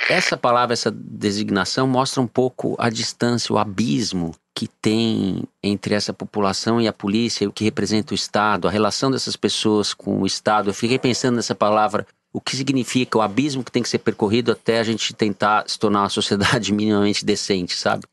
Essa 0.09 0.35
palavra, 0.35 0.73
essa 0.73 0.91
designação 0.91 1.87
mostra 1.87 2.21
um 2.21 2.27
pouco 2.27 2.75
a 2.77 2.89
distância, 2.89 3.53
o 3.53 3.57
abismo 3.57 4.35
que 4.53 4.67
tem 4.67 5.43
entre 5.63 5.93
essa 5.93 6.13
população 6.13 6.81
e 6.81 6.87
a 6.87 6.93
polícia, 6.93 7.47
o 7.47 7.53
que 7.53 7.63
representa 7.63 8.13
o 8.13 8.15
Estado, 8.15 8.67
a 8.67 8.71
relação 8.71 9.09
dessas 9.09 9.35
pessoas 9.35 9.93
com 9.93 10.21
o 10.21 10.25
Estado. 10.25 10.69
Eu 10.69 10.73
fiquei 10.73 10.99
pensando 10.99 11.35
nessa 11.35 11.55
palavra, 11.55 12.05
o 12.33 12.41
que 12.41 12.55
significa, 12.55 13.17
o 13.17 13.21
abismo 13.21 13.63
que 13.63 13.71
tem 13.71 13.83
que 13.83 13.89
ser 13.89 13.99
percorrido 13.99 14.51
até 14.51 14.79
a 14.79 14.83
gente 14.83 15.13
tentar 15.13 15.63
se 15.67 15.79
tornar 15.79 16.01
uma 16.01 16.09
sociedade 16.09 16.71
minimamente 16.73 17.25
decente, 17.25 17.75
sabe? 17.75 18.03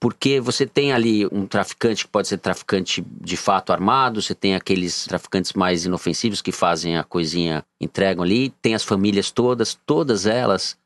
Porque 0.00 0.40
você 0.40 0.66
tem 0.66 0.92
ali 0.92 1.26
um 1.32 1.46
traficante 1.46 2.04
que 2.04 2.10
pode 2.10 2.28
ser 2.28 2.36
traficante 2.36 3.02
de 3.20 3.36
fato 3.36 3.72
armado, 3.72 4.20
você 4.20 4.34
tem 4.34 4.54
aqueles 4.54 5.04
traficantes 5.04 5.54
mais 5.54 5.86
inofensivos 5.86 6.42
que 6.42 6.52
fazem 6.52 6.98
a 6.98 7.04
coisinha, 7.04 7.64
entregam 7.80 8.22
ali, 8.22 8.50
tem 8.60 8.74
as 8.74 8.84
famílias 8.84 9.30
todas, 9.30 9.78
todas 9.86 10.26
elas 10.26 10.76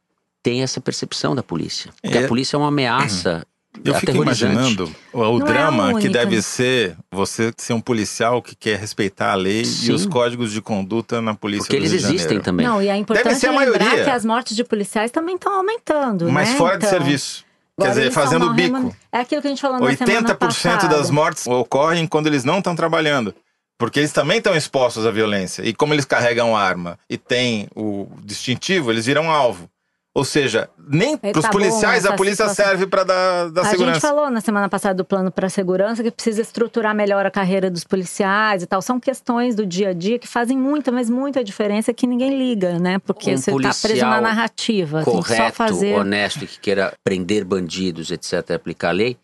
têm 0.43 0.63
essa 0.63 0.81
percepção 0.81 1.35
da 1.35 1.43
polícia. 1.43 1.91
Porque 2.03 2.19
É. 2.19 2.25
a 2.25 2.29
polícia 2.29 2.57
é 2.57 2.59
uma 2.59 2.69
ameaça 2.69 3.45
Eu 3.85 3.95
fico 3.95 4.13
imaginando 4.13 4.91
o, 5.13 5.21
o 5.21 5.43
é 5.43 5.45
drama 5.45 5.89
que 5.91 5.95
única. 5.95 6.11
deve 6.11 6.43
ser 6.43 6.97
você 7.13 7.53
ser 7.57 7.75
um 7.75 7.81
policial 7.81 8.41
que 8.43 8.57
quer 8.57 8.79
respeitar 8.79 9.33
a 9.33 9.35
lei 9.35 9.65
Sim. 9.65 9.91
e 9.91 9.93
os 9.93 10.05
códigos 10.07 10.51
de 10.51 10.61
conduta 10.61 11.21
na 11.21 11.35
polícia 11.35 11.65
Porque 11.67 11.77
do 11.77 11.83
eles 11.83 11.93
Rio 11.93 12.01
de 12.11 12.15
existem 12.17 12.41
também. 12.41 12.67
Não, 12.67 12.83
e 12.83 12.89
é 12.89 12.97
importante 12.97 13.37
ser 13.39 13.49
a 13.49 13.51
lembrar 13.51 13.79
maioria. 13.85 14.05
que 14.05 14.11
as 14.11 14.25
mortes 14.25 14.57
de 14.57 14.65
policiais 14.65 15.11
também 15.11 15.37
estão 15.37 15.53
aumentando, 15.53 16.29
Mas 16.33 16.49
né? 16.51 16.57
fora 16.57 16.79
de 16.79 16.87
Então, 16.87 16.99
serviço. 16.99 17.45
Quer 17.79 17.85
agora 17.91 18.01
dizer, 18.01 18.11
fazendo 18.13 18.53
bico. 18.55 18.75
remun- 18.77 18.93
É 19.13 19.19
aquilo 19.21 19.41
que 19.41 19.47
a 19.47 19.51
gente 19.51 19.61
falou 19.63 19.79
na 19.79 19.97
semana 19.97 20.21
80% 20.29 20.37
passada. 20.39 20.89
das 20.89 21.11
mortes 21.11 21.47
ocorrem 21.47 22.07
quando 22.09 22.27
eles 22.27 22.43
não 22.43 22.59
estão 22.59 22.75
trabalhando. 22.75 23.33
Porque 23.79 24.01
eles 24.01 24.11
também 24.13 24.39
estão 24.39 24.57
expostos 24.57 25.07
à 25.07 25.11
violência. 25.13 25.63
E 25.63 25.73
como 25.73 25.95
eles 25.95 26.05
carregam 26.05 26.57
arma 26.57 26.99
e 27.09 27.17
têm 27.17 27.69
o 27.77 28.09
distintivo, 28.25 28.91
eles 28.91 29.07
viram 29.07 29.31
alvo. 29.31 29.71
Ou 30.19 30.25
seja, 30.25 30.69
nem 30.89 31.17
para 31.17 31.31
os 31.31 31.43
tá 31.43 31.49
bom 31.49 31.53
policiais 31.59 32.05
a 32.05 32.09
essa 32.09 32.17
polícia 32.17 32.49
situação. 32.49 32.65
serve 32.67 32.87
para 32.89 33.05
dar, 33.05 33.51
dar 33.51 33.61
a 33.61 33.65
gente 33.67 33.71
segurança. 33.79 34.01
falou 34.01 34.29
na 34.31 34.41
semana 34.41 34.69
passada 34.69 34.95
do 34.97 35.05
plano 35.05 35.31
para 35.31 35.49
segurança 35.49 36.03
que 36.03 36.11
precisa 36.11 36.43
estruturar 36.43 36.93
melhor 36.95 37.25
a 37.25 37.31
carreira 37.31 37.71
dos 37.71 37.85
policiais 37.85 38.65
e 38.65 38.67
tal. 38.67 38.83
São 38.83 38.99
questões 38.99 39.55
do 39.55 39.65
dia 39.65 39.91
a 39.91 39.93
dia 39.93 40.19
que 40.19 40.27
fazem 40.27 40.59
muita, 40.59 40.91
mas 40.91 41.09
muita 41.09 41.45
diferença 41.45 41.95
que 41.95 42.05
ninguém 42.07 42.37
liga, 42.37 42.79
né? 42.81 42.99
Porque 42.99 43.33
Um 43.33 43.37
você 43.37 43.51
está 43.53 43.89
preso 43.89 44.05
na 44.07 44.21
narrativa. 44.21 45.03
correto, 45.05 45.57
fazer. 45.57 45.95
honesto 45.95 46.43
e 46.43 46.47
que 46.49 46.59
queira 46.59 46.93
prender 47.05 47.45
bandidos, 47.45 48.11
etc., 48.11 48.45
e 48.51 48.55
aplicar 48.55 48.89
a 48.89 48.93
lei, 48.93 49.17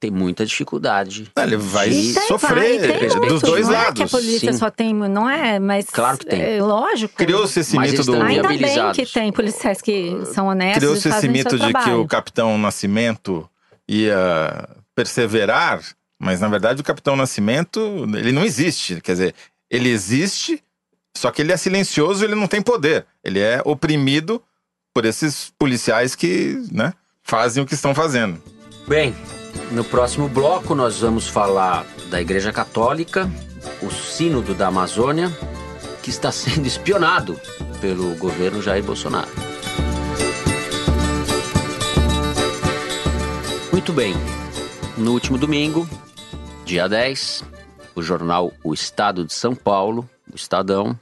tem 0.00 0.10
muita 0.10 0.46
dificuldade. 0.46 1.30
Ele 1.36 1.56
vai 1.56 1.90
E 1.90 2.14
tem, 2.14 2.26
sofrer 2.28 2.78
vai, 2.80 2.98
tem 2.98 3.28
dos 3.28 3.42
dois 3.42 3.66
não 3.68 3.74
É 3.74 3.92
que 3.92 4.02
a 4.02 4.04
lados. 4.04 4.10
polícia 4.10 4.52
Sim. 4.52 4.58
só 4.58 4.70
tem, 4.70 4.94
não 4.94 5.28
é, 5.28 5.58
mas 5.58 5.86
Claro 5.86 6.18
que 6.18 6.26
tem. 6.26 6.40
É, 6.40 6.62
lógico. 6.62 7.16
Criou-se 7.16 7.58
esse 7.58 7.74
Mas 7.76 7.90
mito 7.90 8.04
do. 8.04 8.22
Ainda 8.22 8.48
bem 8.48 8.92
que 8.94 9.06
tem 9.06 9.32
policiais 9.32 9.82
que 9.82 10.24
são 10.32 10.46
honestos 10.46 10.76
e 10.76 10.80
Criou-se 10.80 11.08
esse 11.08 11.10
fazem 11.10 11.30
mito 11.30 11.58
de 11.58 11.72
que 11.72 11.90
o 11.90 12.06
capitão 12.06 12.56
Nascimento 12.56 13.48
ia 13.88 14.68
perseverar, 14.94 15.80
mas 16.18 16.40
na 16.40 16.48
verdade 16.48 16.80
o 16.80 16.84
Capitão 16.84 17.16
Nascimento, 17.16 17.80
ele 18.16 18.32
não 18.32 18.44
existe. 18.44 19.00
Quer 19.00 19.12
dizer, 19.12 19.34
ele 19.70 19.88
existe, 19.88 20.62
só 21.16 21.30
que 21.30 21.42
ele 21.42 21.52
é 21.52 21.56
silencioso, 21.56 22.24
ele 22.24 22.34
não 22.34 22.46
tem 22.46 22.60
poder. 22.60 23.06
Ele 23.24 23.40
é 23.40 23.62
oprimido 23.64 24.42
por 24.94 25.04
esses 25.04 25.52
policiais 25.58 26.14
que, 26.14 26.60
né, 26.72 26.92
fazem 27.22 27.62
o 27.62 27.66
que 27.66 27.74
estão 27.74 27.94
fazendo. 27.94 28.42
Bem, 28.88 29.14
no 29.70 29.84
próximo 29.84 30.28
bloco 30.28 30.74
nós 30.74 31.00
vamos 31.00 31.28
falar 31.28 31.84
da 32.10 32.20
Igreja 32.20 32.52
Católica, 32.52 33.30
o 33.82 33.90
Sínodo 33.90 34.54
da 34.54 34.68
Amazônia, 34.68 35.30
que 36.02 36.10
está 36.10 36.32
sendo 36.32 36.66
espionado 36.66 37.38
pelo 37.80 38.14
governo 38.16 38.62
Jair 38.62 38.82
Bolsonaro. 38.82 39.28
Muito 43.72 43.92
bem. 43.92 44.14
No 44.96 45.12
último 45.12 45.38
domingo, 45.38 45.88
dia 46.64 46.88
10, 46.88 47.44
o 47.94 48.02
jornal 48.02 48.52
O 48.64 48.74
Estado 48.74 49.24
de 49.24 49.32
São 49.32 49.54
Paulo, 49.54 50.08
o 50.32 50.34
Estadão, 50.34 50.98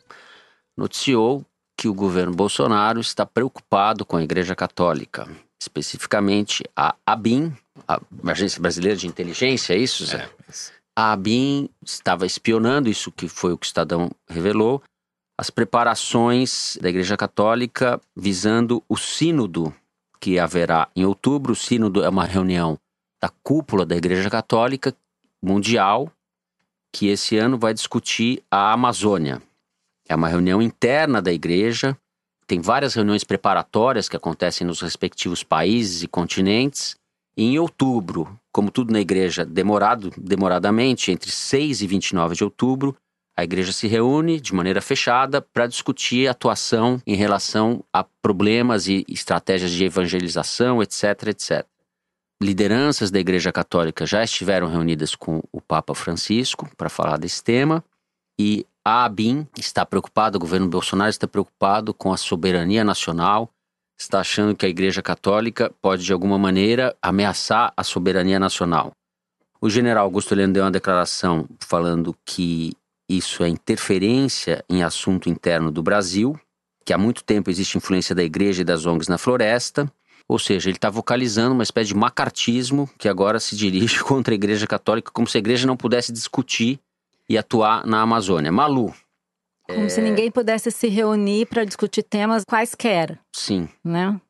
noticiou 0.77 1.45
que 1.77 1.89
o 1.89 1.95
governo 1.95 2.35
Bolsonaro 2.35 3.01
está 3.01 3.25
preocupado 3.25 4.05
com 4.05 4.17
a 4.17 4.23
Igreja 4.23 4.55
Católica, 4.55 5.29
especificamente 5.61 6.65
a 6.77 6.95
ABIN, 7.07 7.53
a 7.87 8.01
Agência 8.27 8.61
Brasileira 8.61 8.97
de 8.97 9.07
Inteligência, 9.07 9.75
é 9.75 9.79
isso, 9.79 10.05
Zé? 10.07 10.19
É, 10.25 10.31
mas- 10.47 10.73
A 10.99 11.13
ABIN 11.13 11.69
estava 11.85 12.25
espionando, 12.25 12.89
isso 12.89 13.13
que 13.13 13.29
foi 13.29 13.53
o 13.53 13.59
que 13.59 13.67
o 13.67 13.69
Estadão 13.69 14.11
revelou, 14.29 14.83
as 15.39 15.51
preparações 15.51 16.79
da 16.81 16.89
Igreja 16.89 17.17
Católica 17.17 18.01
visando 18.17 18.83
o 18.89 18.97
sínodo 18.97 19.75
que 20.19 20.39
haverá 20.39 20.89
em 20.97 21.05
outubro. 21.05 21.53
O 21.53 21.57
sínodo 21.57 22.03
é 22.03 22.09
uma 22.09 22.25
reunião 22.25 22.79
da 23.21 23.29
cúpula 23.43 23.85
da 23.85 23.95
Igreja 23.95 24.31
Católica 24.31 24.97
Mundial, 25.43 26.11
que 26.93 27.09
esse 27.09 27.37
ano 27.37 27.59
vai 27.59 27.75
discutir 27.75 28.43
a 28.51 28.73
Amazônia. 28.73 29.43
É 30.09 30.15
uma 30.15 30.29
reunião 30.29 30.63
interna 30.63 31.21
da 31.21 31.33
igreja, 31.33 31.95
tem 32.47 32.61
várias 32.61 32.95
reuniões 32.95 33.23
preparatórias 33.25 34.09
que 34.09 34.17
acontecem 34.17 34.67
nos 34.67 34.81
respectivos 34.81 35.43
países 35.43 36.03
e 36.03 36.09
continentes. 36.09 36.97
E 37.37 37.45
em 37.45 37.59
outubro, 37.59 38.39
como 38.51 38.71
tudo 38.71 38.93
na 38.93 39.01
igreja, 39.01 39.45
demorado, 39.45 40.11
demoradamente, 40.17 41.11
entre 41.13 41.31
6 41.31 41.83
e 41.83 41.87
29 41.87 42.35
de 42.35 42.45
outubro, 42.45 42.97
a 43.37 43.45
igreja 43.45 43.71
se 43.71 43.87
reúne 43.87 44.41
de 44.41 44.55
maneira 44.55 44.81
fechada 44.81 45.43
para 45.43 45.67
discutir 45.67 46.27
atuação 46.27 47.01
em 47.07 47.15
relação 47.15 47.85
a 47.93 48.03
problemas 48.23 48.89
e 48.89 49.05
estratégias 49.09 49.71
de 49.73 49.85
evangelização, 49.85 50.83
etc, 50.83 51.29
etc. 51.29 51.67
Lideranças 52.43 53.11
da 53.11 53.19
Igreja 53.19 53.53
Católica 53.53 54.07
já 54.07 54.25
estiveram 54.25 54.69
reunidas 54.69 55.15
com 55.15 55.43
o 55.53 55.61
Papa 55.61 55.95
Francisco 55.95 56.69
para 56.77 56.89
falar 56.89 57.19
desse 57.19 57.45
tema 57.45 57.85
e 58.39 58.67
a 58.85 59.05
ABIN 59.05 59.47
está 59.59 59.85
preocupada, 59.85 60.37
o 60.37 60.41
governo 60.41 60.69
Bolsonaro 60.69 61.11
está 61.11 61.27
preocupado 61.27 61.93
com 61.93 62.13
a 62.13 62.17
soberania 62.17 62.85
nacional, 62.85 63.51
está 63.99 64.21
achando 64.21 64.55
que 64.55 64.67
a 64.67 64.69
Igreja 64.69 65.03
Católica 65.03 65.73
pode 65.81 66.05
de 66.05 66.13
alguma 66.13 66.39
maneira 66.39 66.95
ameaçar 67.01 67.73
a 67.77 67.83
soberania 67.83 68.39
nacional. 68.39 68.93
O 69.61 69.71
general 69.71 70.05
Augusto 70.05 70.35
Heleno 70.35 70.53
deu 70.53 70.65
uma 70.65 70.71
declaração 70.71 71.49
falando 71.61 72.15
que 72.25 72.73
isso 73.09 73.43
é 73.43 73.49
interferência 73.49 74.65
em 74.69 74.83
assunto 74.83 75.29
interno 75.31 75.71
do 75.71 75.83
Brasil, 75.83 76.39
que 76.85 76.93
há 76.93 76.99
muito 76.99 77.25
tempo 77.25 77.51
existe 77.51 77.79
influência 77.79 78.15
da 78.15 78.23
igreja 78.23 78.63
e 78.63 78.65
das 78.65 78.85
ONGs 78.85 79.09
na 79.09 79.19
floresta, 79.19 79.91
ou 80.29 80.39
seja, 80.39 80.69
ele 80.69 80.77
está 80.77 80.91
vocalizando 80.91 81.55
uma 81.55 81.63
espécie 81.63 81.89
de 81.89 81.95
macartismo 81.95 82.91
que 82.99 83.09
agora 83.09 83.39
se 83.39 83.57
dirige 83.57 84.03
contra 84.05 84.35
a 84.35 84.37
igreja 84.37 84.67
católica, 84.67 85.11
como 85.13 85.27
se 85.27 85.39
a 85.39 85.41
igreja 85.41 85.67
não 85.67 85.77
pudesse 85.77 86.13
discutir 86.13 86.81
e 87.29 87.39
atuar 87.39 87.87
na 87.87 88.01
Amazônia. 88.01 88.53
Malu, 88.53 88.93
Como 89.69 89.91
se 89.91 90.01
ninguém 90.01 90.31
pudesse 90.31 90.71
se 90.71 90.89
reunir 90.89 91.47
para 91.47 91.65
discutir 91.65 92.03
temas 92.03 92.45
quaisquer, 92.49 93.19
sim, 93.35 93.69
né? 93.85 94.21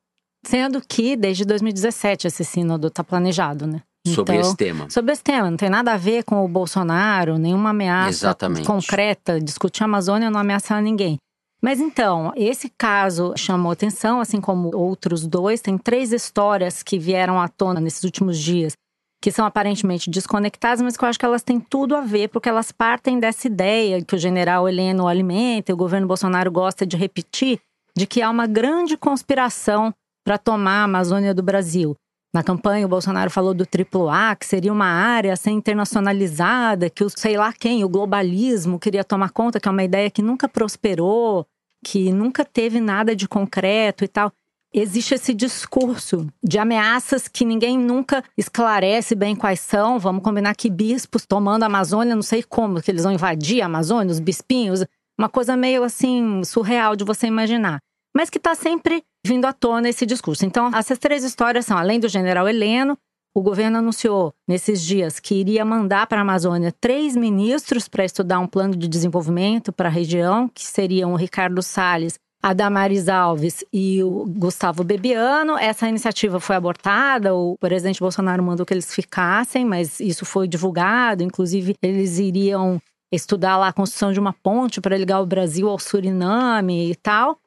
Sendo 0.46 0.80
que 0.80 1.16
desde 1.16 1.44
2017 1.44 2.28
esse 2.28 2.44
sínodo 2.44 2.88
está 2.88 3.02
planejado, 3.02 3.66
né? 3.66 3.82
sobre 4.14 4.36
Então, 4.36 4.48
esse 4.48 4.56
tema. 4.56 4.90
Sobre 4.90 5.12
esse 5.12 5.22
tema, 5.22 5.50
não 5.50 5.56
tem 5.56 5.68
nada 5.68 5.92
a 5.92 5.96
ver 5.96 6.22
com 6.24 6.44
o 6.44 6.48
Bolsonaro, 6.48 7.38
nenhuma 7.38 7.70
ameaça 7.70 8.10
Exatamente. 8.10 8.66
concreta. 8.66 9.40
Discutir 9.40 9.82
a 9.82 9.86
Amazônia 9.86 10.30
não 10.30 10.40
ameaçar 10.40 10.80
ninguém. 10.80 11.18
Mas 11.62 11.80
então, 11.80 12.32
esse 12.36 12.68
caso 12.68 13.32
chamou 13.36 13.72
atenção, 13.72 14.20
assim 14.20 14.40
como 14.40 14.70
outros 14.76 15.26
dois. 15.26 15.60
Tem 15.60 15.76
três 15.76 16.12
histórias 16.12 16.82
que 16.82 16.98
vieram 16.98 17.40
à 17.40 17.48
tona 17.48 17.80
nesses 17.80 18.04
últimos 18.04 18.38
dias, 18.38 18.74
que 19.20 19.32
são 19.32 19.44
aparentemente 19.44 20.10
desconectadas, 20.10 20.82
mas 20.82 20.96
que 20.96 21.04
eu 21.04 21.08
acho 21.08 21.18
que 21.18 21.24
elas 21.24 21.42
têm 21.42 21.58
tudo 21.58 21.96
a 21.96 22.00
ver, 22.00 22.28
porque 22.28 22.48
elas 22.48 22.70
partem 22.70 23.18
dessa 23.18 23.46
ideia 23.46 24.02
que 24.02 24.14
o 24.14 24.18
general 24.18 24.68
Heleno 24.68 25.08
alimenta 25.08 25.72
e 25.72 25.74
o 25.74 25.76
governo 25.76 26.06
Bolsonaro 26.06 26.50
gosta 26.50 26.86
de 26.86 26.96
repetir, 26.96 27.60
de 27.96 28.06
que 28.06 28.22
há 28.22 28.30
uma 28.30 28.46
grande 28.46 28.96
conspiração 28.96 29.92
para 30.24 30.38
tomar 30.38 30.80
a 30.80 30.84
Amazônia 30.84 31.32
do 31.32 31.42
Brasil. 31.42 31.96
Na 32.34 32.42
campanha, 32.42 32.84
o 32.84 32.88
Bolsonaro 32.88 33.30
falou 33.30 33.54
do 33.54 33.64
triplo 33.64 34.10
A, 34.10 34.36
que 34.36 34.44
seria 34.44 34.72
uma 34.72 34.86
área 34.86 35.32
a 35.32 35.36
ser 35.36 35.50
internacionalizada, 35.50 36.90
que 36.90 37.02
o 37.02 37.08
sei 37.08 37.38
lá 37.38 37.52
quem, 37.52 37.82
o 37.82 37.88
globalismo, 37.88 38.78
queria 38.78 39.02
tomar 39.02 39.30
conta, 39.30 39.58
que 39.58 39.66
é 39.66 39.70
uma 39.70 39.84
ideia 39.84 40.10
que 40.10 40.20
nunca 40.20 40.46
prosperou, 40.46 41.46
que 41.82 42.12
nunca 42.12 42.44
teve 42.44 42.78
nada 42.78 43.16
de 43.16 43.26
concreto 43.26 44.04
e 44.04 44.08
tal. 44.08 44.30
Existe 44.76 45.14
esse 45.14 45.32
discurso 45.32 46.26
de 46.44 46.58
ameaças 46.58 47.28
que 47.28 47.44
ninguém 47.44 47.78
nunca 47.78 48.22
esclarece 48.36 49.14
bem 49.14 49.34
quais 49.34 49.60
são. 49.60 49.98
Vamos 49.98 50.22
combinar 50.22 50.54
que 50.54 50.68
bispos 50.68 51.24
tomando 51.24 51.62
a 51.62 51.66
Amazônia, 51.66 52.14
não 52.14 52.22
sei 52.22 52.42
como, 52.42 52.82
que 52.82 52.90
eles 52.90 53.04
vão 53.04 53.12
invadir 53.12 53.62
a 53.62 53.66
Amazônia, 53.66 54.12
os 54.12 54.20
bispinhos. 54.20 54.84
Uma 55.18 55.30
coisa 55.30 55.56
meio 55.56 55.82
assim, 55.82 56.44
surreal 56.44 56.94
de 56.94 57.04
você 57.04 57.26
imaginar 57.26 57.80
mas 58.16 58.30
que 58.30 58.38
está 58.38 58.54
sempre 58.54 59.04
vindo 59.26 59.44
à 59.44 59.52
tona 59.52 59.90
esse 59.90 60.06
discurso. 60.06 60.46
Então, 60.46 60.74
essas 60.74 60.98
três 60.98 61.22
histórias 61.22 61.66
são, 61.66 61.76
além 61.76 62.00
do 62.00 62.08
general 62.08 62.48
Heleno, 62.48 62.96
o 63.34 63.42
governo 63.42 63.76
anunciou 63.76 64.32
nesses 64.48 64.80
dias 64.80 65.20
que 65.20 65.34
iria 65.34 65.66
mandar 65.66 66.06
para 66.06 66.16
a 66.16 66.22
Amazônia 66.22 66.72
três 66.80 67.14
ministros 67.14 67.86
para 67.86 68.06
estudar 68.06 68.38
um 68.38 68.46
plano 68.46 68.74
de 68.74 68.88
desenvolvimento 68.88 69.70
para 69.70 69.90
a 69.90 69.92
região, 69.92 70.48
que 70.48 70.64
seriam 70.64 71.12
o 71.12 71.16
Ricardo 71.16 71.62
Salles, 71.62 72.18
a 72.42 72.52
Damares 72.52 73.08
Alves 73.08 73.64
e 73.72 74.02
o 74.02 74.24
Gustavo 74.26 74.84
Bebiano. 74.84 75.56
Essa 75.58 75.88
iniciativa 75.88 76.38
foi 76.38 76.56
abortada, 76.56 77.34
o 77.34 77.56
presidente 77.58 78.00
Bolsonaro 78.00 78.42
mandou 78.42 78.64
que 78.64 78.74
eles 78.74 78.94
ficassem, 78.94 79.64
mas 79.64 80.00
isso 80.00 80.24
foi 80.24 80.46
divulgado. 80.46 81.22
Inclusive, 81.22 81.74
eles 81.82 82.18
iriam 82.18 82.80
estudar 83.12 83.56
lá 83.56 83.68
a 83.68 83.72
construção 83.72 84.12
de 84.12 84.20
uma 84.20 84.32
ponte 84.32 84.80
para 84.80 84.96
ligar 84.96 85.20
o 85.20 85.26
Brasil 85.26 85.68
ao 85.68 85.78
Suriname 85.78 86.90
e 86.90 86.94
tal. 86.94 87.38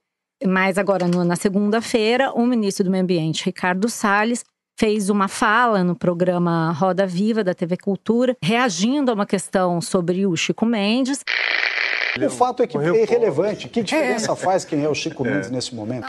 Mas 0.45 0.77
agora, 0.77 1.07
na 1.07 1.35
segunda-feira, 1.35 2.31
o 2.31 2.45
ministro 2.45 2.85
do 2.85 2.91
Meio 2.91 3.03
Ambiente, 3.03 3.45
Ricardo 3.45 3.89
Salles, 3.89 4.45
fez 4.79 5.09
uma 5.09 5.27
fala 5.27 5.83
no 5.83 5.93
programa 5.93 6.71
Roda 6.71 7.05
Viva 7.05 7.43
da 7.43 7.53
TV 7.53 7.75
Cultura, 7.75 8.37
reagindo 8.41 9.11
a 9.11 9.13
uma 9.13 9.25
questão 9.25 9.81
sobre 9.81 10.25
o 10.25 10.33
Chico 10.37 10.65
Mendes. 10.65 11.21
O 12.17 12.29
fato 12.29 12.63
é 12.63 12.67
que 12.67 12.77
é 12.77 13.03
irrelevante. 13.03 13.69
Que 13.69 13.83
diferença 13.83 14.35
faz 14.35 14.65
quem 14.65 14.83
é 14.83 14.89
o 14.89 14.95
Chico 14.95 15.23
Mendes 15.23 15.49
nesse 15.49 15.73
momento? 15.73 16.07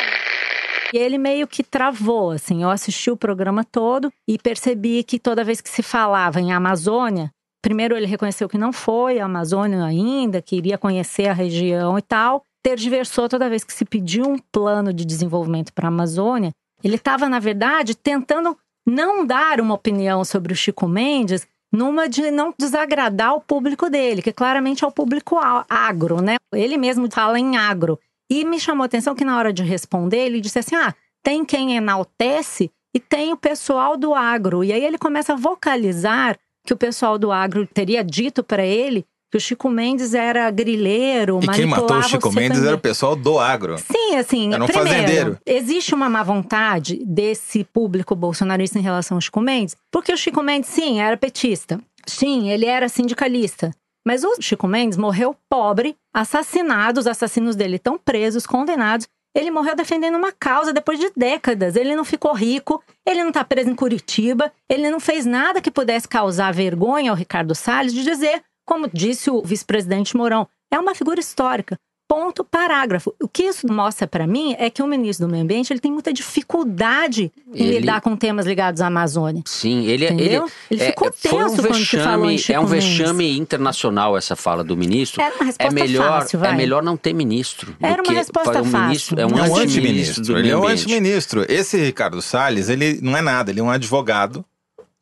E 0.93 0.99
ele 0.99 1.19
meio 1.19 1.47
que 1.47 1.63
travou, 1.63 2.33
assim. 2.33 2.63
Eu 2.63 2.71
assisti 2.71 3.11
o 3.11 3.17
programa 3.17 3.65
todo 3.65 4.13
e 4.27 4.39
percebi 4.39 5.05
que 5.05 5.19
toda 5.19 5.45
vez 5.45 5.61
que 5.61 5.69
se 5.69 5.83
falava 5.83 6.41
em 6.41 6.53
Amazônia, 6.53 7.31
primeiro 7.63 7.97
ele 7.97 8.07
reconheceu 8.07 8.49
que 8.49 8.59
não 8.59 8.73
foi 8.73 9.21
a 9.21 9.27
Amazônia 9.27 9.85
ainda, 9.85 10.43
que 10.43 10.57
iria 10.57 10.77
conhecer 10.77 11.29
a 11.29 11.33
região 11.33 11.97
e 11.97 12.03
tal. 12.03 12.43
Tergiversou 12.63 13.29
toda 13.29 13.49
vez 13.49 13.65
que 13.65 13.73
se 13.73 13.85
pediu 13.85 14.25
um 14.27 14.39
plano 14.53 14.93
de 14.93 15.05
desenvolvimento 15.05 15.73
para 15.73 15.87
a 15.87 15.89
Amazônia. 15.89 16.51
Ele 16.83 16.97
estava, 16.97 17.29
na 17.29 17.39
verdade, 17.39 17.95
tentando 17.95 18.57
não 18.87 19.25
dar 19.25 19.61
uma 19.61 19.75
opinião 19.75 20.25
sobre 20.25 20.53
o 20.53 20.57
Chico 20.57 20.89
Mendes 20.89 21.47
numa 21.73 22.09
de 22.09 22.31
não 22.31 22.53
desagradar 22.59 23.35
o 23.35 23.41
público 23.41 23.89
dele, 23.89 24.23
que 24.23 24.33
claramente 24.33 24.85
é 24.85 24.87
o 24.87 24.93
público 24.93 25.37
agro, 25.69 26.21
né? 26.21 26.37
Ele 26.53 26.77
mesmo 26.77 27.11
fala 27.11 27.39
em 27.39 27.57
agro. 27.57 27.99
E 28.31 28.45
me 28.45 28.61
chamou 28.61 28.83
a 28.83 28.87
atenção 28.87 29.15
que 29.15 29.25
na 29.25 29.37
hora 29.37 29.53
de 29.53 29.63
responder, 29.63 30.27
ele 30.27 30.41
disse 30.41 30.59
assim: 30.59 30.77
ah, 30.77 30.95
tem 31.23 31.45
quem 31.45 31.77
enaltece 31.77 32.71
e 32.95 33.01
tem 33.01 33.33
o 33.33 33.37
pessoal 33.37 33.97
do 33.97 34.15
agro. 34.15 34.65
E 34.65 34.73
aí 34.73 34.85
ele 34.85 34.99
começa 34.99 35.33
a 35.33 35.37
vocalizar 35.37 36.39
que 36.65 36.73
o 36.73 36.77
pessoal 36.77 37.19
do 37.19 37.33
agro 37.33 37.67
teria 37.67 38.05
dito 38.05 38.45
para 38.45 38.65
ele 38.65 39.07
que 39.31 39.37
o 39.37 39.41
Chico 39.41 39.69
Mendes 39.71 40.13
era 40.13 40.51
grileiro, 40.51 41.39
E 41.43 41.47
quem 41.49 41.67
matou 41.67 41.97
o 41.99 42.03
Chico 42.03 42.33
Mendes 42.33 42.63
era 42.65 42.75
o 42.75 42.81
pessoal 42.81 43.15
do 43.15 43.39
agro. 43.39 43.79
Sim, 43.79 44.17
assim, 44.17 44.53
Era 44.53 44.65
um 44.65 44.67
primeiro, 44.67 44.91
fazendeiro. 44.91 45.39
existe 45.47 45.95
uma 45.95 46.09
má 46.09 46.23
vontade 46.23 47.01
desse 47.05 47.63
público 47.63 48.17
bolsonarista 48.17 48.79
em 48.79 48.83
relação 48.83 49.17
ao 49.17 49.21
Chico 49.21 49.41
Mendes, 49.41 49.77
porque 49.91 50.13
o 50.13 50.17
Chico 50.17 50.43
Mendes, 50.43 50.71
sim, 50.71 51.01
era 51.01 51.17
petista. 51.17 51.79
Sim, 52.07 52.51
ele 52.51 52.67
era 52.67 52.89
sindicalista. 52.89 53.71
Mas 54.05 54.25
o 54.25 54.35
Chico 54.41 54.67
Mendes 54.67 54.97
morreu 54.99 55.37
pobre, 55.49 55.95
assassinado, 56.13 56.99
os 57.01 57.07
assassinos 57.07 57.55
dele 57.55 57.77
estão 57.77 57.99
presos, 57.99 58.47
condenados, 58.47 59.07
Ele 59.33 59.49
morreu 59.51 59.77
defendendo 59.77 60.17
uma 60.17 60.33
causa 60.33 60.73
depois 60.73 60.99
de 60.99 61.09
décadas. 61.17 61.77
Ele 61.77 61.95
não 61.95 62.05
ficou 62.05 62.33
rico, 62.35 62.83
ele 63.07 63.21
não 63.21 63.29
está 63.29 63.45
preso 63.45 63.71
em 63.71 63.77
Curitiba, 63.77 64.51
ele 64.69 64.91
não 64.91 64.99
fez 64.99 65.25
nada 65.25 65.61
que 65.61 65.71
pudesse 65.71 66.09
causar 66.09 66.53
vergonha 66.53 67.13
ao 67.13 67.17
Ricardo 67.17 67.55
Salles 67.55 67.95
de 67.95 68.03
dizer, 68.03 68.43
como 68.71 68.89
disse 68.95 69.29
o 69.29 69.43
vice-presidente 69.43 70.17
Mourão, 70.17 70.47
é 70.71 70.79
uma 70.79 70.95
figura 70.95 71.19
histórica. 71.19 71.77
Ponto, 72.09 72.45
parágrafo. 72.45 73.13
O 73.21 73.29
que 73.29 73.43
isso 73.45 73.67
mostra 73.73 74.07
para 74.07 74.29
mim 74.29 74.55
é 74.59 74.71
que 74.71 74.81
o 74.81 74.87
ministro 74.87 75.27
do 75.27 75.31
Meio 75.31 75.43
Ambiente 75.43 75.73
ele 75.73 75.81
tem 75.81 75.91
muita 75.93 76.13
dificuldade 76.13 77.33
em 77.53 77.67
Ele- 77.67 77.81
lidar 77.81 78.01
com 78.01 78.17
temas 78.17 78.47
ligados 78.47 78.81
à 78.81 78.87
Amazônia. 78.87 79.43
Sim, 79.47 79.87
ele, 79.87 80.05
ele, 80.05 80.15
Entendeu? 80.15 80.47
Ele 80.71 80.83
é, 80.83 80.87
ficou 80.87 81.09
um 81.09 81.11
tenso 81.11 81.63
quando 81.63 81.85
se 81.85 81.99
falou 81.99 82.31
em 82.31 82.37
vexame, 82.37 82.39
Chico 82.39 82.53
é 82.53 82.61
um 82.61 82.69
Mendes. 82.69 82.85
vexame 82.85 83.39
internacional 83.39 84.17
essa 84.17 84.37
fala 84.37 84.63
do 84.63 84.77
ministro. 84.77 85.21
Era 85.21 85.35
uma 85.35 85.45
resposta 85.47 85.73
é 85.73 85.75
melhor, 85.75 86.21
fácil, 86.21 86.39
vai. 86.39 86.53
é 86.53 86.57
melhor 86.57 86.83
não 86.83 86.97
ter 86.97 87.13
ministro. 87.13 87.77
Era 87.81 88.03
uma 88.03 88.13
resposta 88.13 88.63
um 88.63 88.65
fácil. 88.65 88.87
Ministro, 88.87 89.21
é 89.21 89.27
um 89.27 89.39
É 89.39 89.49
um 89.49 89.57
antiministro 89.57 90.39
Ele 90.39 90.51
é 90.51 90.57
um 90.57 90.67
antiministro. 90.67 91.45
Esse 91.49 91.77
Ricardo 91.77 92.23
Salles, 92.23 92.69
ele 92.69 93.01
não 93.03 93.17
é 93.17 93.21
nada, 93.21 93.51
ele 93.51 93.59
é 93.59 93.63
um 93.63 93.71
advogado 93.71 94.45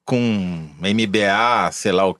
com 0.08 0.66
MBA, 0.80 1.70
sei 1.70 1.92
lá 1.92 2.06
o 2.06 2.14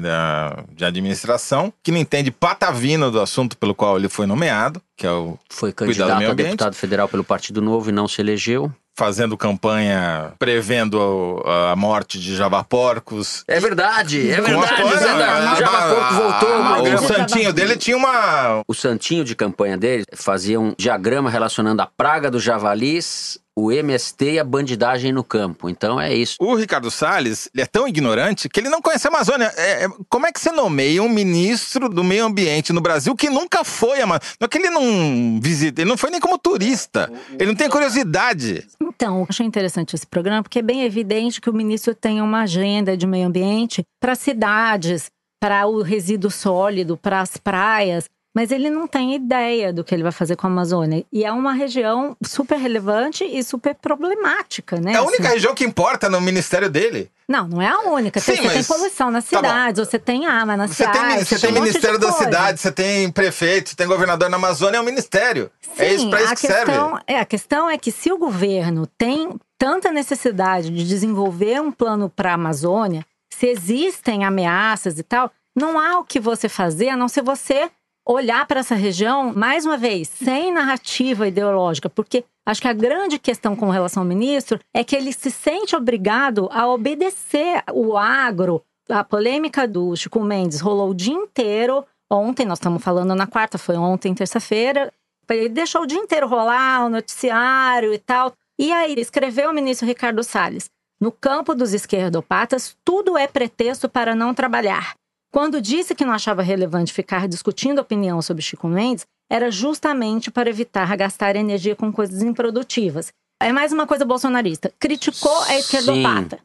da- 0.00 0.62
de 0.72 0.84
administração, 0.84 1.72
que 1.82 1.90
não 1.90 1.98
entende 1.98 2.30
patavina 2.30 3.10
do 3.10 3.20
assunto 3.20 3.56
pelo 3.56 3.74
qual 3.74 3.98
ele 3.98 4.08
foi 4.08 4.26
nomeado, 4.26 4.80
que 4.96 5.04
é 5.04 5.10
o 5.10 5.36
Foi 5.50 5.72
candidato 5.72 6.12
a 6.30 6.34
deputado 6.34 6.74
federal 6.76 7.08
pelo 7.08 7.24
Partido 7.24 7.60
Novo 7.60 7.90
e 7.90 7.92
não 7.92 8.06
se 8.06 8.20
elegeu. 8.20 8.70
fazendo 8.94 9.38
campanha 9.38 10.34
prevendo 10.38 11.42
a, 11.46 11.74
morte 11.74 12.20
de 12.20 12.36
javaporcos. 12.36 13.42
É 13.48 13.58
verdade, 13.58 14.30
é 14.30 14.38
verdade. 14.38 14.82
a- 14.82 14.84
o 14.84 14.98
Zé- 14.98 15.14
o 15.14 15.56
Java 15.56 15.94
Porco 15.94 16.14
voltou 16.14 16.62
a- 16.62 16.72
programa. 16.74 17.00
O 17.00 17.08
santinho 17.08 17.52
dele 17.54 17.76
tinha 17.76 17.96
uma. 17.96 18.60
O 18.68 18.74
santinho 18.74 19.24
de 19.24 19.34
campanha 19.34 19.78
dele 19.78 20.04
fazia 20.14 20.60
um 20.60 20.74
diagrama 20.78 21.30
relacionando 21.30 21.80
a 21.80 21.86
praga 21.86 22.30
dos 22.30 22.42
javalis, 22.42 23.38
o 23.56 23.70
MST 23.70 24.32
e 24.32 24.38
a 24.38 24.44
bandidagem 24.44 25.12
no 25.12 25.22
campo. 25.22 25.68
Então 25.68 26.00
é 26.00 26.14
isso. 26.14 26.36
O 26.40 26.54
Ricardo 26.54 26.90
Salles 26.90 27.48
ele 27.54 27.62
é 27.62 27.66
tão 27.66 27.86
ignorante 27.86 28.48
que 28.48 28.60
ele 28.60 28.68
não 28.68 28.80
conhece 28.80 29.06
a 29.06 29.10
Amazônia. 29.10 29.52
É, 29.56 29.84
é- 29.84 29.88
como 30.08 30.26
é 30.26 30.32
que 30.32 30.40
você 30.40 30.50
nomeia 30.50 31.02
um 31.02 31.08
ministro 31.08 31.88
do 31.88 32.02
meio 32.02 32.24
ambiente 32.24 32.72
no 32.72 32.80
Brasil 32.80 33.14
que 33.14 33.28
nunca 33.28 33.62
foi 33.64 34.00
a 34.00 34.04
Amazônia? 34.04 34.34
Não 34.40 34.46
é 34.46 34.48
que 34.48 34.58
ele 34.58 34.70
não 34.70 35.40
visita, 35.40 35.82
ele 35.82 35.90
não 35.90 35.98
foi 35.98 36.10
nem 36.10 36.20
como 36.20 36.38
turista. 36.38 37.12
Ele 37.38 37.46
não 37.46 37.54
tem 37.54 37.68
curiosidade. 37.68 38.66
Então, 38.80 39.20
eu 39.20 39.26
achei 39.28 39.44
interessante 39.46 39.94
esse 39.94 40.06
programa 40.06 40.42
porque 40.42 40.58
é 40.60 40.62
bem 40.62 40.84
evidente 40.84 41.40
que 41.40 41.50
o 41.50 41.54
ministro 41.54 41.94
tem 41.94 42.20
uma 42.22 42.42
agenda 42.42 42.96
de 42.96 43.06
meio 43.06 43.26
ambiente 43.26 43.84
para 44.00 44.14
cidades, 44.14 45.10
para 45.40 45.66
o 45.66 45.82
resíduo 45.82 46.30
sólido, 46.30 46.96
para 46.96 47.20
as 47.20 47.36
praias, 47.36 48.04
mas 48.34 48.50
ele 48.50 48.70
não 48.70 48.86
tem 48.86 49.14
ideia 49.14 49.72
do 49.72 49.84
que 49.84 49.94
ele 49.94 50.02
vai 50.02 50.12
fazer 50.12 50.36
com 50.36 50.46
a 50.46 50.50
Amazônia. 50.50 51.04
E 51.12 51.24
é 51.24 51.30
uma 51.32 51.52
região 51.52 52.16
super 52.24 52.56
relevante 52.58 53.24
e 53.24 53.42
super 53.42 53.74
problemática, 53.74 54.80
né? 54.80 54.92
É 54.92 54.96
a 54.96 55.02
única 55.02 55.24
assim. 55.24 55.34
região 55.34 55.54
que 55.54 55.64
importa 55.64 56.08
no 56.08 56.20
ministério 56.20 56.70
dele. 56.70 57.10
Não, 57.28 57.46
não 57.46 57.62
é 57.62 57.68
a 57.68 57.80
única. 57.90 58.20
Sim, 58.20 58.32
você 58.36 58.42
tem 58.42 58.50
mas- 58.56 58.66
poluição 58.66 59.10
nas 59.10 59.24
tá 59.24 59.36
cidades, 59.38 59.86
você 59.86 59.98
tem 59.98 60.26
ama 60.26 60.56
nas 60.56 60.70
Você 60.70 60.84
tem, 60.84 60.92
cidades. 60.94 61.28
você 61.28 61.38
tem 61.38 61.50
um 61.50 61.60
Ministério 61.60 61.98
da 61.98 62.08
coisa. 62.08 62.24
Cidade, 62.24 62.60
você 62.60 62.72
tem 62.72 63.10
prefeito, 63.10 63.70
você 63.70 63.76
tem 63.76 63.86
governador 63.86 64.28
na 64.28 64.36
Amazônia, 64.36 64.78
é 64.78 64.80
um 64.80 64.84
ministério. 64.84 65.50
é 65.78 65.92
isso 65.94 66.04
Sim, 66.04 66.10
pra 66.10 66.22
isso 66.22 66.32
a 66.32 66.34
que 66.36 66.40
serve. 66.46 66.64
questão, 66.66 66.98
É, 67.06 67.18
a 67.20 67.24
questão 67.24 67.70
é 67.70 67.78
que 67.78 67.90
se 67.92 68.12
o 68.12 68.18
governo 68.18 68.86
tem 68.98 69.30
tanta 69.58 69.90
necessidade 69.92 70.70
de 70.70 70.84
desenvolver 70.86 71.60
um 71.60 71.70
plano 71.70 72.08
para 72.10 72.30
a 72.32 72.34
Amazônia, 72.34 73.04
se 73.32 73.46
existem 73.46 74.24
ameaças 74.24 74.98
e 74.98 75.02
tal, 75.02 75.30
não 75.56 75.78
há 75.78 75.98
o 75.98 76.04
que 76.04 76.18
você 76.20 76.48
fazer 76.48 76.88
a 76.88 76.96
não 76.96 77.08
ser 77.08 77.22
você 77.22 77.70
olhar 78.06 78.46
para 78.46 78.60
essa 78.60 78.74
região, 78.74 79.32
mais 79.34 79.64
uma 79.64 79.76
vez, 79.76 80.08
sem 80.08 80.52
narrativa 80.52 81.28
ideológica, 81.28 81.88
porque 81.88 82.24
acho 82.44 82.60
que 82.60 82.68
a 82.68 82.72
grande 82.72 83.18
questão 83.18 83.54
com 83.54 83.70
relação 83.70 84.02
ao 84.02 84.08
ministro 84.08 84.58
é 84.74 84.82
que 84.82 84.96
ele 84.96 85.12
se 85.12 85.30
sente 85.30 85.76
obrigado 85.76 86.48
a 86.52 86.66
obedecer 86.68 87.62
o 87.72 87.96
agro. 87.96 88.62
A 88.88 89.04
polêmica 89.04 89.66
do 89.66 89.94
Chico 89.96 90.20
Mendes 90.20 90.60
rolou 90.60 90.90
o 90.90 90.94
dia 90.94 91.14
inteiro. 91.14 91.84
Ontem, 92.10 92.44
nós 92.44 92.58
estamos 92.58 92.82
falando 92.82 93.14
na 93.14 93.26
quarta, 93.26 93.56
foi 93.56 93.76
ontem, 93.76 94.14
terça-feira. 94.14 94.92
Ele 95.30 95.48
deixou 95.48 95.82
o 95.82 95.86
dia 95.86 95.98
inteiro 95.98 96.28
rolar 96.28 96.84
o 96.84 96.90
noticiário 96.90 97.94
e 97.94 97.98
tal. 97.98 98.34
E 98.58 98.72
aí, 98.72 98.94
escreveu 98.98 99.50
o 99.50 99.54
ministro 99.54 99.86
Ricardo 99.86 100.22
Salles: 100.22 100.68
no 101.00 101.10
campo 101.10 101.54
dos 101.54 101.72
esquerdopatas, 101.72 102.76
tudo 102.84 103.16
é 103.16 103.26
pretexto 103.26 103.88
para 103.88 104.14
não 104.14 104.34
trabalhar. 104.34 104.94
Quando 105.32 105.62
disse 105.62 105.94
que 105.94 106.04
não 106.04 106.12
achava 106.12 106.42
relevante 106.42 106.92
ficar 106.92 107.26
discutindo 107.26 107.80
opinião 107.80 108.20
sobre 108.20 108.42
Chico 108.42 108.68
Mendes, 108.68 109.06
era 109.30 109.50
justamente 109.50 110.30
para 110.30 110.50
evitar 110.50 110.94
gastar 110.94 111.34
energia 111.36 111.74
com 111.74 111.90
coisas 111.90 112.22
improdutivas. 112.22 113.10
É 113.42 113.50
mais 113.50 113.72
uma 113.72 113.86
coisa 113.86 114.04
bolsonarista. 114.04 114.70
Criticou 114.78 115.36
a 115.44 115.58
esquerdopata. 115.58 116.38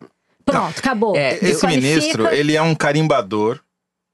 Pronto, 0.46 0.80
acabou. 0.80 1.18
É, 1.18 1.34
Esse 1.34 1.46
Desqualifica. 1.46 1.88
ministro, 1.88 2.28
ele 2.30 2.56
é 2.56 2.62
um 2.62 2.74
carimbador, 2.74 3.60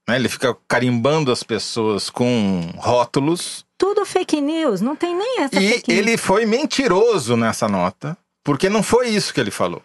né? 0.08 0.16
Ele 0.16 0.28
fica 0.28 0.56
carimbando 0.66 1.30
as 1.30 1.44
pessoas 1.44 2.10
com 2.10 2.68
rótulos. 2.76 3.64
Tudo 3.78 4.04
fake 4.04 4.40
news, 4.40 4.80
não 4.80 4.96
tem 4.96 5.14
nem 5.16 5.40
essa 5.42 5.54
E 5.62 5.68
fake 5.74 5.92
news. 5.92 6.00
ele 6.06 6.16
foi 6.16 6.44
mentiroso 6.44 7.36
nessa 7.36 7.68
nota, 7.68 8.18
porque 8.42 8.68
não 8.68 8.82
foi 8.82 9.08
isso 9.10 9.32
que 9.32 9.40
ele 9.40 9.52
falou. 9.52 9.80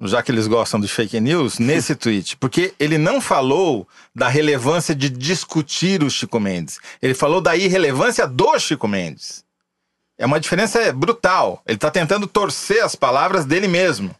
Já 0.00 0.22
que 0.22 0.30
eles 0.32 0.46
gostam 0.46 0.80
de 0.80 0.88
fake 0.88 1.20
news, 1.20 1.58
nesse 1.58 1.94
tweet. 1.96 2.36
Porque 2.36 2.74
ele 2.80 2.98
não 2.98 3.20
falou 3.20 3.86
da 4.14 4.28
relevância 4.28 4.94
de 4.94 5.08
discutir 5.10 6.02
o 6.02 6.10
Chico 6.10 6.40
Mendes. 6.40 6.78
Ele 7.02 7.14
falou 7.14 7.40
da 7.40 7.54
irrelevância 7.56 8.26
do 8.26 8.58
Chico 8.58 8.88
Mendes. 8.88 9.44
É 10.18 10.24
uma 10.26 10.40
diferença 10.40 10.92
brutal. 10.92 11.60
Ele 11.66 11.76
está 11.76 11.90
tentando 11.90 12.26
torcer 12.26 12.82
as 12.84 12.94
palavras 12.94 13.44
dele 13.44 13.66
mesmo. 13.68 14.14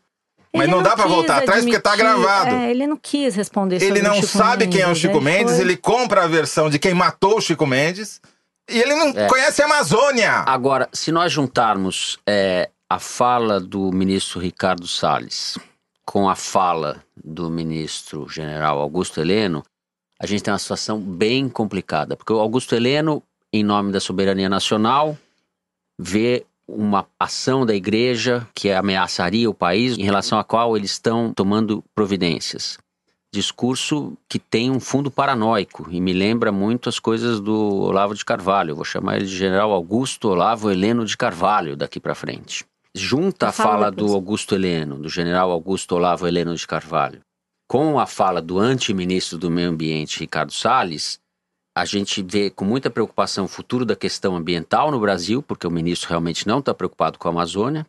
Mas 0.53 0.65
Ele 0.69 0.73
não, 0.73 0.83
dá 0.83 0.95
para 0.95 1.07
voltar 1.07 1.39
atrás 1.39 1.65
porque 1.65 1.81
tá 1.81 1.93
admitir- 1.95 2.15
gravado. 2.21 2.55
É, 2.55 2.71
ele 2.71 2.87
não 2.87 2.97
quis 2.97 3.35
responder 3.35 3.81
sobre 3.81 3.99
Ele 3.99 4.03
não 4.07 4.13
o 4.13 4.21
Chico 4.23 4.27
sabe 4.39 4.69
quem 4.69 4.81
é 4.81 4.85
o 4.85 4.89
Mendes, 4.89 5.01
Chico 5.03 5.21
Mendes, 5.21 5.55
foi- 5.55 5.65
ele 5.65 5.77
compra 5.77 6.25
a 6.25 6.27
versão 6.29 6.71
de 6.71 6.79
quem 6.79 6.95
matou 6.95 7.39
o 7.39 7.41
Chico 7.41 7.67
Mendes. 7.67 8.21
E 8.71 8.81
ele 8.81 8.95
não 8.95 9.09
É. 9.09 9.27
conhece 9.27 9.63
a 9.63 9.67
Amazônia. 9.67 10.45
Agora, 10.47 10.89
se 10.93 11.11
nós 11.11 11.33
juntarmos 11.33 12.19
é, 12.27 12.71
a 12.95 12.99
fala 13.01 13.59
do 13.59 13.91
ministro 13.91 14.39
Ricardo 14.39 14.87
Salles 14.87 15.59
com 16.05 16.29
a 16.29 16.37
fala 16.37 17.03
do 17.17 17.51
ministro 17.51 18.29
general 18.29 18.79
Augusto 18.79 19.21
Heleno, 19.21 19.65
a 20.21 20.27
gente 20.27 20.45
tem 20.45 20.53
uma 20.53 20.61
situação 20.61 21.01
bem 21.01 21.49
complicada. 21.49 22.17
Porque 22.17 22.33
o 22.33 22.39
Augusto 22.39 22.73
Heleno, 22.73 23.21
em 23.53 23.65
nome 23.65 23.91
da 23.91 23.99
soberania 23.99 24.49
nacional, 24.49 25.19
vê 25.99 26.47
uma 26.69 27.05
ação 27.19 27.67
da 27.67 27.75
igreja 27.75 28.47
que 28.55 28.71
ameaçaria 28.71 29.51
o 29.51 29.55
país, 29.55 29.99
em 29.99 30.05
relação 30.05 30.39
à 30.39 30.45
qual 30.45 30.77
eles 30.77 30.93
estão 30.93 31.33
tomando 31.35 31.83
providências. 31.97 32.79
Discurso 33.33 34.17
que 34.29 34.39
tem 34.39 34.71
um 34.71 34.79
fundo 34.79 35.11
paranoico 35.11 35.89
e 35.91 36.01
me 36.01 36.13
lembra 36.13 36.53
muito 36.53 36.89
as 36.89 37.01
coisas 37.01 37.41
do 37.41 37.57
Olavo 37.57 38.15
de 38.15 38.25
Carvalho. 38.25 38.77
Vou 38.77 38.85
chamar 38.85 39.17
ele 39.17 39.27
de 39.27 39.37
General 39.37 39.73
Augusto 39.73 40.29
Olavo 40.29 40.71
Heleno 40.71 41.05
de 41.05 41.17
Carvalho 41.17 41.77
daqui 41.77 41.99
para 41.99 42.15
frente. 42.15 42.65
Junta 42.97 43.49
a 43.49 43.53
Fala 43.53 43.91
do 43.91 44.15
Augusto 44.15 44.55
Heleno, 44.55 44.97
do 44.97 45.09
General 45.09 45.51
Augusto 45.51 45.97
Olavo 45.97 46.29
Heleno 46.29 46.55
de 46.55 46.65
Carvalho, 46.65 47.23
com 47.67 47.99
a 47.99 48.07
fala 48.07 48.41
do 48.41 48.57
antiministro 48.61 49.37
do 49.37 49.51
Meio 49.51 49.71
Ambiente, 49.71 50.21
Ricardo 50.21 50.53
Salles, 50.53 51.19
a 51.77 51.85
gente 51.85 52.23
vê 52.23 52.51
com 52.51 52.65
muita 52.65 52.89
preocupação 52.89 53.47
o 53.47 53.49
futuro 53.49 53.85
da 53.85 53.97
questão 53.97 54.37
ambiental 54.37 54.93
no 54.93 55.01
Brasil, 55.01 55.43
porque 55.43 55.67
o 55.67 55.73
ministro 55.73 56.09
realmente 56.09 56.47
não 56.47 56.61
está 56.61 56.73
preocupado 56.73 57.19
com 57.19 57.27
a 57.27 57.33
Amazônia, 57.33 57.85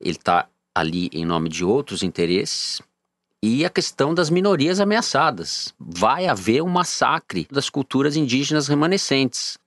ele 0.00 0.16
está 0.16 0.48
ali 0.72 1.10
em 1.12 1.24
nome 1.24 1.48
de 1.48 1.64
outros 1.64 2.04
interesses, 2.04 2.80
e 3.42 3.64
a 3.64 3.70
questão 3.70 4.14
das 4.14 4.30
minorias 4.30 4.78
ameaçadas. 4.78 5.74
Vai 5.80 6.28
haver 6.28 6.62
um 6.62 6.68
massacre 6.68 7.48
das 7.50 7.68
culturas 7.68 8.14
indígenas 8.14 8.68
remanescentes. 8.68 9.58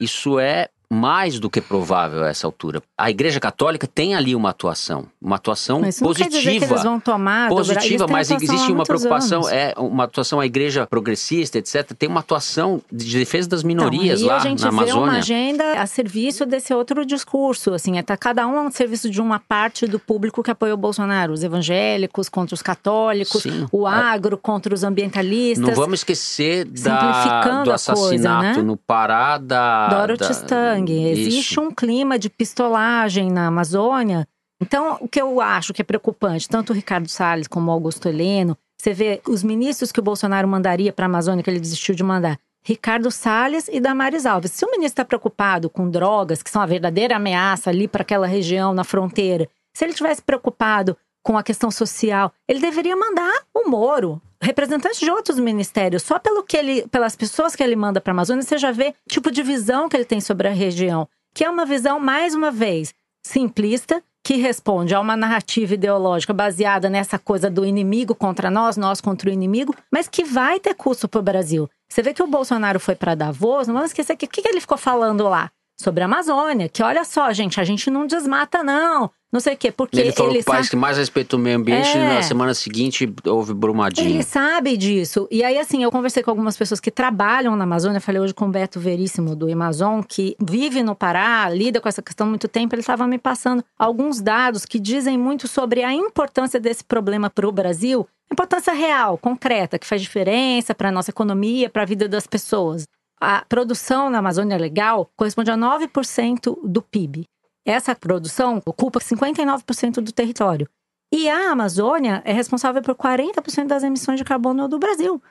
Isso 0.00 0.38
é 0.38 0.70
mais 0.94 1.38
do 1.40 1.50
que 1.50 1.60
provável 1.60 2.22
a 2.24 2.28
essa 2.28 2.46
altura. 2.46 2.82
A 2.96 3.10
Igreja 3.10 3.40
Católica 3.40 3.86
tem 3.86 4.14
ali 4.14 4.34
uma 4.34 4.50
atuação, 4.50 5.06
uma 5.20 5.36
atuação 5.36 5.80
Mas 5.80 5.96
isso 5.96 6.04
não 6.04 6.14
quer 6.14 6.28
dizer 6.28 6.38
que 6.40 6.44
positiva 6.46 6.74
eles 6.74 6.82
vão 6.84 7.00
tomar. 7.00 7.48
positiva, 7.48 8.06
mas 8.06 8.30
existe 8.30 8.70
uma 8.72 8.84
preocupação, 8.84 9.40
anos. 9.40 9.52
é 9.52 9.74
uma 9.76 10.04
atuação 10.04 10.38
a 10.40 10.46
igreja 10.46 10.86
progressista, 10.86 11.58
etc. 11.58 11.92
Tem 11.98 12.08
uma 12.08 12.20
atuação 12.20 12.80
de 12.92 13.18
defesa 13.18 13.48
das 13.48 13.62
minorias 13.62 14.20
Então, 14.20 14.28
lá 14.34 14.36
a 14.36 14.40
gente 14.40 14.62
na 14.62 14.70
vê 14.70 14.74
uma 14.76 14.82
Amazônia. 14.84 15.18
agenda 15.18 15.72
a 15.80 15.86
serviço 15.86 16.46
desse 16.46 16.72
outro 16.72 17.04
discurso, 17.04 17.72
assim, 17.74 17.98
é 17.98 18.02
tá 18.02 18.16
cada 18.16 18.46
um 18.46 18.66
a 18.66 18.70
serviço 18.70 19.10
de 19.10 19.20
uma 19.20 19.38
parte 19.38 19.86
do 19.86 19.98
público 19.98 20.42
que 20.42 20.50
apoia 20.50 20.74
o 20.74 20.76
Bolsonaro, 20.76 21.32
os 21.32 21.42
evangélicos 21.42 22.28
contra 22.28 22.54
os 22.54 22.62
católicos, 22.62 23.42
Sim. 23.42 23.66
o 23.72 23.88
É. 23.88 23.92
agro 23.92 24.36
contra 24.38 24.72
os 24.74 24.84
ambientalistas. 24.84 25.66
Não 25.66 25.74
vamos 25.74 26.00
esquecer 26.00 26.64
da, 26.66 27.62
do 27.64 27.72
assassinato 27.72 28.44
coisa, 28.44 28.56
né? 28.56 28.62
no 28.62 28.76
Pará 28.76 29.38
da. 29.38 29.88
Dorothy 29.88 30.24
da- 30.24 30.30
Stang. 30.30 30.83
Existe 30.92 31.52
Isso. 31.52 31.60
um 31.60 31.70
clima 31.70 32.18
de 32.18 32.28
pistolagem 32.28 33.30
na 33.30 33.46
Amazônia. 33.46 34.26
Então, 34.60 34.98
o 35.00 35.08
que 35.08 35.20
eu 35.20 35.40
acho 35.40 35.72
que 35.72 35.82
é 35.82 35.84
preocupante, 35.84 36.48
tanto 36.48 36.70
o 36.70 36.76
Ricardo 36.76 37.08
Salles 37.08 37.48
como 37.48 37.70
o 37.70 37.74
Augusto 37.74 38.08
Heleno, 38.08 38.56
você 38.80 38.92
vê 38.92 39.20
os 39.26 39.42
ministros 39.42 39.90
que 39.90 40.00
o 40.00 40.02
Bolsonaro 40.02 40.46
mandaria 40.46 40.92
para 40.92 41.06
a 41.06 41.08
Amazônia, 41.08 41.42
que 41.42 41.50
ele 41.50 41.60
desistiu 41.60 41.94
de 41.94 42.02
mandar, 42.02 42.38
Ricardo 42.62 43.10
Salles 43.10 43.68
e 43.68 43.78
Damares 43.78 44.24
Alves. 44.24 44.52
Se 44.52 44.64
o 44.64 44.70
ministro 44.70 44.92
está 44.92 45.04
preocupado 45.04 45.68
com 45.68 45.90
drogas, 45.90 46.42
que 46.42 46.50
são 46.50 46.62
a 46.62 46.66
verdadeira 46.66 47.16
ameaça 47.16 47.68
ali 47.68 47.86
para 47.86 48.02
aquela 48.02 48.26
região 48.26 48.72
na 48.72 48.84
fronteira, 48.84 49.48
se 49.74 49.84
ele 49.84 49.92
tivesse 49.92 50.22
preocupado 50.22 50.96
com 51.22 51.36
a 51.36 51.42
questão 51.42 51.70
social, 51.70 52.32
ele 52.48 52.60
deveria 52.60 52.96
mandar 52.96 53.32
o 53.54 53.68
Moro, 53.68 54.20
representantes 54.44 55.00
de 55.00 55.10
outros 55.10 55.38
ministérios. 55.38 56.02
Só 56.02 56.18
pelo 56.18 56.42
que 56.42 56.56
ele, 56.56 56.86
pelas 56.88 57.16
pessoas 57.16 57.56
que 57.56 57.62
ele 57.62 57.74
manda 57.74 58.00
para 58.00 58.12
a 58.12 58.14
Amazônia, 58.14 58.42
você 58.42 58.58
já 58.58 58.70
vê 58.70 58.94
tipo 59.08 59.30
de 59.30 59.42
visão 59.42 59.88
que 59.88 59.96
ele 59.96 60.04
tem 60.04 60.20
sobre 60.20 60.46
a 60.46 60.52
região, 60.52 61.08
que 61.34 61.44
é 61.44 61.50
uma 61.50 61.64
visão 61.64 61.98
mais 61.98 62.34
uma 62.34 62.50
vez 62.50 62.94
simplista, 63.26 64.02
que 64.22 64.36
responde 64.36 64.94
a 64.94 65.00
uma 65.00 65.16
narrativa 65.16 65.74
ideológica 65.74 66.32
baseada 66.32 66.88
nessa 66.88 67.18
coisa 67.18 67.50
do 67.50 67.64
inimigo 67.64 68.14
contra 68.14 68.50
nós, 68.50 68.76
nós 68.76 69.00
contra 69.00 69.28
o 69.28 69.32
inimigo, 69.32 69.74
mas 69.90 70.08
que 70.08 70.24
vai 70.24 70.58
ter 70.58 70.74
custo 70.74 71.08
para 71.08 71.20
o 71.20 71.22
Brasil. 71.22 71.68
Você 71.90 72.02
vê 72.02 72.14
que 72.14 72.22
o 72.22 72.26
Bolsonaro 72.26 72.80
foi 72.80 72.94
para 72.94 73.14
Davos, 73.14 73.66
não 73.66 73.74
vamos 73.74 73.90
esquecer 73.90 74.16
que 74.16 74.24
o 74.24 74.28
que 74.28 74.46
ele 74.48 74.60
ficou 74.60 74.78
falando 74.78 75.24
lá? 75.24 75.50
Sobre 75.80 76.02
a 76.02 76.06
Amazônia, 76.06 76.68
que 76.68 76.82
olha 76.82 77.04
só, 77.04 77.32
gente, 77.32 77.60
a 77.60 77.64
gente 77.64 77.90
não 77.90 78.06
desmata, 78.06 78.62
não 78.62 79.10
não 79.34 79.40
sei 79.40 79.54
o 79.54 79.56
quê. 79.56 79.72
Porque 79.72 79.98
ele 79.98 80.12
falou 80.12 80.30
ele 80.30 80.44
que 80.44 80.48
o 80.48 80.52
país 80.52 80.68
que 80.68 80.76
mais 80.76 80.96
respeita 80.96 81.34
o 81.34 81.38
meio 81.40 81.56
ambiente, 81.56 81.88
É. 81.98 82.14
na 82.14 82.22
semana 82.22 82.54
seguinte 82.54 83.12
houve 83.26 83.52
Brumadinho. 83.52 84.08
Ele 84.08 84.22
sabe 84.22 84.76
disso. 84.76 85.26
E 85.28 85.42
aí, 85.42 85.58
assim, 85.58 85.82
eu 85.82 85.90
conversei 85.90 86.22
com 86.22 86.30
algumas 86.30 86.56
pessoas 86.56 86.78
que 86.78 86.88
trabalham 86.88 87.56
na 87.56 87.64
Amazônia. 87.64 88.00
Falei 88.00 88.20
hoje 88.22 88.32
com 88.32 88.46
o 88.46 88.48
Beto 88.48 88.78
Veríssimo, 88.78 89.34
do 89.34 89.52
Amazon, 89.52 90.02
que 90.06 90.36
vive 90.40 90.84
no 90.84 90.94
Pará, 90.94 91.50
lida 91.50 91.80
com 91.80 91.88
essa 91.88 92.00
questão 92.00 92.28
há 92.28 92.30
muito 92.30 92.46
tempo. 92.46 92.76
Ele 92.76 92.80
estava 92.80 93.08
me 93.08 93.18
passando 93.18 93.64
alguns 93.76 94.20
dados 94.20 94.64
que 94.64 94.78
dizem 94.78 95.18
muito 95.18 95.48
sobre 95.48 95.82
a 95.82 95.92
importância 95.92 96.60
desse 96.60 96.84
problema 96.84 97.28
para 97.28 97.48
o 97.48 97.50
Brasil. 97.50 98.06
Importância 98.32 98.72
real, 98.72 99.18
concreta, 99.18 99.80
que 99.80 99.86
faz 99.86 100.00
diferença 100.00 100.76
para 100.76 100.90
a 100.90 100.92
nossa 100.92 101.10
economia, 101.10 101.68
para 101.68 101.82
a 101.82 101.86
vida 101.86 102.08
das 102.08 102.24
pessoas. 102.28 102.86
A 103.26 103.42
produção 103.48 104.10
na 104.10 104.18
Amazônia 104.18 104.58
Legal 104.58 105.10
corresponde 105.16 105.50
a 105.50 105.56
9% 105.56 106.58
do 106.62 106.82
PIB. 106.82 107.24
Essa 107.64 107.94
produção 107.94 108.60
ocupa 108.66 109.00
59% 109.00 110.02
do 110.02 110.12
território. 110.12 110.68
E 111.10 111.26
a 111.30 111.50
Amazônia 111.50 112.20
é 112.26 112.34
responsável 112.34 112.82
por 112.82 112.94
40% 112.94 113.66
das 113.66 113.82
emissões 113.82 114.18
de 114.18 114.24
carbono 114.24 114.68
do 114.68 114.78
Brasil. 114.78 115.22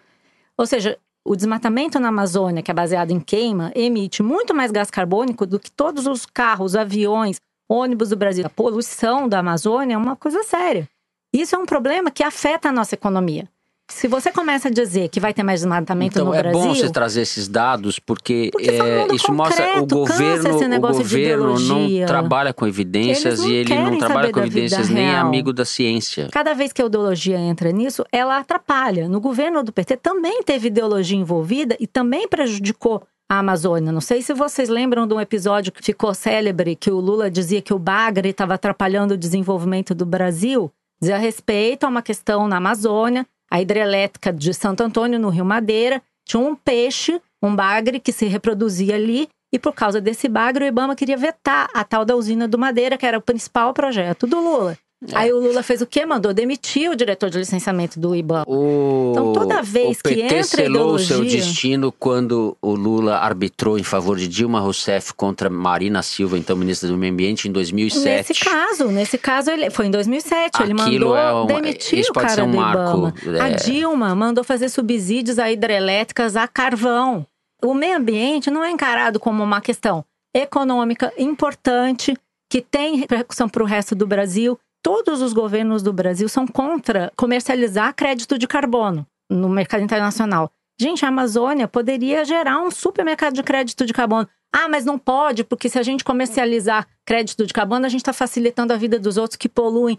Ou 0.58 0.66
seja, 0.66 0.98
o 1.24 1.36
desmatamento 1.36 2.00
na 2.00 2.08
Amazônia, 2.08 2.64
que 2.64 2.72
é 2.72 2.74
baseado 2.74 3.12
em 3.12 3.20
queima, 3.20 3.72
emite 3.76 4.24
muito 4.24 4.56
mais 4.56 4.72
gás 4.72 4.90
carbônico 4.90 5.46
do 5.46 5.60
que 5.60 5.70
todos 5.70 6.08
os 6.08 6.26
carros, 6.26 6.76
aviões, 6.76 7.40
ônibus 7.70 8.10
do 8.10 8.18
Brasil. 8.18 8.44
A 8.44 8.50
poluição 8.50 9.30
da 9.30 9.38
Amazônia 9.38 9.94
é 9.94 9.98
uma 10.00 10.16
coisa 10.16 10.42
séria. 10.42 10.90
Isso 11.32 11.56
é 11.56 11.60
um 11.60 11.66
problema 11.68 12.10
que 12.10 12.24
afeta 12.24 12.70
a 12.70 12.72
nossa 12.72 12.96
economia. 12.96 13.48
Se 13.92 14.08
você 14.08 14.32
começa 14.32 14.70
a 14.70 14.72
dizer 14.72 15.10
que 15.10 15.20
vai 15.20 15.34
ter 15.34 15.44
mais 15.44 15.60
desmatamento 15.60 16.18
Então 16.18 16.28
no 16.28 16.34
é 16.34 16.42
Brasil. 16.42 16.62
bom 16.62 16.74
você 16.74 16.90
trazer 16.90 17.22
esses 17.22 17.48
dados 17.48 18.00
porque, 18.00 18.50
Porque 18.52 18.72
um 18.72 18.86
é, 18.86 19.08
isso 19.14 19.32
mostra 19.32 19.82
o 19.82 19.88
concreto, 19.88 19.96
governo, 19.96 20.78
o 20.78 20.80
governo 20.80 21.60
não 21.60 22.06
trabalha 22.06 22.54
com 22.54 22.66
evidências 22.66 23.42
e 23.42 23.52
ele 23.54 23.76
não 23.76 23.98
trabalha 23.98 24.32
com 24.32 24.40
evidências 24.40 24.90
nem 24.90 25.08
é 25.08 25.16
amigo 25.18 25.52
da 25.52 25.66
ciência. 25.66 26.30
Cada 26.32 26.54
vez 26.54 26.72
que 26.72 26.82
a 26.82 26.86
ideologia 26.86 27.38
entra 27.38 27.72
nisso, 27.72 28.06
ela 28.12 28.38
atrapalha. 28.38 29.08
No 29.10 29.20
governo 29.20 29.64
do 29.64 29.72
PT 29.74 29.98
também 29.98 30.42
teve 30.44 30.68
ideologia 30.68 31.18
envolvida 31.18 31.76
e 31.80 31.86
também 31.86 32.28
prejudicou 32.28 33.04
a 33.30 33.40
Amazônia. 33.40 33.92
Não 33.92 34.02
sei 34.02 34.22
se 34.22 34.34
vocês 34.34 34.70
lembram 34.70 35.06
de 35.06 35.14
um 35.14 35.20
episódio 35.20 35.72
que 35.72 35.84
ficou 35.84 36.14
célebre, 36.14 36.76
que 36.76 36.90
o 36.90 37.00
Lula 37.00 37.30
dizia 37.30 37.62
que 37.62 37.74
o 37.74 37.80
Bagre 37.80 38.30
estava 38.30 38.54
atrapalhando 38.54 39.14
o 39.14 39.18
desenvolvimento 39.18 39.94
do 39.94 40.06
Brasil. 40.06 40.72
Dizia 41.02 41.18
respeito 41.18 41.86
a 41.86 41.90
uma 41.90 42.02
questão 42.02 42.48
na 42.48 42.58
Amazônia, 42.58 43.26
a 43.52 43.62
hidrelétrica 43.62 44.32
de 44.32 44.54
Santo 44.54 44.84
Antônio, 44.84 45.20
no 45.20 45.30
Rio 45.30 45.46
Madeira, 45.46 46.02
tinha 46.26 46.42
um 46.42 46.56
peixe, 46.56 47.22
um 47.42 47.56
bagre 47.56 48.00
que 48.00 48.12
se 48.12 48.26
reproduzia 48.26 48.96
ali, 48.96 49.28
e 49.54 49.60
por 49.60 49.74
causa 49.74 50.02
desse 50.02 50.28
bagre, 50.28 50.66
o 50.66 50.68
Ibama 50.68 50.96
queria 50.96 51.16
vetar 51.16 51.70
a 51.74 51.84
tal 51.84 52.04
da 52.04 52.16
usina 52.16 52.48
do 52.48 52.58
Madeira, 52.58 52.98
que 52.98 53.06
era 53.06 53.20
o 53.20 53.22
principal 53.22 53.74
projeto 53.74 54.26
do 54.26 54.40
Lula. 54.40 54.78
É. 55.12 55.18
Aí 55.18 55.34
o 55.34 55.40
Lula 55.40 55.62
fez 55.64 55.82
o 55.82 55.86
quê? 55.86 56.06
Mandou 56.06 56.34
demitir 56.34 56.90
o 56.90 56.96
diretor 56.96 57.30
de 57.30 57.38
licenciamento 57.38 58.00
do 58.00 58.16
IBAMA. 58.16 58.46
O, 58.48 59.10
Então, 59.12 59.34
toda 59.34 59.62
vez 59.62 60.00
o 60.00 60.04
que 60.04 60.16
PT 60.16 60.22
entra 60.22 60.44
selou 60.44 60.94
o 60.96 61.00
seu 61.00 61.18
ideologia- 61.18 61.40
destino 61.42 61.92
quando 61.92 62.58
o 62.62 62.74
Lula 62.74 63.18
arbitrou 63.18 63.78
em 63.78 63.84
favor 63.84 64.18
de 64.18 64.28
Dilma 64.28 64.60
Rousseff 64.60 65.14
contra 65.14 65.50
Marina 65.50 66.02
Silva, 66.02 66.38
então 66.38 66.56
ministra 66.56 66.88
do 66.90 66.98
Meio 66.98 67.12
Ambiente, 67.14 67.48
em 67.48 67.52
2007. 67.52 68.30
Nesse 68.30 68.46
caso, 68.46 68.88
nesse 68.88 69.18
caso, 69.18 69.52
ele 69.52 69.70
foi 69.70 69.88
em 69.88 69.92
2007. 69.92 70.62
ele 70.64 70.74
Aquilo 70.74 71.10
mandou 71.10 71.18
é 71.18 71.34
um- 71.34 71.46
demitir 71.48 72.00
isso 72.00 72.12
o 72.12 72.14
pode 72.14 72.28
cara 72.28 72.36
ser 72.42 72.48
um 72.48 72.52
do 72.52 72.58
marco, 72.58 72.80
Ibama. 73.22 73.38
é. 73.38 73.42
A 73.42 73.50
Dilma 73.50 74.16
mandou 74.16 74.44
fazer 74.44 74.70
subsídios 74.70 75.38
a 75.40 75.52
hidrelétricas 75.52 76.36
a 76.36 76.48
carvão. 76.48 77.26
O 77.64 77.74
meio 77.74 77.98
ambiente 77.98 78.52
não 78.52 78.64
é 78.64 78.70
encarado 78.70 79.20
como 79.20 79.42
uma 79.44 79.62
questão 79.62 80.04
econômica 80.36 81.14
importante 81.18 82.14
que 82.52 82.62
tem 82.62 82.98
repercussão 82.98 83.48
para 83.50 83.64
o 83.64 83.66
resto 83.66 83.96
do 83.96 84.06
Brasil. 84.06 84.60
Todos 84.84 85.22
os 85.22 85.32
governos 85.32 85.82
do 85.82 85.94
Brasil 85.94 86.28
são 86.28 86.46
contra 86.46 87.10
comercializar 87.16 87.96
crédito 87.96 88.38
de 88.38 88.46
carbono 88.46 89.08
no 89.30 89.48
mercado 89.48 89.82
internacional. 89.82 90.52
Gente, 90.78 91.06
a 91.06 91.08
Amazônia 91.08 91.70
poderia 91.70 92.26
gerar 92.26 92.62
um 92.62 92.70
supermercado 92.70 93.34
de 93.34 93.44
crédito 93.44 93.86
de 93.86 93.94
carbono. 93.94 94.28
Ah, 94.52 94.68
mas 94.68 94.84
não 94.84 95.00
pode, 95.00 95.46
porque 95.46 95.70
se 95.70 95.80
a 95.80 95.84
gente 95.84 96.04
comercializar 96.04 96.86
crédito 97.06 97.46
de 97.46 97.54
carbono, 97.54 97.86
a 97.86 97.90
gente 97.90 98.02
está 98.02 98.12
facilitando 98.12 98.74
a 98.74 98.78
vida 98.78 99.00
dos 99.00 99.16
outros 99.16 99.38
que 99.38 99.48
poluem. 99.48 99.98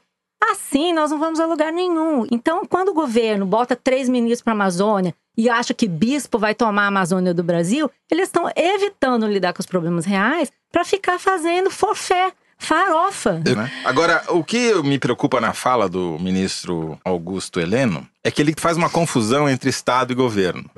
Assim, 0.50 0.92
nós 0.92 1.10
não 1.10 1.18
vamos 1.18 1.40
a 1.40 1.46
lugar 1.46 1.72
nenhum. 1.72 2.26
Então, 2.30 2.66
quando 2.66 2.90
o 2.90 2.94
governo 2.94 3.46
bota 3.46 3.74
três 3.74 4.06
ministros 4.06 4.42
para 4.42 4.52
a 4.52 4.56
Amazônia 4.56 5.14
e 5.36 5.48
acha 5.48 5.72
que 5.72 5.88
bispo 5.88 6.38
vai 6.38 6.54
tomar 6.54 6.84
a 6.84 6.88
Amazônia 6.88 7.32
do 7.32 7.42
Brasil, 7.42 7.90
eles 8.10 8.28
estão 8.28 8.50
evitando 8.54 9.26
lidar 9.26 9.54
com 9.54 9.60
os 9.60 9.66
problemas 9.66 10.04
reais 10.04 10.52
para 10.70 10.84
ficar 10.84 11.18
fazendo 11.18 11.70
forfé, 11.70 12.32
farofa. 12.64 13.40
né? 13.54 13.70
Agora, 13.84 14.24
o 14.28 14.42
que 14.42 14.74
me 14.82 14.98
preocupa 14.98 15.40
na 15.40 15.52
fala 15.52 15.88
do 15.88 16.18
ministro 16.18 16.98
Augusto 17.04 17.60
Heleno 17.60 18.06
é 18.22 18.30
que 18.30 18.42
ele 18.42 18.54
faz 18.56 18.76
uma 18.76 18.90
confusão 18.90 19.48
entre 19.48 19.70
Estado 19.70 20.12
e 20.12 20.16
governo. 20.16 20.68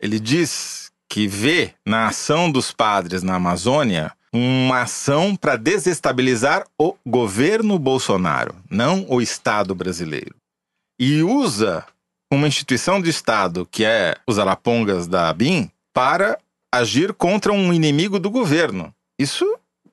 Ele 0.00 0.20
diz 0.20 0.90
que 1.08 1.26
vê 1.26 1.72
na 1.84 2.08
ação 2.08 2.50
dos 2.50 2.72
padres 2.72 3.22
na 3.22 3.36
Amazônia 3.36 4.12
uma 4.32 4.82
ação 4.82 5.34
para 5.34 5.56
desestabilizar 5.56 6.64
o 6.78 6.94
governo 7.06 7.78
Bolsonaro, 7.78 8.54
não 8.70 9.06
o 9.08 9.20
Estado 9.22 9.74
brasileiro. 9.74 10.34
E 10.98 11.22
usa 11.22 11.84
uma 12.30 12.48
instituição 12.48 13.00
do 13.00 13.08
Estado, 13.08 13.66
que 13.70 13.84
é 13.84 14.16
os 14.26 14.38
Arapongas 14.38 15.06
da 15.06 15.28
ABIN, 15.28 15.70
para 15.94 16.38
agir 16.72 17.14
contra 17.14 17.52
um 17.52 17.72
inimigo 17.72 18.18
do 18.18 18.30
governo. 18.30 18.92
Isso 19.18 19.46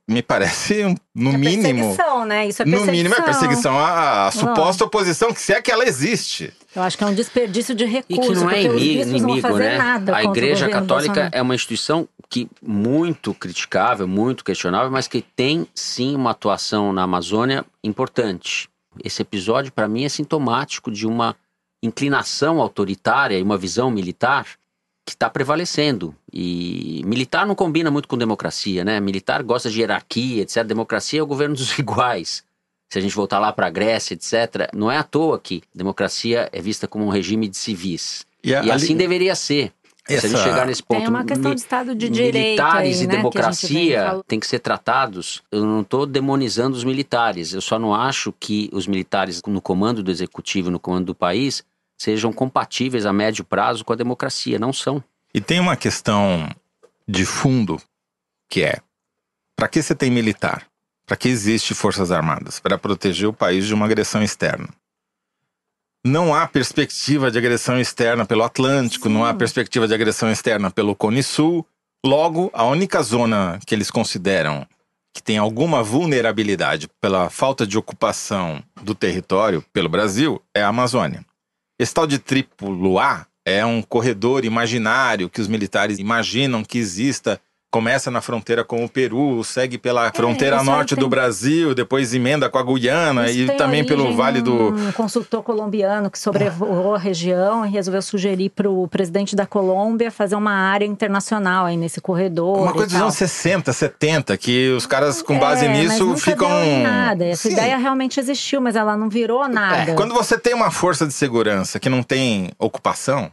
me 0.07 0.21
parece, 0.21 0.83
um- 0.85 0.95
no 1.15 1.31
É 1.31 1.37
mínimo. 1.37 1.63
perseguição, 1.95 2.25
né? 2.25 2.47
Isso 2.47 2.61
é 2.61 2.65
No 2.65 2.71
perseguição. 2.71 2.93
mínimo 2.95 3.15
é 3.15 3.21
perseguição 3.21 3.79
à, 3.79 4.27
à 4.27 4.31
suposta 4.31 4.83
oposição, 4.83 5.33
que 5.33 5.39
se 5.41 5.53
é 5.53 5.61
que 5.61 5.71
ela 5.71 5.85
existe. 5.85 6.53
Eu 6.75 6.81
acho 6.81 6.97
que 6.97 7.03
é 7.03 7.07
um 7.07 7.13
desperdício 7.13 7.73
de 7.73 7.83
E 7.83 7.87
recursos. 7.87 8.27
que 8.27 8.33
não 8.43 8.49
é 8.49 8.63
inimigo, 8.63 8.79
bispos 8.79 9.11
não 9.11 9.19
vão 9.19 9.29
inimigo, 9.29 9.47
fazer 9.47 9.63
né? 9.69 9.77
nada 9.77 10.15
A 10.15 10.23
Igreja 10.23 10.67
Católica 10.69 11.13
Bolsonaro. 11.13 11.35
é 11.35 11.41
uma 11.41 11.55
instituição 11.55 12.07
que 12.29 12.49
muito 12.61 13.33
criticável, 13.33 14.07
muito 14.07 14.43
questionável, 14.43 14.91
mas 14.91 15.07
que 15.07 15.21
tem 15.21 15.67
sim 15.75 16.15
uma 16.15 16.31
atuação 16.31 16.91
na 16.91 17.03
Amazônia 17.03 17.63
importante. 17.83 18.67
Esse 19.03 19.21
episódio, 19.21 19.71
para 19.71 19.87
mim, 19.87 20.03
é 20.03 20.09
sintomático 20.09 20.91
de 20.91 21.05
uma 21.07 21.35
inclinação 21.81 22.59
autoritária 22.61 23.37
e 23.37 23.43
uma 23.43 23.57
visão 23.57 23.91
militar 23.91 24.45
que 25.05 25.11
está 25.13 25.29
prevalecendo. 25.29 26.15
E 26.31 27.01
militar 27.05 27.45
não 27.45 27.55
combina 27.55 27.91
muito 27.91 28.07
com 28.07 28.17
democracia, 28.17 28.83
né? 28.85 28.99
Militar 28.99 29.43
gosta 29.43 29.69
de 29.69 29.79
hierarquia, 29.79 30.43
etc. 30.43 30.63
Democracia 30.63 31.19
é 31.19 31.23
o 31.23 31.27
governo 31.27 31.55
dos 31.55 31.77
iguais. 31.79 32.43
Se 32.91 32.99
a 32.99 33.01
gente 33.01 33.15
voltar 33.15 33.39
lá 33.39 33.51
para 33.51 33.67
a 33.67 33.69
Grécia, 33.71 34.13
etc., 34.13 34.69
não 34.73 34.89
é 34.91 34.97
à 34.97 35.03
toa 35.03 35.39
que 35.39 35.63
democracia 35.73 36.47
é 36.51 36.61
vista 36.61 36.87
como 36.87 37.05
um 37.05 37.09
regime 37.09 37.47
de 37.47 37.57
civis. 37.57 38.25
E, 38.43 38.49
E 38.51 38.55
ali- 38.55 38.71
assim 38.71 38.95
deveria 38.95 39.33
ser. 39.35 39.71
Se 40.05 40.15
a 40.15 40.19
gente 40.19 40.33
Essa- 40.35 40.43
chegar 40.43 40.67
nesse 40.67 40.83
ponto, 40.83 40.99
Tem 40.99 41.07
uma 41.07 41.23
questão 41.23 41.49
mi- 41.49 41.55
de 41.55 41.61
Estado 41.61 41.95
de 41.95 42.09
Direito 42.09 42.35
militares 42.35 42.97
aí, 42.99 43.03
e 43.03 43.07
né, 43.07 43.13
a 43.13 43.17
democracia 43.17 44.21
têm 44.27 44.37
que 44.39 44.45
ser 44.45 44.59
tratados. 44.59 45.41
Eu 45.49 45.65
não 45.65 45.79
estou 45.81 46.05
demonizando 46.05 46.75
os 46.75 46.83
militares. 46.83 47.53
Eu 47.53 47.61
só 47.61 47.79
não 47.79 47.95
acho 47.95 48.33
que 48.37 48.69
os 48.73 48.85
militares 48.85 49.41
no 49.47 49.61
comando 49.61 50.03
do 50.03 50.11
executivo, 50.11 50.69
no 50.69 50.77
comando 50.79 51.05
do 51.05 51.15
país, 51.15 51.63
sejam 52.03 52.33
compatíveis 52.33 53.05
a 53.05 53.13
médio 53.13 53.45
prazo 53.45 53.85
com 53.85 53.93
a 53.93 53.95
democracia. 53.95 54.59
Não 54.59 54.73
são. 54.73 55.01
E 55.33 55.39
tem 55.39 55.59
uma 55.59 55.77
questão 55.77 56.49
de 57.07 57.25
fundo 57.25 57.81
que 58.49 58.61
é: 58.63 58.79
para 59.55 59.67
que 59.67 59.81
você 59.81 59.95
tem 59.95 60.11
militar? 60.11 60.67
Para 61.05 61.17
que 61.17 61.29
existe 61.29 61.73
Forças 61.73 62.11
Armadas? 62.11 62.59
Para 62.59 62.77
proteger 62.77 63.27
o 63.27 63.33
país 63.33 63.65
de 63.65 63.73
uma 63.73 63.85
agressão 63.85 64.21
externa. 64.21 64.67
Não 66.05 66.35
há 66.35 66.45
perspectiva 66.47 67.31
de 67.31 67.37
agressão 67.37 67.79
externa 67.79 68.25
pelo 68.25 68.43
Atlântico, 68.43 69.07
não 69.07 69.23
há 69.23 69.31
Sim. 69.31 69.37
perspectiva 69.37 69.87
de 69.87 69.93
agressão 69.93 70.29
externa 70.29 70.69
pelo 70.69 70.95
Cone 70.95 71.23
Sul. 71.23 71.65
Logo, 72.05 72.51
a 72.53 72.65
única 72.65 73.01
zona 73.01 73.57
que 73.65 73.73
eles 73.73 73.89
consideram 73.89 74.67
que 75.13 75.23
tem 75.23 75.37
alguma 75.37 75.81
vulnerabilidade 75.81 76.89
pela 76.99 77.29
falta 77.29 77.65
de 77.65 77.77
ocupação 77.77 78.61
do 78.81 78.93
território 78.93 79.63
pelo 79.71 79.87
Brasil 79.87 80.41
é 80.53 80.61
a 80.61 80.67
Amazônia. 80.67 81.23
Esse 81.84 81.93
tal 81.93 82.07
de 82.07 82.17
triplo 82.17 82.97
A 82.97 83.27
é 83.43 83.65
um 83.65 83.81
corredor 83.81 84.45
imaginário 84.45 85.29
que 85.29 85.41
os 85.41 85.49
militares 85.49 85.99
imaginam 85.99 86.63
que 86.63 86.77
exista 86.77 87.41
começa 87.74 88.11
na 88.11 88.21
fronteira 88.21 88.63
com 88.63 88.86
o 88.86 88.88
Peru, 88.88 89.43
segue 89.43 89.80
pela 89.80 90.11
fronteira 90.13 90.57
isso 90.57 90.65
norte 90.65 90.93
tem- 90.93 91.03
do 91.03 91.09
Brasil, 91.09 91.74
depois 91.74 92.13
emenda 92.13 92.47
com 92.47 92.59
a 92.59 92.63
Guiana 92.63 93.32
e 93.32 93.47
também 93.57 93.84
pelo 93.84 94.15
Vale 94.15 94.43
do. 94.43 94.69
Um 94.76 94.91
consultor 94.91 95.41
colombiano 95.41 96.11
que 96.11 96.19
sobrevoou 96.19 96.93
a 96.93 96.99
região 96.99 97.65
e 97.65 97.69
resolveu 97.71 98.03
sugerir 98.03 98.49
para 98.51 98.69
o 98.69 98.88
presidente 98.88 99.36
da 99.36 99.47
Colômbia 99.47 100.11
fazer 100.11 100.36
uma 100.36 100.53
área 100.53 100.86
internacional 100.86 101.65
aí 101.65 101.76
nesse 101.76 101.99
corredor. 101.99 102.59
Uma 102.59 102.74
coisa 102.74 102.89
dos 102.89 103.01
anos 103.01 103.15
60, 103.15 103.74
70, 103.74 104.38
que 104.38 104.69
os 104.78 104.86
caras, 104.86 105.24
com 105.24 105.39
base 105.39 105.65
É, 105.65 105.67
nisso, 105.69 106.15
ficam. 106.17 106.47
nada. 106.84 107.26
Essa 107.26 107.47
Sim. 107.47 107.53
ideia 107.53 107.76
realmente 107.78 108.19
existiu, 108.19 108.61
mas 108.61 108.76
ela 108.76 108.95
não 108.95 109.09
virou 109.09 109.49
nada. 109.49 109.91
É, 109.93 109.95
quando 109.95 110.13
você 110.13 110.38
tem 110.38 110.53
uma 110.53 110.69
força 110.69 111.07
de 111.07 111.13
segurança 111.13 111.80
que 111.80 111.89
não 111.89 112.03
tem 112.03 112.51
ocupação, 112.59 113.32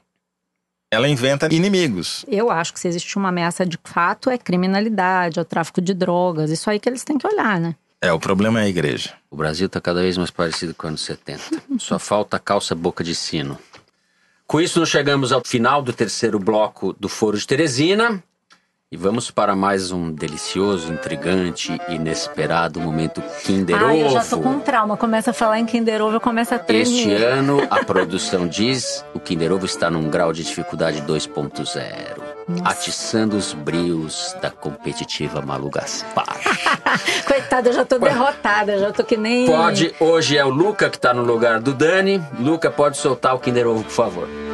ela 0.90 1.08
inventa 1.08 1.46
inimigos. 1.54 2.24
Eu 2.26 2.50
acho 2.50 2.72
que 2.72 2.80
se 2.80 2.88
existe 2.88 3.16
uma 3.16 3.28
ameaça 3.28 3.64
de 3.64 3.78
fato 3.84 4.28
é 4.28 4.36
criminalidade, 4.36 5.38
é 5.38 5.42
o 5.42 5.44
tráfico 5.44 5.80
de 5.80 5.94
drogas. 5.94 6.50
Isso 6.50 6.68
aí 6.68 6.80
que 6.80 6.88
eles 6.88 7.04
têm 7.04 7.16
que 7.16 7.26
olhar, 7.26 7.60
né? 7.60 7.76
É, 8.02 8.12
o 8.12 8.18
problema 8.18 8.60
é 8.60 8.64
a 8.64 8.68
igreja. 8.68 9.14
O 9.30 9.36
Brasil 9.36 9.66
está 9.66 9.80
cada 9.80 10.00
vez 10.00 10.16
mais 10.16 10.30
parecido 10.30 10.74
com 10.74 10.86
os 10.86 10.88
anos 10.88 11.02
70. 11.02 11.42
Só 11.78 11.98
falta 11.98 12.36
a 12.38 12.40
calça 12.40 12.74
boca 12.74 13.04
de 13.04 13.14
sino. 13.14 13.56
Com 14.46 14.60
isso, 14.60 14.80
nós 14.80 14.88
chegamos 14.88 15.30
ao 15.30 15.44
final 15.44 15.80
do 15.80 15.92
terceiro 15.92 16.38
bloco 16.38 16.92
do 16.98 17.08
Foro 17.08 17.38
de 17.38 17.46
Teresina. 17.46 18.20
E 18.92 18.96
vamos 18.96 19.30
para 19.30 19.54
mais 19.54 19.92
um 19.92 20.10
delicioso, 20.10 20.92
intrigante 20.92 21.80
inesperado 21.88 22.80
momento 22.80 23.22
Kinder 23.44 23.76
Ah, 23.80 23.96
eu 23.96 24.10
já 24.10 24.24
tô 24.24 24.34
Ovo. 24.34 24.42
com 24.42 24.48
um 24.56 24.58
trauma. 24.58 24.96
Começa 24.96 25.30
a 25.30 25.32
falar 25.32 25.60
em 25.60 25.64
Kinder 25.64 26.02
Ovo, 26.02 26.16
eu 26.16 26.20
começo 26.20 26.52
a 26.56 26.58
tremer. 26.58 26.82
Este 26.82 27.12
ano, 27.14 27.64
a 27.70 27.84
produção 27.84 28.48
diz 28.48 29.04
o 29.14 29.20
Kinder 29.20 29.52
Ovo 29.52 29.64
está 29.64 29.88
num 29.88 30.10
grau 30.10 30.32
de 30.32 30.42
dificuldade 30.42 31.02
2.0, 31.02 32.20
atiçando 32.64 33.36
os 33.36 33.52
brios 33.52 34.34
da 34.42 34.50
competitiva 34.50 35.40
Malu 35.40 35.70
Gaspar. 35.70 36.40
Coitada, 37.28 37.68
eu 37.68 37.72
já 37.72 37.84
tô 37.84 37.96
derrotada, 37.96 38.76
já 38.76 38.90
tô 38.90 39.04
que 39.04 39.16
nem. 39.16 39.46
Pode, 39.46 39.94
hoje 40.00 40.36
é 40.36 40.44
o 40.44 40.50
Luca 40.50 40.90
que 40.90 40.98
tá 40.98 41.14
no 41.14 41.22
lugar 41.22 41.60
do 41.60 41.72
Dani. 41.72 42.20
Luca, 42.40 42.72
pode 42.72 42.96
soltar 42.96 43.36
o 43.36 43.38
Kinder 43.38 43.68
Ovo, 43.68 43.84
por 43.84 43.92
favor. 43.92 44.49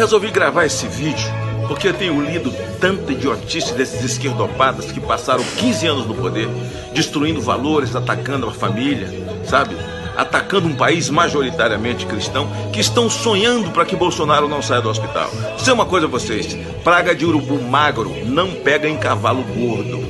Resolvi 0.00 0.30
gravar 0.30 0.64
esse 0.64 0.86
vídeo 0.86 1.28
porque 1.68 1.88
eu 1.88 1.92
tenho 1.92 2.18
lido 2.22 2.50
tanta 2.80 3.12
idiotice 3.12 3.74
desses 3.74 4.02
esquerdopatas 4.02 4.90
que 4.90 4.98
passaram 4.98 5.44
15 5.44 5.86
anos 5.86 6.06
no 6.06 6.14
poder, 6.14 6.48
destruindo 6.94 7.40
valores, 7.40 7.94
atacando 7.94 8.48
a 8.48 8.50
família, 8.50 9.08
sabe? 9.44 9.76
Atacando 10.16 10.66
um 10.66 10.74
país 10.74 11.10
majoritariamente 11.10 12.06
cristão 12.06 12.48
que 12.72 12.80
estão 12.80 13.10
sonhando 13.10 13.70
para 13.72 13.84
que 13.84 13.94
Bolsonaro 13.94 14.48
não 14.48 14.62
saia 14.62 14.80
do 14.80 14.88
hospital. 14.88 15.30
Sei 15.58 15.72
uma 15.72 15.84
coisa 15.84 16.06
a 16.06 16.10
vocês: 16.10 16.56
praga 16.82 17.14
de 17.14 17.26
urubu 17.26 17.60
magro 17.60 18.10
não 18.24 18.52
pega 18.52 18.88
em 18.88 18.96
cavalo 18.96 19.42
gordo. 19.42 20.00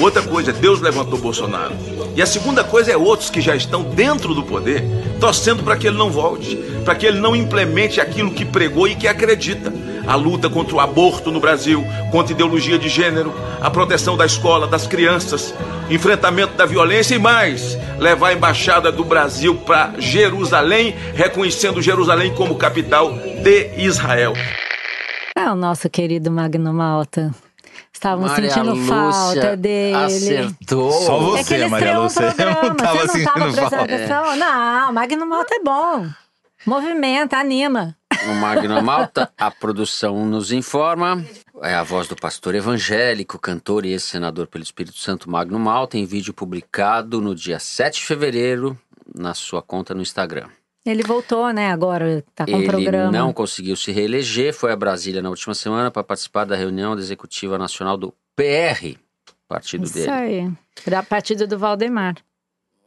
Outra 0.00 0.22
coisa, 0.22 0.52
Deus 0.52 0.80
levantou 0.80 1.18
Bolsonaro. 1.18 1.74
E 2.16 2.22
a 2.22 2.26
segunda 2.26 2.64
coisa 2.64 2.92
é 2.92 2.96
outros 2.96 3.30
que 3.30 3.40
já 3.40 3.54
estão 3.54 3.82
dentro 3.82 4.34
do 4.34 4.42
poder, 4.42 4.84
torcendo 5.20 5.62
para 5.62 5.76
que 5.76 5.86
ele 5.86 5.96
não 5.96 6.10
volte, 6.10 6.56
para 6.84 6.94
que 6.94 7.06
ele 7.06 7.18
não 7.18 7.34
implemente 7.34 8.00
aquilo 8.00 8.32
que 8.32 8.44
pregou 8.44 8.86
e 8.88 8.94
que 8.94 9.08
acredita. 9.08 9.72
A 10.06 10.16
luta 10.16 10.50
contra 10.50 10.76
o 10.76 10.80
aborto 10.80 11.30
no 11.30 11.40
Brasil, 11.40 11.84
contra 12.10 12.32
a 12.32 12.34
ideologia 12.34 12.78
de 12.78 12.88
gênero, 12.88 13.32
a 13.60 13.70
proteção 13.70 14.16
da 14.16 14.26
escola, 14.26 14.66
das 14.66 14.86
crianças, 14.86 15.54
enfrentamento 15.88 16.54
da 16.54 16.66
violência 16.66 17.14
e 17.14 17.18
mais, 17.18 17.78
levar 17.98 18.28
a 18.28 18.34
embaixada 18.34 18.92
do 18.92 19.04
Brasil 19.04 19.54
para 19.54 19.94
Jerusalém, 19.98 20.94
reconhecendo 21.14 21.80
Jerusalém 21.80 22.34
como 22.34 22.56
capital 22.56 23.12
de 23.12 23.70
Israel. 23.78 24.34
É 25.36 25.50
o 25.50 25.56
nosso 25.56 25.88
querido 25.88 26.30
Magno 26.30 26.72
Malta. 26.72 27.34
Estávamos 27.94 28.32
Maria 28.32 28.50
sentindo 28.50 28.74
Lúcia 28.74 28.94
falta 28.94 29.56
dele. 29.56 29.96
Acertou. 29.96 30.92
Só 30.92 31.18
você, 31.20 31.40
é 31.40 31.44
que 31.44 31.54
ele 31.54 31.68
Maria 31.68 31.98
um 31.98 32.02
Lúcia. 32.02 32.34
Eu 32.36 32.46
não 32.46 32.74
tava 32.74 32.98
você 32.98 33.06
não 33.06 33.08
sentindo 33.08 33.24
tava 33.24 33.44
prestando 33.44 33.70
falta. 33.70 33.82
atenção? 33.82 34.36
Não, 34.36 34.92
Magno 34.92 35.26
Malta 35.26 35.54
é 35.54 35.60
bom. 35.60 36.06
Movimenta, 36.66 37.38
anima. 37.38 37.96
O 38.28 38.34
Magno 38.34 38.82
Malta, 38.82 39.30
a 39.38 39.50
produção 39.50 40.26
nos 40.26 40.50
informa. 40.50 41.24
É 41.62 41.74
a 41.74 41.82
voz 41.82 42.08
do 42.08 42.16
pastor 42.16 42.54
evangélico, 42.54 43.38
cantor 43.38 43.86
e 43.86 43.92
ex-senador 43.92 44.48
pelo 44.48 44.64
Espírito 44.64 44.98
Santo 44.98 45.30
Magno 45.30 45.58
Malta, 45.58 45.96
em 45.96 46.04
vídeo 46.04 46.34
publicado 46.34 47.20
no 47.20 47.34
dia 47.34 47.58
7 47.58 48.00
de 48.00 48.06
fevereiro 48.06 48.78
na 49.14 49.34
sua 49.34 49.62
conta 49.62 49.94
no 49.94 50.02
Instagram. 50.02 50.48
Ele 50.84 51.02
voltou, 51.02 51.50
né, 51.52 51.70
agora, 51.72 52.22
tá 52.34 52.44
com 52.44 52.52
o 52.52 52.56
Ele 52.56 52.66
programa. 52.66 53.10
não 53.10 53.32
conseguiu 53.32 53.74
se 53.74 53.90
reeleger, 53.90 54.52
foi 54.52 54.70
a 54.70 54.76
Brasília 54.76 55.22
na 55.22 55.30
última 55.30 55.54
semana 55.54 55.90
para 55.90 56.04
participar 56.04 56.44
da 56.44 56.54
reunião 56.54 56.94
da 56.94 57.00
executiva 57.00 57.56
nacional 57.56 57.96
do 57.96 58.12
PR, 58.36 58.96
partido 59.48 59.84
Isso 59.84 59.94
dele. 59.94 60.10
aí. 60.10 60.52
Da 60.86 61.02
partida 61.02 61.46
do 61.46 61.58
Valdemar. 61.58 62.16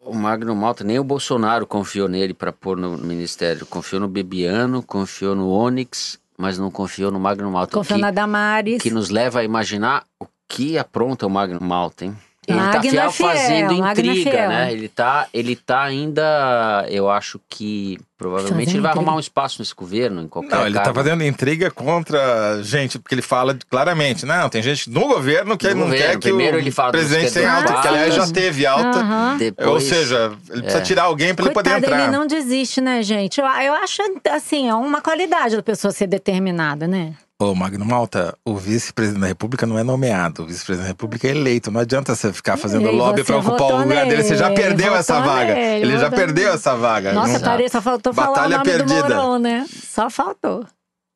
O 0.01 0.13
Magno 0.13 0.55
Malta, 0.55 0.83
nem 0.83 0.99
o 0.99 1.03
Bolsonaro 1.03 1.65
confiou 1.65 2.07
nele 2.07 2.33
para 2.33 2.53
pôr 2.53 2.77
no 2.77 2.97
ministério. 2.97 3.65
Confiou 3.65 3.99
no 3.99 4.07
Bebiano, 4.07 4.81
confiou 4.83 5.35
no 5.35 5.49
Onyx, 5.49 6.19
mas 6.37 6.57
não 6.57 6.69
confiou 6.71 7.11
no 7.11 7.19
Magno 7.19 7.51
Malta. 7.51 7.73
Confiou 7.73 7.97
que, 7.97 8.01
na 8.01 8.11
Damares. 8.11 8.81
que 8.81 8.91
nos 8.91 9.09
leva 9.09 9.39
a 9.39 9.43
imaginar 9.43 10.05
o 10.19 10.25
que 10.47 10.77
apronta 10.77 11.25
o 11.27 11.29
Magno 11.29 11.59
Malta, 11.61 12.05
hein? 12.05 12.15
Ele 12.47 12.57
Magno 12.57 12.75
tá 12.75 12.81
fiel 12.81 13.11
fiel, 13.11 13.29
fazendo 13.29 13.73
intriga, 13.73 14.31
fiel. 14.31 14.49
né? 14.49 14.71
Ele 14.71 14.87
tá, 14.87 15.27
ele 15.33 15.55
tá 15.55 15.81
ainda, 15.83 16.85
eu 16.89 17.09
acho 17.09 17.41
que 17.49 17.97
provavelmente 18.17 18.53
Fazendo 18.53 18.69
ele 18.69 18.81
vai 18.81 18.91
intriga. 18.91 18.99
arrumar 18.99 19.15
um 19.17 19.19
espaço 19.19 19.57
nesse 19.59 19.75
governo, 19.75 20.21
em 20.21 20.27
qualquer 20.29 20.55
Não, 20.55 20.65
ele 20.65 20.75
tá 20.75 20.83
cargo. 20.85 20.97
fazendo 20.97 21.23
intriga 21.25 21.69
contra 21.69 22.63
gente, 22.63 22.97
porque 22.97 23.13
ele 23.13 23.21
fala 23.21 23.57
claramente, 23.69 24.25
não, 24.25 24.47
tem 24.47 24.61
gente 24.63 24.89
no 24.89 25.01
governo 25.07 25.57
que 25.57 25.67
No 25.69 25.75
não 25.75 25.83
governo. 25.87 26.05
quer 26.05 26.11
que 26.13 26.19
Primeiro 26.29 26.55
o 26.57 26.59
ele 26.59 26.71
fala 26.71 26.91
presidente 26.91 27.33
tenha 27.33 27.51
alta, 27.53 27.81
que 27.81 27.87
aliás 27.87 28.15
já 28.15 28.27
teve 28.31 28.65
alta. 28.65 28.99
Aham. 28.99 29.37
Depois, 29.37 29.67
Ou 29.67 29.79
seja, 29.81 30.31
ele 30.49 30.61
precisa 30.61 30.81
É. 30.81 30.85
tirar 30.85 31.03
alguém 31.03 31.35
para 31.35 31.45
ele 31.45 31.53
poder 31.53 31.77
entrar. 31.77 31.99
ele 32.03 32.11
não 32.11 32.25
desiste, 32.25 32.79
né, 32.79 33.03
gente? 33.03 33.39
Eu, 33.41 33.45
eu 33.45 33.73
acho, 33.73 34.01
assim, 34.31 34.69
é 34.69 34.73
uma 34.73 35.01
qualidade 35.01 35.55
da 35.57 35.61
pessoa 35.61 35.91
ser 35.91 36.07
determinada, 36.07 36.87
né? 36.87 37.13
Ô, 37.39 37.53
Magno 37.53 37.85
Malta, 37.85 38.35
o 38.43 38.55
vice-presidente 38.55 39.21
da 39.21 39.27
República 39.27 39.67
não 39.67 39.77
é 39.77 39.83
nomeado, 39.83 40.41
o 40.41 40.45
vice-presidente 40.47 40.85
da 40.85 40.87
República 40.87 41.27
é 41.27 41.31
eleito. 41.31 41.69
Não 41.69 41.79
adianta 41.81 42.15
você 42.15 42.33
ficar 42.33 42.57
fazendo 42.57 42.87
E 42.87 42.91
lobby 42.91 43.23
para 43.23 43.37
ocupar 43.37 43.73
o 43.73 43.77
lugar 43.83 44.07
dele. 44.07 44.23
Você 44.23 44.35
já 44.35 44.49
nele, 44.49 44.59
perdeu 44.61 44.85
votou 44.87 44.97
essa 44.99 45.19
vaga. 45.19 45.53
nele, 45.53 45.85
Ele 45.85 45.99
já 45.99 46.09
perdeu 46.09 46.45
nele. 46.45 46.55
essa 46.55 46.75
vaga. 46.75 47.13
Nossa, 47.13 47.39
parei, 47.39 47.69
só 47.69 47.79
faltou 47.79 48.11
falar 48.11 48.27
o 48.29 48.33
Batalha 48.33 48.57
nome 48.57 48.69
perdida. 48.71 49.03
do 49.03 49.09
Mourão, 49.15 49.37
né? 49.37 49.67
Só 49.71 50.09
faltou. 50.09 50.65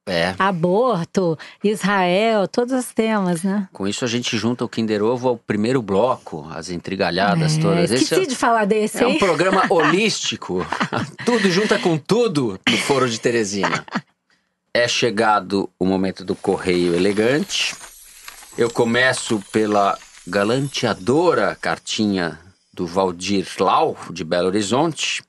é. 0.07 0.35
Aborto, 0.37 1.39
Israel, 1.63 2.47
todos 2.47 2.71
os 2.77 2.93
temas, 2.93 3.41
né? 3.41 3.67
Com 3.73 3.87
isso 3.87 4.05
a 4.05 4.07
gente 4.07 4.37
junta 4.37 4.63
o 4.63 4.69
Kinder 4.69 5.01
Ovo 5.01 5.27
ao 5.27 5.37
primeiro 5.37 5.81
bloco, 5.81 6.47
as 6.53 6.69
intrigalhadas 6.69 7.57
É, 7.57 7.61
todas. 7.61 7.89
Esqueci 7.89 8.21
é, 8.21 8.25
de 8.27 8.35
falar 8.35 8.65
desse, 8.65 9.03
é 9.03 9.07
um 9.07 9.11
hein? 9.11 9.17
programa 9.17 9.63
holístico. 9.71 10.63
tudo 11.25 11.49
junta 11.49 11.79
com 11.79 11.97
tudo 11.97 12.59
do 12.63 12.77
Foro 12.77 13.09
de 13.09 13.19
Teresina. 13.19 13.83
É 14.73 14.87
chegado 14.87 15.69
o 15.77 15.85
momento 15.85 16.23
do 16.23 16.33
correio 16.33 16.95
elegante. 16.95 17.75
Eu 18.57 18.69
começo 18.69 19.43
pela 19.51 19.99
galanteadora 20.25 21.57
cartinha 21.59 22.39
do 22.73 22.87
Valdir 22.87 23.45
Lau, 23.59 23.97
de 24.11 24.23
Belo 24.23 24.47
Horizonte, 24.47 25.23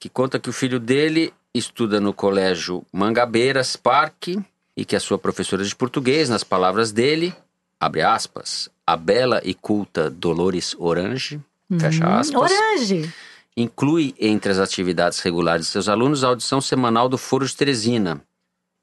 que 0.00 0.08
conta 0.08 0.38
que 0.38 0.48
o 0.48 0.54
filho 0.54 0.80
dele 0.80 1.34
estuda 1.52 2.00
no 2.00 2.14
colégio 2.14 2.82
Mangabeiras 2.90 3.76
Parque 3.76 4.42
e 4.74 4.86
que 4.86 4.96
a 4.96 5.00
sua 5.00 5.18
professora 5.18 5.62
de 5.62 5.76
português, 5.76 6.30
nas 6.30 6.42
palavras 6.42 6.90
dele, 6.92 7.34
abre 7.78 8.00
aspas, 8.00 8.70
a 8.86 8.96
bela 8.96 9.42
e 9.44 9.52
culta 9.52 10.08
Dolores 10.08 10.74
Orange, 10.78 11.38
fecha 11.78 12.06
aspas, 12.06 12.50
Orange. 12.50 13.12
inclui 13.54 14.14
entre 14.18 14.50
as 14.50 14.58
atividades 14.58 15.20
regulares 15.20 15.66
de 15.66 15.72
seus 15.72 15.90
alunos 15.90 16.24
a 16.24 16.28
audição 16.28 16.58
semanal 16.58 17.06
do 17.06 17.18
Foro 17.18 17.46
de 17.46 17.54
Teresina 17.54 18.22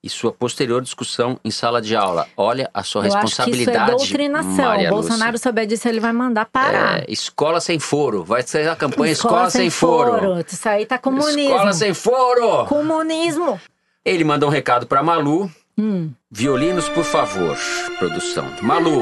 e 0.03 0.09
sua 0.09 0.31
posterior 0.31 0.81
discussão 0.81 1.39
em 1.43 1.51
sala 1.51 1.81
de 1.81 1.95
aula. 1.95 2.27
Olha 2.37 2.69
a 2.73 2.83
sua 2.83 3.05
Eu 3.05 3.13
acho 3.13 3.19
que 3.19 3.25
isso 3.25 3.41
é 3.41 3.45
responsabilidade, 3.45 3.91
doutrinação. 3.91 4.65
Maria 4.65 4.87
O 4.89 4.93
Bolsonaro 4.93 5.31
Lúcia. 5.33 5.49
souber 5.49 5.65
disso, 5.67 5.87
ele 5.87 5.99
vai 5.99 6.13
mandar 6.13 6.45
parar. 6.45 7.01
É, 7.01 7.05
escola 7.09 7.59
sem 7.59 7.79
foro. 7.79 8.23
Vai 8.23 8.41
ser 8.43 8.69
a 8.69 8.75
campanha 8.75 9.11
Escola, 9.11 9.49
sem, 9.49 9.69
foro. 9.69 10.39
Isso 10.47 10.69
aí 10.69 10.85
tá 10.85 10.97
comunismo. 10.97 11.39
Escola 11.39 11.73
sem 11.73 11.93
foro. 11.93 12.65
Comunismo. 12.65 13.59
Ele 14.05 14.23
manda 14.23 14.45
um 14.45 14.49
recado 14.49 14.87
para 14.87 15.03
Malu. 15.03 15.51
Hum. 15.77 16.11
Violinos, 16.29 16.89
por 16.89 17.03
favor, 17.05 17.57
produção. 17.97 18.45
Malu, 18.61 19.01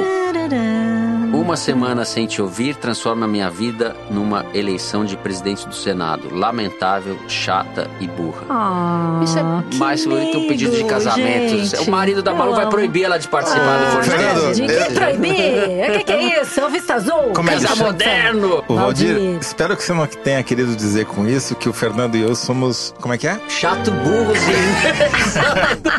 uma 1.47 1.55
semana 1.55 2.03
sem 2.03 2.27
te 2.27 2.41
ouvir 2.41 2.75
transforma 2.75 3.25
minha 3.25 3.49
vida 3.49 3.95
numa 4.11 4.45
eleição 4.53 5.05
de 5.05 5.15
presidente 5.15 5.65
do 5.65 5.73
Senado. 5.73 6.27
Lamentável, 6.35 7.17
chata 7.29 7.89
e 8.01 8.07
burra. 8.07 8.41
Ah, 8.49 9.21
Isso 9.23 9.39
é 9.39 9.43
mais 9.77 10.05
bonito 10.05 10.39
um 10.39 10.47
pedido 10.49 10.75
de 10.75 10.83
casamento. 10.83 11.57
gente. 11.65 11.87
O 11.87 11.91
marido 11.91 12.21
da 12.21 12.33
Malu 12.33 12.53
vai 12.53 12.67
proibir 12.67 13.05
ela 13.05 13.17
de 13.17 13.29
participar 13.29 13.77
do 13.77 13.85
Ah, 13.85 13.91
Foro 13.91 14.03
de 14.03 14.09
Fernando. 14.09 14.55
Ninguém 14.57 14.93
proibir. 14.93 15.89
O 15.89 15.91
que, 15.99 16.03
que 16.03 16.11
é 16.11 16.41
isso? 16.43 16.59
É 16.59 16.65
o 16.65 16.69
Vista 16.69 16.95
Azul? 16.95 17.31
Como 17.33 17.49
é 17.49 17.55
que 17.55 17.61
Casar 17.61 17.75
chama? 17.77 17.91
moderno! 17.91 18.63
Ô, 18.67 18.75
Valdir, 18.75 19.13
Valdir. 19.13 19.37
espero 19.39 19.77
que 19.77 19.83
você 19.83 19.93
não 19.93 20.05
tenha 20.05 20.43
querido 20.43 20.75
dizer 20.75 21.05
com 21.05 21.25
isso 21.25 21.55
que 21.55 21.69
o 21.69 21.73
Fernando 21.73 22.15
e 22.17 22.21
eu 22.23 22.35
somos. 22.35 22.93
Como 22.99 23.13
é 23.13 23.17
que 23.17 23.25
é? 23.27 23.39
Chato, 23.47 23.89
burros 23.89 24.37
e 24.43 25.97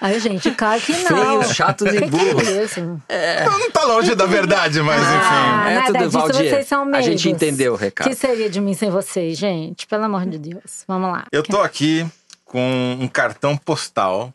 Ai, 0.00 0.18
gente, 0.18 0.50
claro 0.52 0.80
que 0.80 0.92
não. 0.92 1.40
Feios, 1.42 1.54
chatos 1.54 1.86
e 1.88 1.90
Que 1.90 2.00
que 2.02 2.06
burros. 2.10 2.48
é 2.48 2.64
isso? 2.64 2.80
Não, 2.80 3.58
não 3.58 3.70
tá 3.70 3.84
longe 3.84 4.14
da 4.14 4.24
verdade, 4.30 4.80
mas 4.82 5.02
Ah, 5.02 5.16
enfim. 5.16 5.70
É 5.70 5.74
nada 5.74 5.86
tudo, 5.86 5.98
disso, 6.06 6.10
Valdir. 6.18 6.50
vocês 6.50 6.66
são 6.66 6.82
A 6.82 6.84
meigos. 6.86 7.06
gente 7.06 7.28
entendeu 7.30 7.72
o 7.74 7.76
recado. 7.76 8.08
que 8.08 8.14
seria 8.14 8.48
de 8.48 8.60
mim 8.60 8.74
sem 8.74 8.90
vocês, 8.90 9.36
gente? 9.36 9.86
Pelo 9.86 10.04
amor 10.04 10.24
de 10.26 10.38
Deus. 10.38 10.84
Vamos 10.88 11.10
lá. 11.10 11.24
Eu 11.32 11.42
tô 11.42 11.60
aqui 11.60 12.06
com 12.44 12.96
um 13.00 13.06
cartão 13.08 13.56
postal 13.56 14.32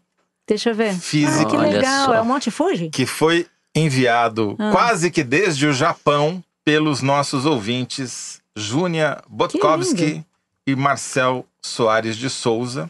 Deixa 0.48 0.70
eu 0.70 0.76
ver. 0.76 0.94
Físico. 0.94 1.48
Ah, 1.48 1.50
que 1.50 1.58
legal. 1.58 2.06
só. 2.06 2.14
É 2.14 2.22
o 2.22 2.26
Monte 2.26 2.52
Fuji? 2.52 2.90
que 2.90 3.06
foi 3.08 3.48
enviado 3.74 4.56
Ah. 4.60 4.70
quase 4.72 5.10
que 5.10 5.24
desde 5.24 5.66
o 5.68 5.74
Japão 5.74 6.44
pelos 6.64 7.02
nossos 7.02 7.46
ouvintes 7.46 8.40
Júnia 8.56 9.22
Botkowski 9.28 10.24
e 10.66 10.76
Marcel 10.76 11.46
Soares 11.62 12.16
de 12.16 12.30
Souza. 12.30 12.90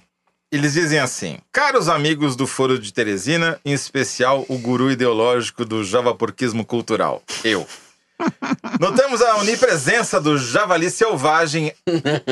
Eles 0.56 0.72
dizem 0.72 1.00
assim: 1.00 1.38
Caros 1.52 1.90
amigos 1.90 2.34
do 2.38 2.48
Foro 2.48 2.80
de 2.80 2.94
Teresina, 2.94 3.60
em 3.66 3.74
especial 3.74 4.46
o 4.48 4.58
guru 4.58 4.90
ideológico 4.90 5.66
do 5.66 5.84
javaporquismo 5.84 6.64
cultural, 6.64 7.22
eu. 7.44 7.68
Notamos 8.80 9.22
a 9.22 9.36
onipresença 9.36 10.22
do 10.22 10.38
javali 10.38 10.90
selvagem, 10.90 11.74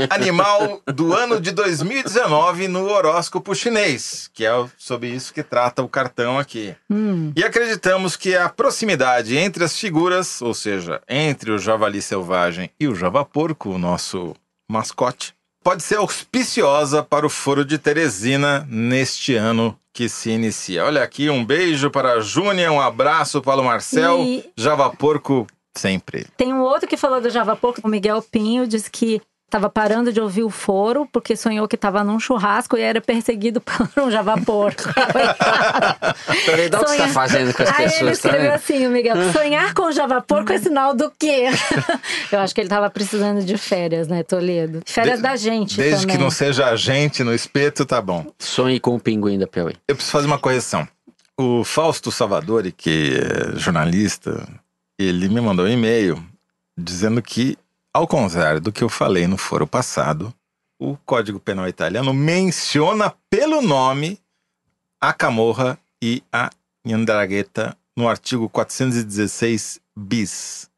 animal 0.09 0.81
do 0.85 1.13
ano 1.13 1.41
de 1.41 1.51
2019 1.51 2.69
no 2.69 2.89
horóscopo 2.89 3.53
chinês, 3.53 4.29
que 4.33 4.45
é 4.45 4.51
sobre 4.77 5.09
isso 5.09 5.33
que 5.33 5.43
trata 5.43 5.83
o 5.83 5.89
cartão 5.89 6.39
aqui. 6.39 6.73
Hum. 6.89 7.33
E 7.35 7.43
acreditamos 7.43 8.15
que 8.15 8.37
a 8.37 8.47
proximidade 8.47 9.35
entre 9.35 9.65
as 9.65 9.77
figuras, 9.77 10.41
ou 10.41 10.53
seja, 10.53 11.01
entre 11.09 11.51
o 11.51 11.59
javali 11.59 12.01
selvagem 12.01 12.69
e 12.79 12.87
o 12.87 12.95
javaporco, 12.95 13.71
o 13.71 13.77
nosso 13.77 14.33
mascote, 14.71 15.35
pode 15.63 15.81
ser 15.83 15.97
auspiciosa 15.97 17.01
para 17.01 17.25
o 17.25 17.29
Foro 17.29 17.63
de 17.63 17.77
Teresina 17.77 18.67
neste 18.69 19.35
ano 19.35 19.77
que 19.93 20.09
se 20.09 20.31
inicia. 20.31 20.83
Olha 20.85 21.03
aqui, 21.03 21.29
um 21.29 21.45
beijo 21.45 21.89
para 21.89 22.13
a 22.13 22.19
Júnia, 22.19 22.71
um 22.71 22.81
abraço 22.81 23.41
para 23.41 23.61
o 23.61 23.63
Marcel, 23.63 24.19
E- 24.23 24.43
javaporco 24.57 25.47
sempre. 25.75 26.25
Tem 26.35 26.53
um 26.53 26.61
outro 26.61 26.87
que 26.87 26.97
falou 26.97 27.21
do 27.21 27.29
Java 27.29 27.55
Porco, 27.55 27.81
o 27.83 27.87
Miguel 27.87 28.21
Pinho, 28.21 28.67
disse 28.67 28.89
que 28.89 29.21
estava 29.53 29.69
parando 29.69 30.11
de 30.11 30.19
ouvir 30.19 30.41
o 30.43 30.49
foro 30.49 31.07
porque 31.11 31.35
sonhou 31.35 31.67
que 31.67 31.75
estava 31.75 32.03
num 32.03 32.19
churrasco 32.19 32.75
e 32.75 32.81
era 32.81 32.99
perseguido 32.99 33.61
por 33.61 33.87
um 34.03 34.09
Java 34.09 34.35
Porco. 34.41 34.83
Peraí, 36.45 36.69
dá 36.69 36.81
o 36.81 36.85
que 36.85 36.89
você 36.89 36.97
tá 36.97 37.03
Sonha- 37.03 37.07
fazendo 37.13 37.53
com 37.53 37.63
as 37.63 37.69
Aí 37.69 37.75
ele 37.85 37.91
pessoas, 37.91 37.99
tá 37.99 38.11
escreveu 38.29 38.41
vendo? 38.41 38.53
assim, 38.55 38.87
o 38.87 38.89
Miguel, 38.89 39.31
sonhar 39.31 39.73
com 39.73 39.83
o 39.83 39.91
Java 39.91 40.21
Porco 40.21 40.51
é 40.51 40.57
sinal 40.59 40.95
do 40.95 41.11
quê? 41.11 41.45
Eu 42.31 42.39
acho 42.39 42.53
que 42.55 42.61
ele 42.61 42.65
estava 42.67 42.89
precisando 42.89 43.43
de 43.43 43.57
férias, 43.57 44.07
né, 44.07 44.23
Toledo? 44.23 44.81
Férias 44.85 45.17
De- 45.17 45.21
da 45.23 45.35
gente 45.35 45.77
Desde 45.77 46.01
também. 46.01 46.17
que 46.17 46.23
não 46.23 46.31
seja 46.31 46.67
a 46.67 46.75
gente 46.75 47.23
no 47.23 47.33
espeto, 47.33 47.85
tá 47.85 48.01
bom. 48.01 48.25
Sonhe 48.39 48.79
com 48.79 48.95
o 48.95 48.99
pinguim 48.99 49.37
da 49.37 49.45
Piauí. 49.45 49.75
Eu 49.87 49.95
preciso 49.95 50.11
fazer 50.11 50.27
uma 50.27 50.39
correção. 50.39 50.87
O 51.39 51.63
Fausto 51.63 52.11
Salvadori, 52.11 52.71
que 52.71 53.17
é 53.55 53.59
jornalista, 53.59 54.47
ele 54.97 55.29
me 55.29 55.41
mandou 55.41 55.65
um 55.65 55.69
e-mail 55.69 56.23
dizendo 56.77 57.21
que, 57.21 57.57
ao 57.93 58.07
contrário 58.07 58.59
do 58.59 58.71
que 58.71 58.83
eu 58.83 58.89
falei 58.89 59.27
no 59.27 59.37
foro 59.37 59.67
passado, 59.67 60.33
o 60.79 60.97
Código 61.05 61.39
Penal 61.39 61.67
italiano 61.67 62.13
menciona 62.13 63.13
pelo 63.29 63.61
nome 63.61 64.19
a 64.99 65.13
camorra 65.13 65.77
e 66.01 66.23
a 66.31 66.49
Ndrangheta 66.85 67.77
no 67.95 68.07
artigo 68.09 68.49
416 68.49 69.79
bis. 69.95 70.69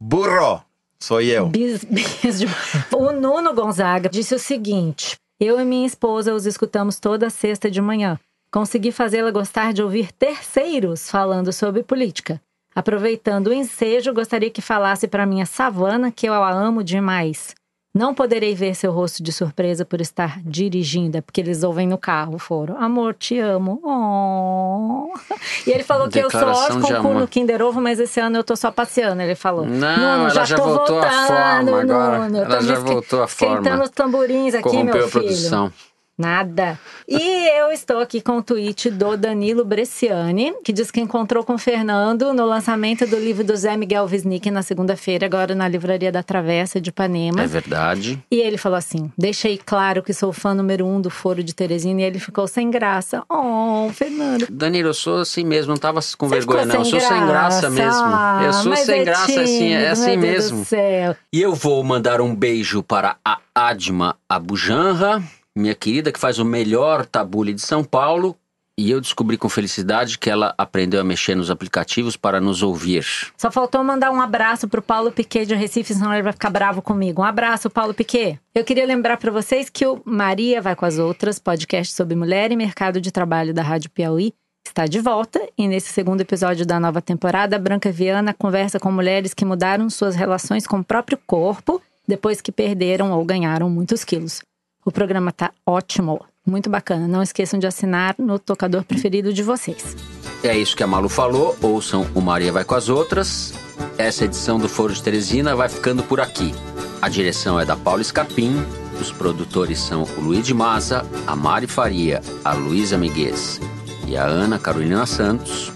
Burro, 0.00 0.62
sou 0.98 1.20
eu. 1.20 1.48
Bis- 1.48 1.84
bis 1.84 2.38
de- 2.38 2.46
O 2.94 3.12
Nuno 3.12 3.52
Gonzaga 3.54 4.08
disse 4.08 4.34
o 4.34 4.38
seguinte: 4.38 5.16
Eu 5.38 5.60
e 5.60 5.64
minha 5.64 5.86
esposa 5.86 6.34
os 6.34 6.46
escutamos 6.46 6.98
toda 6.98 7.28
sexta 7.28 7.70
de 7.70 7.80
manhã. 7.80 8.18
Consegui 8.52 8.90
fazê-la 8.92 9.30
gostar 9.30 9.72
de 9.72 9.82
ouvir 9.82 10.10
terceiros 10.12 11.08
falando 11.10 11.52
sobre 11.52 11.82
política. 11.82 12.40
Aproveitando 12.74 13.48
o 13.48 13.52
ensejo, 13.52 14.12
gostaria 14.14 14.50
que 14.50 14.62
falasse 14.62 15.08
para 15.08 15.26
minha 15.26 15.46
savana 15.46 16.10
que 16.10 16.26
eu 16.26 16.34
a 16.34 16.50
amo 16.50 16.84
demais. 16.84 17.54
Não 17.92 18.14
poderei 18.14 18.54
ver 18.54 18.76
seu 18.76 18.92
rosto 18.92 19.20
de 19.20 19.32
surpresa 19.32 19.84
por 19.84 20.00
estar 20.00 20.40
dirigindo, 20.44 21.18
é 21.18 21.20
porque 21.20 21.40
eles 21.40 21.64
ouvem 21.64 21.88
no 21.88 21.98
carro, 21.98 22.38
foram. 22.38 22.80
Amor, 22.80 23.14
te 23.14 23.36
amo. 23.40 23.80
Oh. 23.82 25.10
E 25.66 25.70
ele 25.72 25.82
falou 25.82 26.08
que 26.08 26.18
eu 26.18 26.30
sou 26.30 26.48
ótimo 26.48 27.14
no 27.14 27.26
Kinder 27.26 27.60
Ovo, 27.62 27.80
mas 27.80 27.98
esse 27.98 28.20
ano 28.20 28.36
eu 28.38 28.44
tô 28.44 28.54
só 28.56 28.70
passeando, 28.70 29.20
ele 29.20 29.34
falou. 29.34 29.66
Não, 29.66 30.18
Nuno, 30.18 30.30
ela 30.30 30.44
já 30.44 30.56
tô 30.56 30.64
voltou 30.64 30.98
à 30.98 31.02
voltando, 31.02 31.26
forma 31.26 31.80
agora. 31.80 32.28
Nuno. 32.28 32.38
Ela 32.44 32.60
já 32.62 32.78
voltou 32.78 33.22
à 33.22 33.28
forma. 33.28 33.54
Esquentando 33.56 33.82
os 33.82 33.90
tamborins 33.90 34.54
aqui, 34.54 34.62
Corrompeu 34.62 34.94
meu 34.94 35.04
a 35.04 35.08
filho. 35.08 35.24
produção. 35.24 35.72
Nada. 36.20 36.78
E 37.08 37.48
eu 37.58 37.72
estou 37.72 37.98
aqui 37.98 38.20
com 38.20 38.36
o 38.36 38.42
tweet 38.42 38.90
do 38.90 39.16
Danilo 39.16 39.64
Bresciani, 39.64 40.52
que 40.62 40.70
diz 40.72 40.90
que 40.90 41.00
encontrou 41.00 41.42
com 41.42 41.54
o 41.54 41.58
Fernando 41.58 42.34
no 42.34 42.44
lançamento 42.44 43.06
do 43.06 43.16
livro 43.18 43.42
do 43.42 43.56
Zé 43.56 43.74
Miguel 43.76 44.04
Wisnik 44.04 44.50
na 44.50 44.62
segunda-feira, 44.62 45.24
agora 45.24 45.54
na 45.54 45.66
Livraria 45.66 46.12
da 46.12 46.22
Travessa 46.22 46.78
de 46.78 46.90
Ipanema. 46.90 47.42
É 47.42 47.46
verdade. 47.46 48.22
E 48.30 48.36
ele 48.36 48.58
falou 48.58 48.76
assim: 48.76 49.10
deixei 49.16 49.56
claro 49.58 50.02
que 50.02 50.12
sou 50.12 50.30
fã 50.32 50.52
número 50.52 50.86
um 50.86 51.00
do 51.00 51.08
Foro 51.08 51.42
de 51.42 51.54
Teresina 51.54 52.02
e 52.02 52.04
ele 52.04 52.18
ficou 52.18 52.46
sem 52.46 52.70
graça. 52.70 53.22
Oh, 53.28 53.88
Fernando. 53.94 54.46
Danilo, 54.50 54.90
eu 54.90 54.94
sou 54.94 55.20
assim 55.20 55.44
mesmo, 55.44 55.70
não 55.70 55.78
tava 55.78 56.00
com 56.18 56.28
Você 56.28 56.34
vergonha, 56.34 56.66
não. 56.66 56.76
Eu 56.76 56.84
sou 56.84 57.00
sem 57.00 57.26
graça 57.26 57.70
mesmo. 57.70 58.02
Ah, 58.04 58.42
Eu 58.44 58.52
sou 58.52 58.76
sem 58.76 59.00
é 59.00 59.04
graça, 59.04 59.40
assim, 59.40 59.72
é 59.72 59.78
tímido, 59.78 59.86
assim 59.92 60.16
meu 60.16 60.32
Deus 60.32 60.50
mesmo. 60.52 61.16
E 61.32 61.40
eu 61.40 61.54
vou 61.54 61.82
mandar 61.82 62.20
um 62.20 62.34
beijo 62.34 62.82
para 62.82 63.16
a 63.24 63.38
Adma 63.54 64.16
Abujanra, 64.28 65.22
minha 65.56 65.74
querida, 65.74 66.12
que 66.12 66.18
faz 66.18 66.38
o 66.38 66.44
melhor 66.44 67.06
tabule 67.06 67.52
de 67.52 67.60
São 67.60 67.84
Paulo. 67.84 68.36
E 68.78 68.90
eu 68.90 68.98
descobri 68.98 69.36
com 69.36 69.46
felicidade 69.46 70.18
que 70.18 70.30
ela 70.30 70.54
aprendeu 70.56 70.98
a 71.00 71.04
mexer 71.04 71.34
nos 71.34 71.50
aplicativos 71.50 72.16
para 72.16 72.40
nos 72.40 72.62
ouvir. 72.62 73.04
Só 73.36 73.50
faltou 73.50 73.84
mandar 73.84 74.10
um 74.10 74.22
abraço 74.22 74.66
pro 74.66 74.80
Paulo 74.80 75.12
Piquet 75.12 75.44
de 75.44 75.54
Recife, 75.54 75.92
senão 75.92 76.14
ele 76.14 76.22
vai 76.22 76.32
ficar 76.32 76.48
bravo 76.48 76.80
comigo. 76.80 77.20
Um 77.20 77.24
abraço, 77.24 77.68
Paulo 77.68 77.92
Piquet. 77.92 78.40
Eu 78.54 78.64
queria 78.64 78.86
lembrar 78.86 79.18
para 79.18 79.30
vocês 79.30 79.68
que 79.68 79.86
o 79.86 80.00
Maria 80.02 80.62
Vai 80.62 80.74
com 80.74 80.86
as 80.86 80.98
Outras, 80.98 81.38
podcast 81.38 81.92
sobre 81.92 82.16
mulher 82.16 82.50
e 82.52 82.56
mercado 82.56 83.02
de 83.02 83.10
trabalho 83.10 83.52
da 83.52 83.62
Rádio 83.62 83.90
Piauí, 83.90 84.32
está 84.66 84.86
de 84.86 84.98
volta. 84.98 85.46
E 85.58 85.68
nesse 85.68 85.92
segundo 85.92 86.22
episódio 86.22 86.64
da 86.64 86.80
nova 86.80 87.02
temporada, 87.02 87.58
Branca 87.58 87.92
Viana 87.92 88.32
conversa 88.32 88.80
com 88.80 88.90
mulheres 88.90 89.34
que 89.34 89.44
mudaram 89.44 89.90
suas 89.90 90.14
relações 90.14 90.66
com 90.66 90.78
o 90.78 90.84
próprio 90.84 91.18
corpo 91.26 91.82
depois 92.08 92.40
que 92.40 92.50
perderam 92.50 93.12
ou 93.12 93.24
ganharam 93.26 93.68
muitos 93.68 94.04
quilos. 94.04 94.40
O 94.84 94.90
programa 94.90 95.30
tá 95.30 95.52
ótimo, 95.66 96.24
muito 96.46 96.70
bacana. 96.70 97.06
Não 97.06 97.22
esqueçam 97.22 97.58
de 97.58 97.66
assinar 97.66 98.14
no 98.18 98.38
tocador 98.38 98.82
preferido 98.84 99.32
de 99.32 99.42
vocês. 99.42 99.96
É 100.42 100.56
isso 100.56 100.76
que 100.76 100.82
a 100.82 100.86
Malu 100.86 101.08
falou. 101.08 101.56
Ouçam 101.60 102.06
o 102.14 102.20
Maria 102.20 102.52
Vai 102.52 102.64
com 102.64 102.74
as 102.74 102.88
Outras. 102.88 103.52
Essa 103.98 104.24
edição 104.24 104.58
do 104.58 104.68
Foro 104.68 104.92
de 104.92 105.02
Teresina 105.02 105.54
vai 105.54 105.68
ficando 105.68 106.02
por 106.02 106.20
aqui. 106.20 106.54
A 107.02 107.08
direção 107.08 107.60
é 107.60 107.66
da 107.66 107.76
Paula 107.76 108.00
Escapim. 108.00 108.54
Os 108.98 109.12
produtores 109.12 109.78
são 109.78 110.02
o 110.16 110.20
Luiz 110.20 110.46
de 110.46 110.52
Maza, 110.52 111.06
a 111.26 111.34
Mari 111.34 111.66
Faria, 111.66 112.20
a 112.44 112.52
Luísa 112.52 112.98
Miguez 112.98 113.60
e 114.06 114.16
a 114.16 114.24
Ana 114.24 114.58
Carolina 114.58 115.06
Santos. 115.06 115.72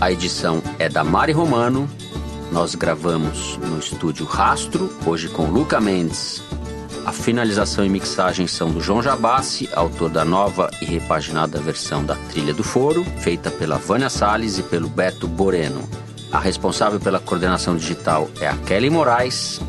A 0.00 0.10
edição 0.12 0.62
é 0.78 0.88
da 0.88 1.02
Mari 1.04 1.32
Romano. 1.32 1.88
Nós 2.52 2.74
gravamos 2.74 3.56
no 3.58 3.78
estúdio 3.78 4.26
Rastro, 4.26 4.90
hoje 5.06 5.28
com 5.28 5.46
Luca 5.46 5.80
Mendes. 5.80 6.45
A 7.06 7.12
finalização 7.12 7.86
e 7.86 7.88
mixagem 7.88 8.48
são 8.48 8.68
do 8.68 8.80
João 8.80 9.00
Jabassi, 9.00 9.68
autor 9.72 10.10
da 10.10 10.24
nova 10.24 10.68
e 10.82 10.84
repaginada 10.84 11.60
versão 11.60 12.04
da 12.04 12.16
Trilha 12.16 12.52
do 12.52 12.64
Foro, 12.64 13.04
feita 13.20 13.48
pela 13.48 13.78
Vânia 13.78 14.10
Salles 14.10 14.58
e 14.58 14.62
pelo 14.64 14.88
Beto 14.88 15.28
Boreno. 15.28 15.88
A 16.32 16.40
responsável 16.40 16.98
pela 16.98 17.20
coordenação 17.20 17.76
digital 17.76 18.28
é 18.40 18.48
a 18.48 18.56
Kelly 18.56 18.90
Moraes. 18.90 19.60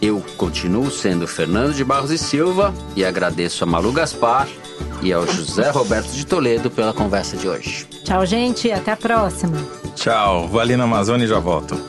Eu 0.00 0.24
continuo 0.38 0.90
sendo 0.90 1.26
Fernando 1.26 1.74
de 1.74 1.84
Barros 1.84 2.10
e 2.10 2.16
Silva 2.16 2.72
e 2.96 3.04
agradeço 3.04 3.62
a 3.62 3.66
Malu 3.66 3.92
Gaspar 3.92 4.48
e 5.02 5.12
ao 5.12 5.26
José 5.26 5.68
Roberto 5.68 6.12
de 6.12 6.24
Toledo 6.24 6.70
pela 6.70 6.94
conversa 6.94 7.36
de 7.36 7.46
hoje. 7.46 7.86
Tchau, 8.04 8.24
gente. 8.24 8.72
Até 8.72 8.92
a 8.92 8.96
próxima. 8.96 9.58
Tchau, 9.94 10.48
vou 10.48 10.58
ali 10.58 10.78
na 10.78 10.84
Amazônia 10.84 11.26
e 11.26 11.28
já 11.28 11.40
volto. 11.40 11.78